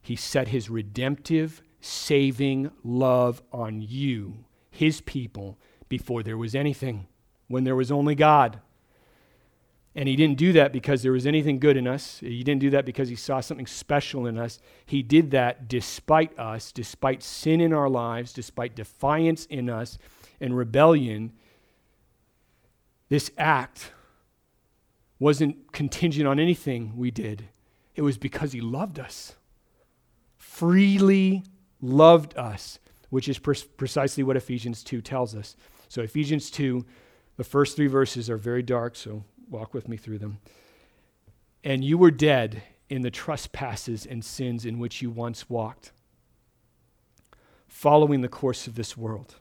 He 0.00 0.16
set 0.16 0.48
his 0.48 0.70
redemptive, 0.70 1.62
saving 1.80 2.70
love 2.84 3.42
on 3.52 3.80
you, 3.80 4.44
his 4.70 5.00
people, 5.00 5.58
before 5.88 6.22
there 6.22 6.38
was 6.38 6.54
anything, 6.54 7.06
when 7.48 7.64
there 7.64 7.76
was 7.76 7.90
only 7.90 8.14
God. 8.14 8.60
And 9.94 10.08
he 10.08 10.14
didn't 10.14 10.38
do 10.38 10.52
that 10.52 10.72
because 10.72 11.02
there 11.02 11.12
was 11.12 11.26
anything 11.26 11.58
good 11.58 11.76
in 11.76 11.88
us. 11.88 12.20
He 12.20 12.44
didn't 12.44 12.60
do 12.60 12.70
that 12.70 12.84
because 12.84 13.08
he 13.08 13.16
saw 13.16 13.40
something 13.40 13.66
special 13.66 14.26
in 14.26 14.38
us. 14.38 14.60
He 14.86 15.02
did 15.02 15.32
that 15.32 15.68
despite 15.68 16.38
us, 16.38 16.70
despite 16.70 17.24
sin 17.24 17.60
in 17.60 17.72
our 17.72 17.88
lives, 17.88 18.32
despite 18.32 18.76
defiance 18.76 19.46
in 19.46 19.68
us 19.68 19.98
and 20.40 20.56
rebellion. 20.56 21.32
This 23.08 23.32
act 23.36 23.90
wasn't 25.18 25.72
contingent 25.72 26.26
on 26.26 26.38
anything 26.40 26.96
we 26.96 27.10
did, 27.10 27.48
it 27.94 28.02
was 28.02 28.16
because 28.16 28.52
He 28.52 28.60
loved 28.60 28.98
us. 28.98 29.34
Freely 30.38 31.44
loved 31.80 32.36
us, 32.36 32.78
which 33.10 33.28
is 33.28 33.38
pre- 33.38 33.56
precisely 33.76 34.22
what 34.22 34.36
Ephesians 34.36 34.82
2 34.84 35.00
tells 35.00 35.34
us. 35.34 35.56
So, 35.88 36.02
Ephesians 36.02 36.50
2, 36.50 36.84
the 37.36 37.44
first 37.44 37.76
three 37.76 37.86
verses 37.86 38.30
are 38.30 38.36
very 38.36 38.62
dark, 38.62 38.96
so 38.96 39.24
walk 39.48 39.74
with 39.74 39.88
me 39.88 39.96
through 39.96 40.18
them. 40.18 40.38
And 41.64 41.84
you 41.84 41.98
were 41.98 42.10
dead 42.10 42.62
in 42.88 43.02
the 43.02 43.10
trespasses 43.10 44.06
and 44.06 44.24
sins 44.24 44.64
in 44.64 44.78
which 44.78 45.02
you 45.02 45.10
once 45.10 45.48
walked, 45.48 45.92
following 47.68 48.20
the 48.20 48.28
course 48.28 48.66
of 48.66 48.74
this 48.74 48.96
world 48.96 49.36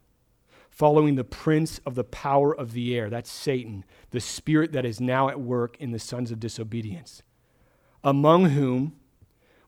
following 0.80 1.16
the 1.16 1.26
prince 1.26 1.82
of 1.86 1.96
the 1.96 2.06
power 2.06 2.56
of 2.56 2.72
the 2.72 2.98
air, 2.98 3.10
that's 3.10 3.30
Satan, 3.30 3.84
the 4.12 4.22
spirit 4.22 4.72
that 4.72 4.86
is 4.86 5.02
now 5.02 5.28
at 5.28 5.38
work 5.38 5.76
in 5.78 5.92
the 5.92 6.00
sons 6.00 6.32
of 6.32 6.40
disobedience, 6.40 7.22
among 8.02 8.52
whom 8.52 8.96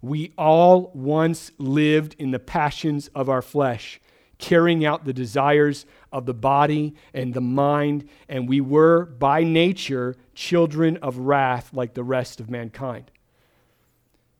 we 0.01 0.33
all 0.37 0.91
once 0.93 1.51
lived 1.57 2.15
in 2.17 2.31
the 2.31 2.39
passions 2.39 3.09
of 3.13 3.29
our 3.29 3.41
flesh, 3.41 4.01
carrying 4.37 4.83
out 4.83 5.05
the 5.05 5.13
desires 5.13 5.85
of 6.11 6.25
the 6.25 6.33
body 6.33 6.95
and 7.13 7.33
the 7.33 7.41
mind, 7.41 8.09
and 8.27 8.49
we 8.49 8.59
were 8.59 9.05
by 9.05 9.43
nature 9.43 10.15
children 10.33 10.97
of 10.97 11.17
wrath 11.17 11.71
like 11.73 11.93
the 11.93 12.03
rest 12.03 12.39
of 12.39 12.49
mankind. 12.49 13.11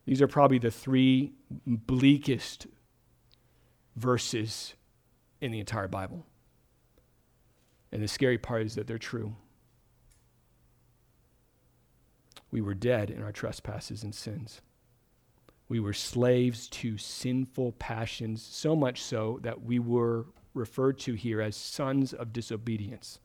These 0.04 0.20
are 0.20 0.28
probably 0.28 0.58
the 0.58 0.70
three 0.70 1.32
bleakest 1.64 2.66
verses 3.94 4.74
in 5.40 5.52
the 5.52 5.60
entire 5.60 5.86
Bible. 5.86 6.26
And 7.92 8.02
the 8.02 8.08
scary 8.08 8.38
part 8.38 8.62
is 8.62 8.74
that 8.74 8.86
they're 8.86 8.98
true. 8.98 9.36
We 12.50 12.60
were 12.60 12.74
dead 12.74 13.10
in 13.10 13.22
our 13.22 13.32
trespasses 13.32 14.02
and 14.02 14.14
sins. 14.14 14.60
We 15.72 15.80
were 15.80 15.94
slaves 15.94 16.68
to 16.68 16.98
sinful 16.98 17.72
passions, 17.78 18.42
so 18.42 18.76
much 18.76 19.00
so 19.00 19.38
that 19.40 19.62
we 19.62 19.78
were 19.78 20.26
referred 20.52 20.98
to 20.98 21.14
here 21.14 21.40
as 21.40 21.56
sons 21.56 22.12
of 22.12 22.30
disobedience. 22.30 23.20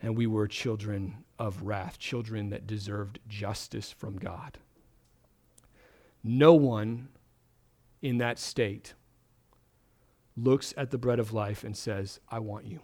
And 0.00 0.16
we 0.16 0.26
were 0.26 0.48
children 0.48 1.18
of 1.38 1.62
wrath, 1.62 2.00
children 2.00 2.50
that 2.50 2.66
deserved 2.66 3.20
justice 3.28 3.92
from 3.92 4.16
God. 4.16 4.58
No 6.24 6.52
one 6.52 7.06
in 8.00 8.18
that 8.18 8.40
state 8.40 8.94
looks 10.36 10.74
at 10.76 10.90
the 10.90 10.98
bread 10.98 11.20
of 11.20 11.32
life 11.32 11.62
and 11.62 11.76
says, 11.76 12.18
I 12.28 12.40
want 12.40 12.66
you. 12.66 12.80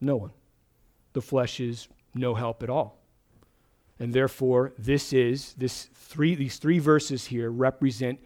No 0.00 0.16
one. 0.16 0.32
The 1.12 1.20
flesh 1.20 1.60
is 1.60 1.86
no 2.14 2.34
help 2.34 2.62
at 2.62 2.70
all. 2.70 2.98
And 3.98 4.12
therefore, 4.12 4.72
this 4.78 5.12
is, 5.12 5.54
this 5.54 5.88
three, 5.94 6.34
these 6.34 6.58
three 6.58 6.78
verses 6.78 7.26
here 7.26 7.50
represent 7.50 8.20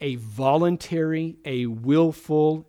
a 0.00 0.16
voluntary, 0.16 1.36
a 1.44 1.66
willful 1.66 2.68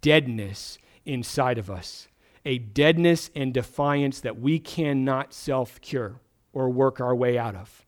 deadness 0.00 0.78
inside 1.04 1.58
of 1.58 1.70
us. 1.70 2.08
A 2.44 2.58
deadness 2.58 3.30
and 3.34 3.52
defiance 3.52 4.20
that 4.20 4.38
we 4.38 4.58
cannot 4.58 5.32
self 5.32 5.80
cure 5.80 6.20
or 6.52 6.68
work 6.70 7.00
our 7.00 7.14
way 7.14 7.36
out 7.36 7.56
of. 7.56 7.84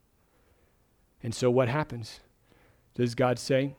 And 1.22 1.32
so, 1.32 1.48
what 1.48 1.68
happens? 1.68 2.20
Does 2.94 3.14
God 3.14 3.38
say, 3.38 3.76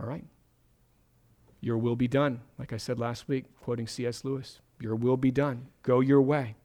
All 0.00 0.06
right, 0.06 0.24
your 1.60 1.76
will 1.76 1.96
be 1.96 2.08
done? 2.08 2.40
Like 2.58 2.72
I 2.72 2.78
said 2.78 2.98
last 2.98 3.28
week, 3.28 3.44
quoting 3.60 3.86
C.S. 3.86 4.24
Lewis, 4.24 4.60
your 4.80 4.96
will 4.96 5.18
be 5.18 5.30
done. 5.30 5.66
Go 5.82 6.00
your 6.00 6.22
way 6.22 6.56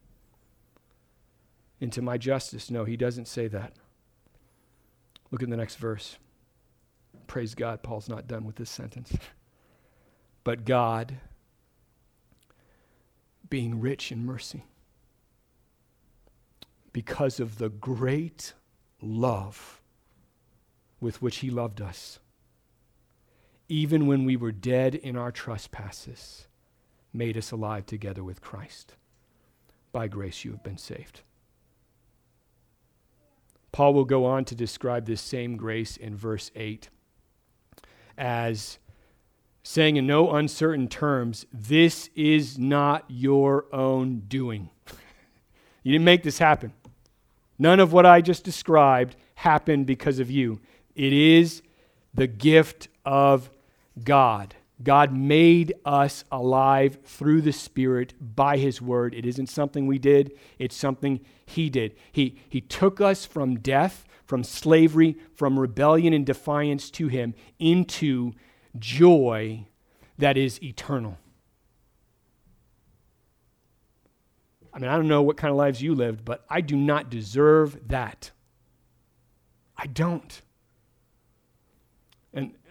into 1.80 2.02
my 2.02 2.18
justice. 2.18 2.72
No, 2.72 2.86
he 2.86 2.98
doesn't 2.98 3.28
say 3.28 3.48
that. 3.48 3.74
Look 5.32 5.44
at 5.44 5.50
the 5.50 5.58
next 5.58 5.76
verse. 5.76 6.18
Praise 7.28 7.56
God, 7.56 7.84
Paul's 7.84 8.10
not 8.10 8.28
done 8.28 8.46
with 8.46 8.56
this 8.56 8.70
sentence. 8.70 9.16
but 10.44 10.66
God, 10.66 11.18
being 13.50 13.80
rich 13.80 14.12
in 14.12 14.26
mercy, 14.26 14.64
because 16.94 17.40
of 17.40 17.58
the 17.58 17.70
great 17.70 18.54
love 19.02 19.82
with 21.00 21.22
which 21.22 21.38
he 21.38 21.50
loved 21.50 21.82
us, 21.82 22.20
even 23.70 24.08
when 24.08 24.24
we 24.24 24.38
were 24.38 24.52
dead 24.52 24.96
in 24.96 25.18
our 25.18 25.32
trespasses, 25.32 26.48
made 27.14 27.38
us 27.38 27.52
alive 27.52 27.86
together 27.86 28.24
with 28.24 28.42
Christ. 28.42 28.96
By 29.92 30.08
grace 30.08 30.46
you 30.46 30.52
have 30.52 30.64
been 30.64 30.78
saved. 30.78 31.22
Paul 33.78 33.94
will 33.94 34.06
go 34.06 34.26
on 34.26 34.44
to 34.46 34.56
describe 34.56 35.06
this 35.06 35.22
same 35.22 35.56
grace 35.56 35.98
in 35.98 36.16
verse 36.16 36.50
8 36.56 36.90
as 38.18 38.80
saying 39.62 39.98
in 39.98 40.08
no 40.08 40.32
uncertain 40.32 40.88
terms, 40.88 41.46
This 41.54 42.10
is 42.16 42.58
not 42.58 43.06
your 43.08 43.66
own 43.72 44.24
doing. 44.28 44.72
You 45.84 45.92
didn't 45.92 46.06
make 46.06 46.24
this 46.24 46.40
happen. 46.40 46.74
None 47.60 47.80
of 47.80 47.94
what 47.94 48.06
I 48.08 48.20
just 48.20 48.44
described 48.44 49.16
happened 49.36 49.86
because 49.86 50.18
of 50.18 50.32
you. 50.32 50.60
It 50.96 51.14
is 51.14 51.62
the 52.14 52.28
gift 52.28 52.88
of 53.06 53.52
God. 54.04 54.56
God 54.84 55.12
made 55.12 55.74
us 55.86 56.24
alive 56.32 57.00
through 57.04 57.42
the 57.42 57.52
Spirit 57.52 58.14
by 58.20 58.58
His 58.58 58.82
Word. 58.82 59.16
It 59.16 59.26
isn't 59.26 59.48
something 59.48 59.88
we 59.88 59.98
did, 59.98 60.32
it's 60.60 60.76
something 60.76 61.20
He 61.46 61.70
did. 61.70 61.96
He, 62.12 62.38
he 62.48 62.62
took 62.62 63.02
us 63.02 63.26
from 63.26 63.60
death, 63.60 64.06
from 64.26 64.44
slavery, 64.44 65.18
from 65.34 65.58
rebellion 65.58 66.14
and 66.14 66.26
defiance 66.26 66.92
to 66.92 67.08
Him 67.08 67.34
into 67.58 68.34
joy 68.78 69.66
that 70.18 70.38
is 70.38 70.62
eternal. 70.62 71.18
I 74.74 74.80
mean, 74.80 74.92
I 74.92 74.96
don't 74.96 75.08
know 75.08 75.24
what 75.24 75.38
kind 75.38 75.50
of 75.50 75.58
lives 75.58 75.82
you 75.82 75.96
lived, 75.96 76.24
but 76.24 76.46
I 76.50 76.62
do 76.62 76.76
not 76.76 77.10
deserve 77.10 77.88
that. 77.88 78.30
I 79.76 79.88
don't. 79.88 80.40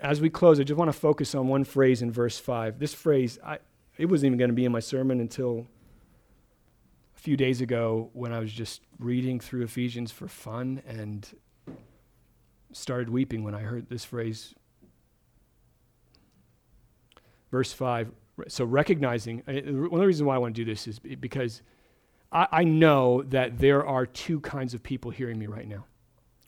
As 0.01 0.21
we 0.21 0.29
close, 0.29 0.61
I 0.61 0.65
just 0.65 0.77
want 0.77 0.93
to 0.93 0.99
focus 0.99 1.35
on 1.35 1.49
one 1.49 1.65
phrase 1.65 2.03
in 2.03 2.13
verse 2.13 2.39
5. 2.39 2.79
This 2.79 2.93
phrase, 2.93 3.39
I, 3.45 3.59
it 3.97 4.07
wasn't 4.07 4.27
even 4.27 4.39
going 4.39 4.51
to 4.51 4.55
be 4.55 4.65
in 4.65 4.73
my 4.73 4.81
sermon 4.81 5.21
until 5.21 5.67
a 7.17 7.19
few 7.19 7.37
days 7.37 7.61
ago 7.61 8.11
when 8.13 8.33
I 8.33 8.39
was 8.39 8.53
just 8.53 8.83
reading 8.99 9.41
through 9.41 9.63
Ephesians 9.63 10.13
for 10.13 10.29
fun 10.29 10.83
and 10.87 11.27
started 12.73 13.09
weeping 13.09 13.43
when 13.43 13.55
I 13.55 13.61
heard 13.61 13.89
this 13.89 14.05
phrase. 14.05 14.55
Verse 17.51 17.73
5. 17.73 18.11
So, 18.49 18.67
recognizing, 18.67 19.43
uh, 19.49 19.53
one 19.53 19.95
of 19.95 20.01
the 20.01 20.07
reasons 20.07 20.25
why 20.27 20.35
I 20.35 20.39
want 20.39 20.55
to 20.55 20.63
do 20.63 20.71
this 20.71 20.87
is 20.87 20.99
because 20.99 21.63
I, 22.31 22.47
I 22.53 22.65
know 22.65 23.23
that 23.23 23.59
there 23.59 23.87
are 23.87 24.05
two 24.05 24.41
kinds 24.41 24.75
of 24.75 24.83
people 24.83 25.11
hearing 25.11 25.39
me 25.39 25.47
right 25.47 25.67
now, 25.67 25.87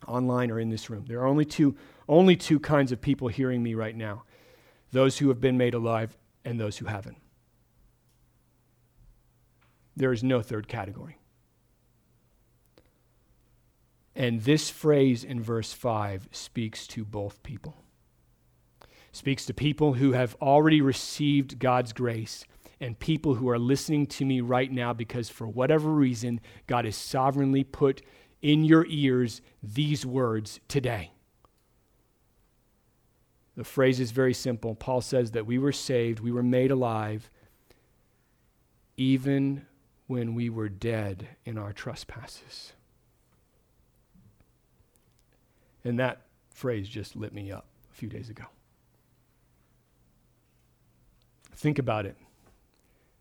online 0.06 0.50
or 0.50 0.60
in 0.60 0.68
this 0.68 0.90
room. 0.90 1.06
There 1.08 1.20
are 1.20 1.26
only 1.26 1.46
two 1.46 1.76
only 2.08 2.36
two 2.36 2.58
kinds 2.58 2.92
of 2.92 3.00
people 3.00 3.28
hearing 3.28 3.62
me 3.62 3.74
right 3.74 3.96
now 3.96 4.24
those 4.90 5.18
who 5.18 5.28
have 5.28 5.40
been 5.40 5.58
made 5.58 5.74
alive 5.74 6.16
and 6.44 6.58
those 6.58 6.78
who 6.78 6.86
haven't. 6.86 7.18
There 9.96 10.12
is 10.12 10.22
no 10.22 10.40
third 10.40 10.66
category. 10.66 11.18
And 14.14 14.42
this 14.42 14.70
phrase 14.70 15.24
in 15.24 15.42
verse 15.42 15.72
5 15.72 16.28
speaks 16.32 16.86
to 16.88 17.04
both 17.04 17.42
people. 17.42 17.76
Speaks 19.12 19.44
to 19.46 19.54
people 19.54 19.94
who 19.94 20.12
have 20.12 20.36
already 20.40 20.80
received 20.80 21.58
God's 21.58 21.92
grace 21.92 22.44
and 22.80 22.98
people 22.98 23.34
who 23.34 23.48
are 23.48 23.58
listening 23.58 24.06
to 24.06 24.24
me 24.24 24.40
right 24.40 24.70
now 24.70 24.92
because 24.92 25.28
for 25.28 25.46
whatever 25.46 25.90
reason 25.90 26.40
God 26.66 26.84
has 26.84 26.96
sovereignly 26.96 27.64
put 27.64 28.02
in 28.40 28.64
your 28.64 28.86
ears 28.88 29.40
these 29.62 30.06
words 30.06 30.60
today. 30.68 31.12
The 33.58 33.64
phrase 33.64 33.98
is 33.98 34.12
very 34.12 34.34
simple. 34.34 34.76
Paul 34.76 35.00
says 35.00 35.32
that 35.32 35.44
we 35.44 35.58
were 35.58 35.72
saved, 35.72 36.20
we 36.20 36.30
were 36.30 36.44
made 36.44 36.70
alive, 36.70 37.28
even 38.96 39.66
when 40.06 40.36
we 40.36 40.48
were 40.48 40.68
dead 40.68 41.26
in 41.44 41.58
our 41.58 41.72
trespasses. 41.72 42.74
And 45.82 45.98
that 45.98 46.20
phrase 46.50 46.88
just 46.88 47.16
lit 47.16 47.32
me 47.32 47.50
up 47.50 47.66
a 47.90 47.94
few 47.96 48.08
days 48.08 48.30
ago. 48.30 48.44
Think 51.56 51.80
about 51.80 52.06
it. 52.06 52.16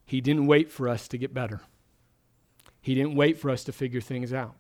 He 0.06 0.22
didn't 0.22 0.46
wait 0.46 0.70
for 0.70 0.88
us 0.88 1.08
to 1.08 1.18
get 1.18 1.34
better, 1.34 1.62
He 2.80 2.94
didn't 2.94 3.16
wait 3.16 3.40
for 3.40 3.50
us 3.50 3.64
to 3.64 3.72
figure 3.72 4.02
things 4.02 4.32
out. 4.34 4.54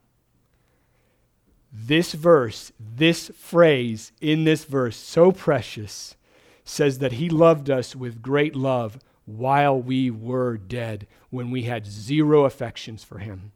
This 1.71 2.13
verse, 2.13 2.71
this 2.79 3.29
phrase 3.35 4.11
in 4.21 4.45
this 4.45 4.63
verse, 4.63 4.95
so 4.95 5.31
precious, 5.31 6.15
says 6.63 6.99
that 6.99 7.13
He 7.13 7.29
loved 7.29 7.69
us 7.69 7.95
with 7.95 8.21
great 8.21 8.55
love 8.55 8.99
while 9.25 9.79
we 9.79 10.09
were 10.09 10.57
dead, 10.57 11.07
when 11.29 11.51
we 11.51 11.63
had 11.63 11.85
zero 11.85 12.45
affections 12.45 13.03
for 13.03 13.19
Him. 13.19 13.51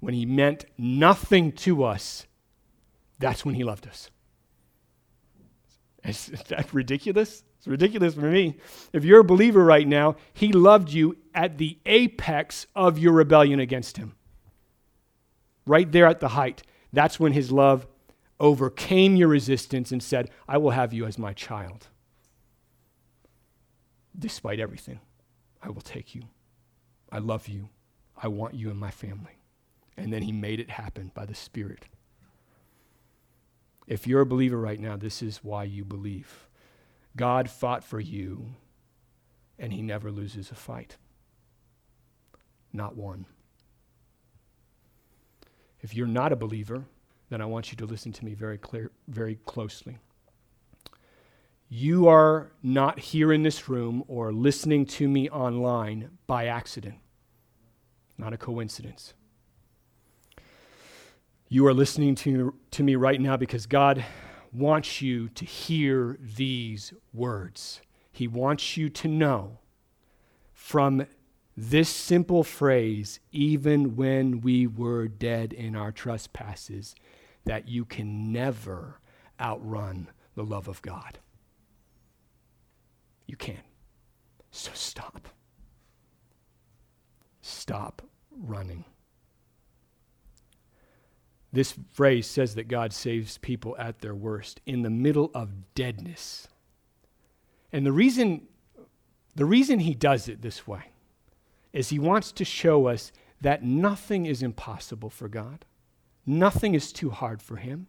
When 0.00 0.14
He 0.14 0.26
meant 0.26 0.64
nothing 0.76 1.52
to 1.52 1.84
us, 1.84 2.26
that's 3.18 3.44
when 3.44 3.54
He 3.54 3.64
loved 3.64 3.86
us. 3.86 4.10
Is 6.04 6.26
that 6.48 6.72
ridiculous? 6.72 7.44
It's 7.58 7.66
ridiculous 7.66 8.14
for 8.14 8.30
me. 8.30 8.56
If 8.92 9.04
you're 9.04 9.20
a 9.20 9.24
believer 9.24 9.64
right 9.64 9.86
now, 9.86 10.16
He 10.32 10.52
loved 10.52 10.90
you 10.90 11.16
at 11.34 11.58
the 11.58 11.78
apex 11.86 12.66
of 12.74 12.98
your 12.98 13.12
rebellion 13.12 13.60
against 13.60 13.96
Him 13.96 14.14
right 15.68 15.90
there 15.90 16.06
at 16.06 16.20
the 16.20 16.28
height, 16.28 16.62
that's 16.92 17.20
when 17.20 17.32
his 17.32 17.52
love 17.52 17.86
overcame 18.40 19.16
your 19.16 19.28
resistance 19.28 19.92
and 19.92 20.02
said, 20.02 20.30
I 20.48 20.58
will 20.58 20.70
have 20.70 20.92
you 20.92 21.04
as 21.04 21.18
my 21.18 21.32
child. 21.32 21.88
Despite 24.18 24.60
everything, 24.60 25.00
I 25.62 25.70
will 25.70 25.82
take 25.82 26.14
you. 26.14 26.22
I 27.10 27.18
love 27.18 27.48
you. 27.48 27.68
I 28.16 28.28
want 28.28 28.54
you 28.54 28.70
in 28.70 28.76
my 28.76 28.90
family. 28.90 29.38
And 29.96 30.12
then 30.12 30.22
he 30.22 30.32
made 30.32 30.60
it 30.60 30.70
happen 30.70 31.10
by 31.14 31.26
the 31.26 31.34
Spirit. 31.34 31.86
If 33.86 34.06
you're 34.06 34.20
a 34.20 34.26
believer 34.26 34.58
right 34.58 34.78
now, 34.78 34.96
this 34.96 35.22
is 35.22 35.42
why 35.42 35.64
you 35.64 35.84
believe. 35.84 36.48
God 37.16 37.50
fought 37.50 37.82
for 37.82 37.98
you, 37.98 38.54
and 39.58 39.72
he 39.72 39.82
never 39.82 40.10
loses 40.10 40.50
a 40.50 40.54
fight. 40.54 40.96
Not 42.72 42.96
one. 42.96 43.26
If 45.80 45.94
you're 45.94 46.06
not 46.06 46.32
a 46.32 46.36
believer, 46.36 46.84
then 47.30 47.40
I 47.40 47.46
want 47.46 47.70
you 47.70 47.76
to 47.76 47.86
listen 47.86 48.12
to 48.12 48.24
me 48.24 48.34
very 48.34 48.58
clear, 48.58 48.90
very 49.06 49.36
closely. 49.44 49.98
You 51.68 52.08
are 52.08 52.50
not 52.62 52.98
here 52.98 53.32
in 53.32 53.42
this 53.42 53.68
room 53.68 54.02
or 54.08 54.32
listening 54.32 54.86
to 54.86 55.06
me 55.06 55.28
online 55.28 56.10
by 56.26 56.46
accident, 56.46 56.96
not 58.16 58.32
a 58.32 58.38
coincidence. 58.38 59.12
You 61.50 61.66
are 61.66 61.74
listening 61.74 62.14
to, 62.16 62.54
to 62.72 62.82
me 62.82 62.96
right 62.96 63.20
now 63.20 63.36
because 63.36 63.66
God 63.66 64.04
wants 64.52 65.02
you 65.02 65.28
to 65.30 65.44
hear 65.44 66.18
these 66.20 66.92
words. 67.12 67.82
He 68.10 68.26
wants 68.26 68.76
you 68.76 68.88
to 68.88 69.08
know 69.08 69.58
from 70.52 71.06
this 71.60 71.88
simple 71.88 72.44
phrase, 72.44 73.18
even 73.32 73.96
when 73.96 74.40
we 74.42 74.68
were 74.68 75.08
dead 75.08 75.52
in 75.52 75.74
our 75.74 75.90
trespasses, 75.90 76.94
that 77.46 77.66
you 77.66 77.84
can 77.84 78.30
never 78.30 79.00
outrun 79.40 80.08
the 80.36 80.44
love 80.44 80.68
of 80.68 80.80
God. 80.82 81.18
You 83.26 83.36
can't. 83.36 83.58
So 84.52 84.70
stop. 84.72 85.26
Stop 87.40 88.02
running. 88.30 88.84
This 91.52 91.74
phrase 91.92 92.28
says 92.28 92.54
that 92.54 92.68
God 92.68 92.92
saves 92.92 93.36
people 93.38 93.74
at 93.80 93.98
their 93.98 94.14
worst, 94.14 94.60
in 94.64 94.82
the 94.82 94.90
middle 94.90 95.32
of 95.34 95.74
deadness. 95.74 96.46
And 97.72 97.84
the 97.84 97.90
reason, 97.90 98.46
the 99.34 99.44
reason 99.44 99.80
he 99.80 99.94
does 99.94 100.28
it 100.28 100.40
this 100.40 100.64
way 100.64 100.92
is 101.78 101.90
he 101.90 101.98
wants 102.00 102.32
to 102.32 102.44
show 102.44 102.88
us 102.88 103.12
that 103.40 103.62
nothing 103.62 104.26
is 104.26 104.42
impossible 104.42 105.08
for 105.08 105.28
God. 105.28 105.64
Nothing 106.26 106.74
is 106.74 106.92
too 106.92 107.10
hard 107.10 107.40
for 107.40 107.54
him. 107.54 107.86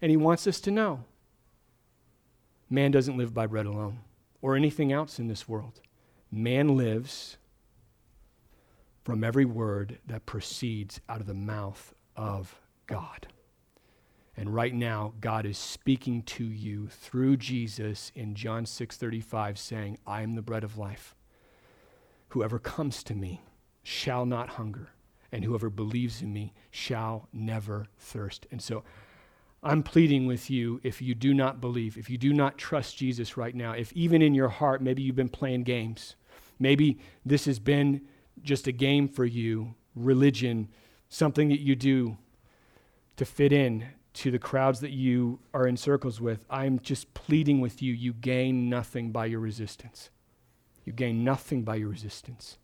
And 0.00 0.10
he 0.10 0.16
wants 0.16 0.46
us 0.46 0.60
to 0.60 0.70
know 0.70 1.02
man 2.70 2.92
doesn't 2.92 3.16
live 3.16 3.34
by 3.34 3.48
bread 3.48 3.66
alone 3.66 3.98
or 4.40 4.54
anything 4.54 4.92
else 4.92 5.18
in 5.18 5.26
this 5.26 5.48
world. 5.48 5.80
Man 6.30 6.76
lives 6.76 7.36
from 9.02 9.24
every 9.24 9.44
word 9.44 9.98
that 10.06 10.24
proceeds 10.24 11.00
out 11.08 11.20
of 11.20 11.26
the 11.26 11.34
mouth 11.34 11.94
of 12.14 12.60
God. 12.86 13.26
And 14.36 14.54
right 14.54 14.72
now 14.72 15.14
God 15.20 15.46
is 15.46 15.58
speaking 15.58 16.22
to 16.22 16.44
you 16.44 16.86
through 16.86 17.38
Jesus 17.38 18.12
in 18.14 18.36
John 18.36 18.66
6:35 18.66 19.58
saying, 19.58 19.98
"I 20.06 20.22
am 20.22 20.36
the 20.36 20.42
bread 20.42 20.62
of 20.62 20.78
life. 20.78 21.16
Whoever 22.32 22.58
comes 22.58 23.02
to 23.04 23.14
me 23.14 23.42
shall 23.82 24.24
not 24.24 24.48
hunger, 24.48 24.88
and 25.30 25.44
whoever 25.44 25.68
believes 25.68 26.22
in 26.22 26.32
me 26.32 26.54
shall 26.70 27.28
never 27.30 27.88
thirst. 27.98 28.46
And 28.50 28.62
so 28.62 28.84
I'm 29.62 29.82
pleading 29.82 30.24
with 30.24 30.50
you 30.50 30.80
if 30.82 31.02
you 31.02 31.14
do 31.14 31.34
not 31.34 31.60
believe, 31.60 31.98
if 31.98 32.08
you 32.08 32.16
do 32.16 32.32
not 32.32 32.56
trust 32.56 32.96
Jesus 32.96 33.36
right 33.36 33.54
now, 33.54 33.72
if 33.72 33.92
even 33.92 34.22
in 34.22 34.32
your 34.32 34.48
heart 34.48 34.80
maybe 34.80 35.02
you've 35.02 35.14
been 35.14 35.28
playing 35.28 35.64
games, 35.64 36.16
maybe 36.58 36.98
this 37.26 37.44
has 37.44 37.58
been 37.58 38.00
just 38.42 38.66
a 38.66 38.72
game 38.72 39.08
for 39.08 39.26
you, 39.26 39.74
religion, 39.94 40.68
something 41.10 41.50
that 41.50 41.60
you 41.60 41.76
do 41.76 42.16
to 43.18 43.26
fit 43.26 43.52
in 43.52 43.84
to 44.14 44.30
the 44.30 44.38
crowds 44.38 44.80
that 44.80 44.92
you 44.92 45.38
are 45.52 45.66
in 45.66 45.76
circles 45.76 46.18
with, 46.18 46.46
I'm 46.48 46.78
just 46.78 47.12
pleading 47.12 47.60
with 47.60 47.82
you, 47.82 47.92
you 47.92 48.14
gain 48.14 48.70
nothing 48.70 49.12
by 49.12 49.26
your 49.26 49.40
resistance. 49.40 50.08
You 50.84 50.92
gain 50.92 51.24
nothing 51.24 51.62
by 51.62 51.76
your 51.76 51.88
resistance. 51.88 52.58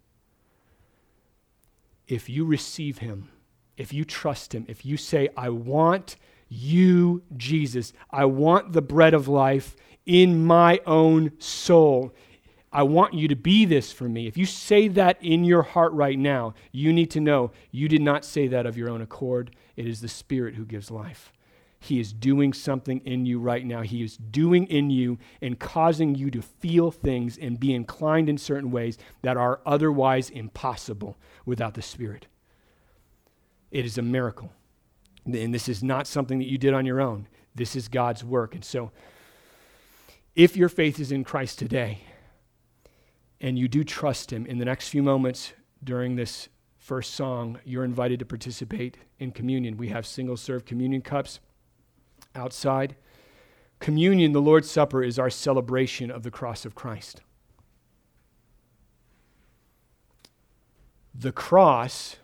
if 2.09 2.29
you 2.29 2.45
receive 2.45 2.99
him, 2.99 3.29
if 3.77 3.93
you 3.93 4.05
trust 4.05 4.55
him, 4.55 4.65
if 4.69 4.85
you 4.85 4.97
say, 4.97 5.29
I 5.37 5.51
want 5.51 6.17
you, 6.49 7.23
Jesus, 7.37 7.93
I 8.11 8.25
want 8.25 8.73
the 8.73 8.83
bread 8.83 9.15
of 9.15 9.29
life 9.29 9.77
in 10.07 10.45
my 10.45 10.81
own 10.87 11.33
soul. 11.39 12.13
I 12.73 12.83
want 12.83 13.15
you 13.15 13.29
to 13.29 13.37
be 13.37 13.67
this 13.67 13.93
for 13.93 14.09
me. 14.09 14.27
If 14.27 14.37
you 14.37 14.47
say 14.47 14.89
that 14.89 15.19
in 15.23 15.45
your 15.45 15.63
heart 15.63 15.93
right 15.93 16.19
now, 16.19 16.55
you 16.73 16.93
need 16.93 17.11
to 17.13 17.21
know 17.21 17.53
you 17.71 17.89
did 17.89 18.03
not 18.03 18.25
say 18.25 18.49
that 18.49 18.67
of 18.67 18.77
your 18.77 18.89
own 18.89 19.03
accord. 19.03 19.55
It 19.77 19.87
is 19.87 20.01
the 20.01 20.09
Spirit 20.09 20.55
who 20.55 20.65
gives 20.65 20.91
life. 20.91 21.33
He 21.81 22.01
is 22.01 22.13
doing 22.13 22.53
something 22.53 23.01
in 23.05 23.25
you 23.25 23.39
right 23.39 23.65
now. 23.65 23.83
He 23.83 24.03
is 24.03 24.17
doing 24.17 24.67
in 24.67 24.91
you 24.91 25.19
and 25.41 25.59
causing 25.59 26.15
you 26.15 26.31
to 26.33 26.43
feel 26.43 26.91
things 26.91 27.39
and 27.39 27.61
be 27.61 27.73
inclined 27.73 28.29
in 28.29 28.37
certain 28.37 28.71
ways 28.71 28.99
that 29.23 29.37
are 29.37 29.61
otherwise 29.65 30.29
impossible 30.29 31.17
without 31.47 31.75
the 31.75 31.83
Spirit. 31.83 32.27
It 33.71 33.85
is 33.85 33.97
a 33.97 34.03
miracle. 34.03 34.51
And 35.25 35.55
this 35.55 35.69
is 35.69 35.83
not 35.83 36.07
something 36.07 36.39
that 36.39 36.49
you 36.49 36.59
did 36.59 36.75
on 36.75 36.85
your 36.85 37.01
own. 37.01 37.29
This 37.55 37.77
is 37.77 37.89
God's 37.89 38.25
work. 38.25 38.55
And 38.55 38.65
so, 38.65 38.91
if 40.35 40.57
your 40.57 40.69
faith 40.69 41.01
is 41.01 41.13
in 41.13 41.25
Christ 41.25 41.59
today 41.59 42.01
and 43.41 43.59
you 43.59 43.69
do 43.69 43.85
trust 43.85 44.33
Him, 44.33 44.47
in 44.47 44.59
the 44.59 44.65
next 44.65 44.89
few 44.89 45.03
moments 45.03 45.53
during 45.83 46.17
this 46.17 46.49
first 46.77 47.15
song, 47.15 47.59
you're 47.65 47.85
invited 47.85 48.19
to 48.21 48.25
participate 48.25 48.97
in 49.19 49.33
communion. 49.33 49.77
We 49.77 49.89
have 49.89 50.07
single 50.07 50.37
serve 50.37 50.65
communion 50.65 51.03
cups 51.03 51.41
outside. 52.35 52.97
Communion, 53.81 54.33
the 54.33 54.41
Lord's 54.41 54.71
Supper, 54.71 55.03
is 55.03 55.19
our 55.19 55.31
celebration 55.31 56.11
of 56.11 56.23
the 56.23 56.31
cross 56.31 56.65
of 56.65 56.75
Christ. 56.75 57.23
The 61.15 61.33
cross 61.33 62.17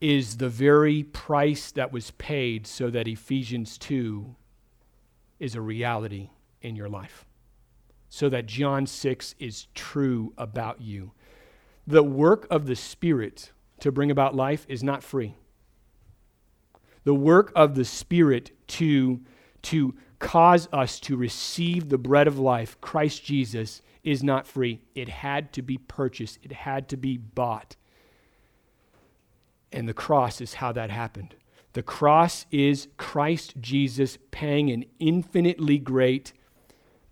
is 0.00 0.36
the 0.36 0.48
very 0.48 1.02
price 1.02 1.70
that 1.72 1.92
was 1.92 2.10
paid 2.12 2.66
so 2.66 2.90
that 2.90 3.08
Ephesians 3.08 3.78
2 3.78 4.34
is 5.38 5.54
a 5.54 5.60
reality 5.60 6.30
in 6.60 6.76
your 6.76 6.88
life, 6.88 7.26
so 8.08 8.28
that 8.28 8.46
John 8.46 8.86
6 8.86 9.34
is 9.38 9.68
true 9.74 10.32
about 10.36 10.80
you. 10.80 11.12
The 11.86 12.02
work 12.02 12.46
of 12.50 12.66
the 12.66 12.76
Spirit 12.76 13.52
to 13.80 13.92
bring 13.92 14.10
about 14.10 14.34
life 14.34 14.66
is 14.68 14.82
not 14.82 15.02
free. 15.02 15.36
The 17.06 17.14
work 17.14 17.52
of 17.54 17.76
the 17.76 17.84
Spirit 17.84 18.50
to, 18.66 19.20
to 19.62 19.94
cause 20.18 20.68
us 20.72 20.98
to 20.98 21.16
receive 21.16 21.88
the 21.88 21.98
bread 21.98 22.26
of 22.26 22.36
life, 22.36 22.80
Christ 22.80 23.24
Jesus, 23.24 23.80
is 24.02 24.24
not 24.24 24.44
free. 24.44 24.80
It 24.96 25.08
had 25.08 25.52
to 25.52 25.62
be 25.62 25.78
purchased, 25.78 26.40
it 26.42 26.50
had 26.50 26.88
to 26.88 26.96
be 26.96 27.16
bought. 27.16 27.76
And 29.70 29.88
the 29.88 29.94
cross 29.94 30.40
is 30.40 30.54
how 30.54 30.72
that 30.72 30.90
happened. 30.90 31.36
The 31.74 31.82
cross 31.84 32.44
is 32.50 32.88
Christ 32.96 33.54
Jesus 33.60 34.18
paying 34.32 34.72
an 34.72 34.84
infinitely 34.98 35.78
great 35.78 36.32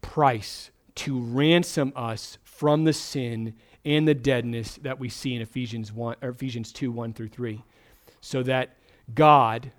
price 0.01 0.73
to 0.97 1.21
ransom 1.21 1.93
us 1.95 2.39
from 2.43 2.83
the 2.83 2.93
sin 2.93 3.55
and 3.85 4.09
the 4.09 4.15
deadness 4.15 4.77
that 4.83 4.99
we 4.99 5.09
see 5.09 5.37
in 5.37 5.43
Ephesians 5.43 5.93
1 5.93 6.17
or 6.21 6.31
Ephesians 6.31 6.73
2 6.73 6.91
1 6.91 7.13
through 7.13 7.29
3 7.29 7.63
so 8.21 8.43
that 8.43 8.77
God 9.15 9.71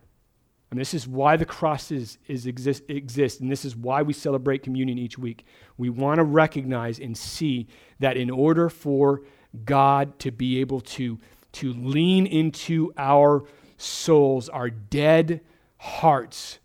and 0.76 0.82
this 0.82 0.94
is 0.94 1.08
why 1.08 1.38
the 1.38 1.46
cross 1.46 1.90
is, 1.90 2.18
is 2.28 2.46
exist, 2.46 2.84
exists, 2.90 3.40
and 3.40 3.50
this 3.50 3.64
is 3.64 3.78
why 3.78 4.02
we 4.02 4.12
celebrate 4.12 4.62
communion 4.62 4.98
each 4.98 5.18
week. 5.18 5.46
We 5.78 5.90
want 5.90 6.18
to 6.18 6.26
recognize 6.26 7.00
and 7.00 7.18
see 7.18 7.68
that 8.00 8.18
in 8.18 8.30
order 8.30 8.68
for 8.68 9.22
God 9.64 10.20
to 10.20 10.32
be 10.32 10.60
able 10.60 10.82
to 10.82 11.18
to 11.54 11.72
lean 11.72 12.26
into 12.26 12.92
our 12.98 13.46
souls, 13.78 14.50
our 14.50 14.70
dead 14.70 15.40
hearts, 15.78 16.60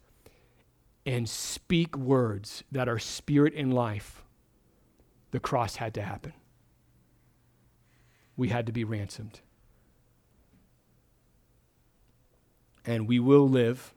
and 1.07 1.29
speak 1.29 1.97
words 1.97 2.65
that 2.73 2.89
are 2.89 2.99
spirit 2.99 3.55
and 3.57 3.73
life, 3.73 4.25
the 5.31 5.39
cross 5.39 5.77
had 5.77 5.95
to 5.95 6.03
happen. 6.03 6.33
We 8.37 8.49
had 8.49 8.67
to 8.67 8.73
be 8.73 8.83
ransomed. 8.83 9.39
And 12.85 13.07
we 13.07 13.21
will 13.21 13.49
live 13.49 13.95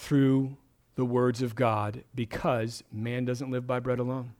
through 0.00 0.56
the 0.94 1.04
words 1.04 1.42
of 1.42 1.54
God 1.54 2.04
because 2.14 2.82
man 2.90 3.26
doesn't 3.26 3.50
live 3.50 3.66
by 3.66 3.80
bread 3.80 3.98
alone 3.98 4.32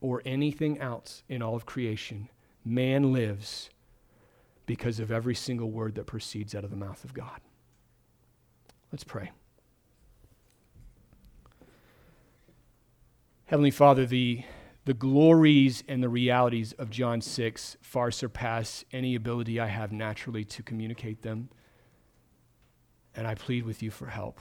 or 0.00 0.22
anything 0.24 0.78
else 0.78 1.24
in 1.28 1.42
all 1.42 1.56
of 1.56 1.66
creation 1.66 2.28
man 2.64 3.12
lives 3.12 3.70
because 4.66 5.00
of 5.00 5.10
every 5.10 5.34
single 5.34 5.70
word 5.70 5.96
that 5.96 6.06
proceeds 6.06 6.54
out 6.54 6.62
of 6.62 6.70
the 6.70 6.76
mouth 6.76 7.02
of 7.02 7.12
God. 7.12 7.40
Let's 8.92 9.04
pray. 9.04 9.32
Heavenly 13.46 13.70
Father, 13.70 14.06
the, 14.06 14.44
the 14.84 14.94
glories 14.94 15.82
and 15.88 16.02
the 16.02 16.08
realities 16.08 16.72
of 16.74 16.90
John 16.90 17.20
6 17.20 17.78
far 17.80 18.10
surpass 18.10 18.84
any 18.92 19.14
ability 19.14 19.58
I 19.58 19.66
have 19.66 19.90
naturally 19.90 20.44
to 20.44 20.62
communicate 20.62 21.22
them. 21.22 21.48
And 23.18 23.26
I 23.26 23.34
plead 23.34 23.66
with 23.66 23.82
you 23.82 23.90
for 23.90 24.06
help. 24.06 24.38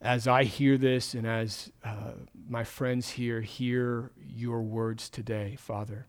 As 0.00 0.28
I 0.28 0.44
hear 0.44 0.78
this 0.78 1.12
and 1.12 1.26
as 1.26 1.72
uh, 1.84 2.12
my 2.48 2.62
friends 2.62 3.08
here 3.08 3.40
hear 3.40 4.12
your 4.16 4.62
words 4.62 5.10
today, 5.10 5.56
Father, 5.58 6.06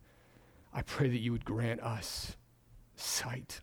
I 0.72 0.82
pray 0.82 1.08
that 1.08 1.18
you 1.18 1.32
would 1.32 1.44
grant 1.44 1.80
us 1.82 2.36
sight, 2.94 3.62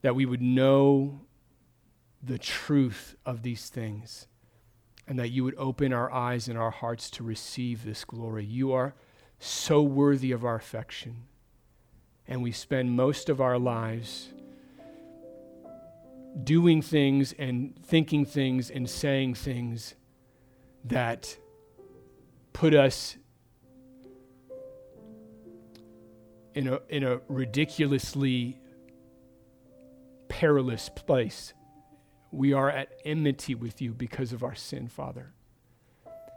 that 0.00 0.14
we 0.14 0.24
would 0.24 0.40
know 0.40 1.20
the 2.22 2.38
truth 2.38 3.16
of 3.26 3.42
these 3.42 3.68
things, 3.68 4.28
and 5.06 5.18
that 5.18 5.28
you 5.28 5.44
would 5.44 5.56
open 5.58 5.92
our 5.92 6.10
eyes 6.10 6.48
and 6.48 6.56
our 6.56 6.70
hearts 6.70 7.10
to 7.10 7.22
receive 7.22 7.84
this 7.84 8.06
glory. 8.06 8.46
You 8.46 8.72
are 8.72 8.94
so 9.38 9.82
worthy 9.82 10.32
of 10.32 10.42
our 10.42 10.56
affection, 10.56 11.24
and 12.28 12.42
we 12.42 12.52
spend 12.52 12.94
most 12.94 13.30
of 13.30 13.40
our 13.40 13.58
lives 13.58 14.28
doing 16.44 16.82
things 16.82 17.34
and 17.38 17.74
thinking 17.84 18.24
things 18.24 18.70
and 18.70 18.88
saying 18.88 19.34
things 19.34 19.94
that 20.84 21.36
put 22.52 22.74
us 22.74 23.16
in 26.54 26.68
a, 26.68 26.80
in 26.88 27.02
a 27.02 27.20
ridiculously 27.28 28.60
perilous 30.28 30.88
place. 30.90 31.54
We 32.30 32.52
are 32.52 32.70
at 32.70 32.90
enmity 33.04 33.54
with 33.54 33.80
you 33.80 33.94
because 33.94 34.32
of 34.32 34.44
our 34.44 34.54
sin, 34.54 34.88
Father. 34.88 35.32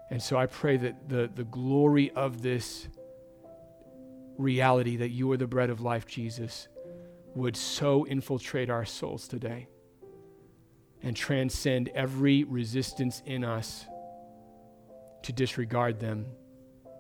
And 0.10 0.22
so 0.22 0.38
I 0.38 0.46
pray 0.46 0.78
that 0.78 1.10
the, 1.10 1.30
the 1.34 1.44
glory 1.44 2.12
of 2.12 2.42
this 2.42 2.88
reality 4.38 4.98
that 4.98 5.10
you 5.10 5.32
are 5.32 5.38
the 5.38 5.48
bread 5.48 5.70
of 5.70 5.82
life, 5.82 6.06
Jesus, 6.06 6.68
would 7.36 7.56
so 7.56 8.06
infiltrate 8.06 8.70
our 8.70 8.86
souls 8.86 9.28
today 9.28 9.68
and 11.02 11.16
transcend 11.16 11.90
every 11.96 12.44
resistance 12.44 13.22
in 13.26 13.44
us 13.44 13.86
to 15.24 15.34
disregard 15.34 16.00
them, 16.00 16.26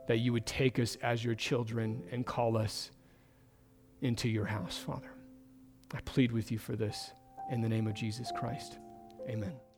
that 0.07 0.17
you 0.17 0.33
would 0.33 0.45
take 0.45 0.79
us 0.79 0.97
as 1.01 1.23
your 1.23 1.35
children 1.35 2.03
and 2.11 2.25
call 2.25 2.57
us 2.57 2.91
into 4.01 4.29
your 4.29 4.45
house, 4.45 4.77
Father. 4.77 5.11
I 5.93 5.99
plead 6.01 6.31
with 6.31 6.51
you 6.51 6.57
for 6.57 6.75
this 6.75 7.11
in 7.51 7.61
the 7.61 7.69
name 7.69 7.87
of 7.87 7.93
Jesus 7.93 8.31
Christ. 8.35 8.77
Amen. 9.29 9.70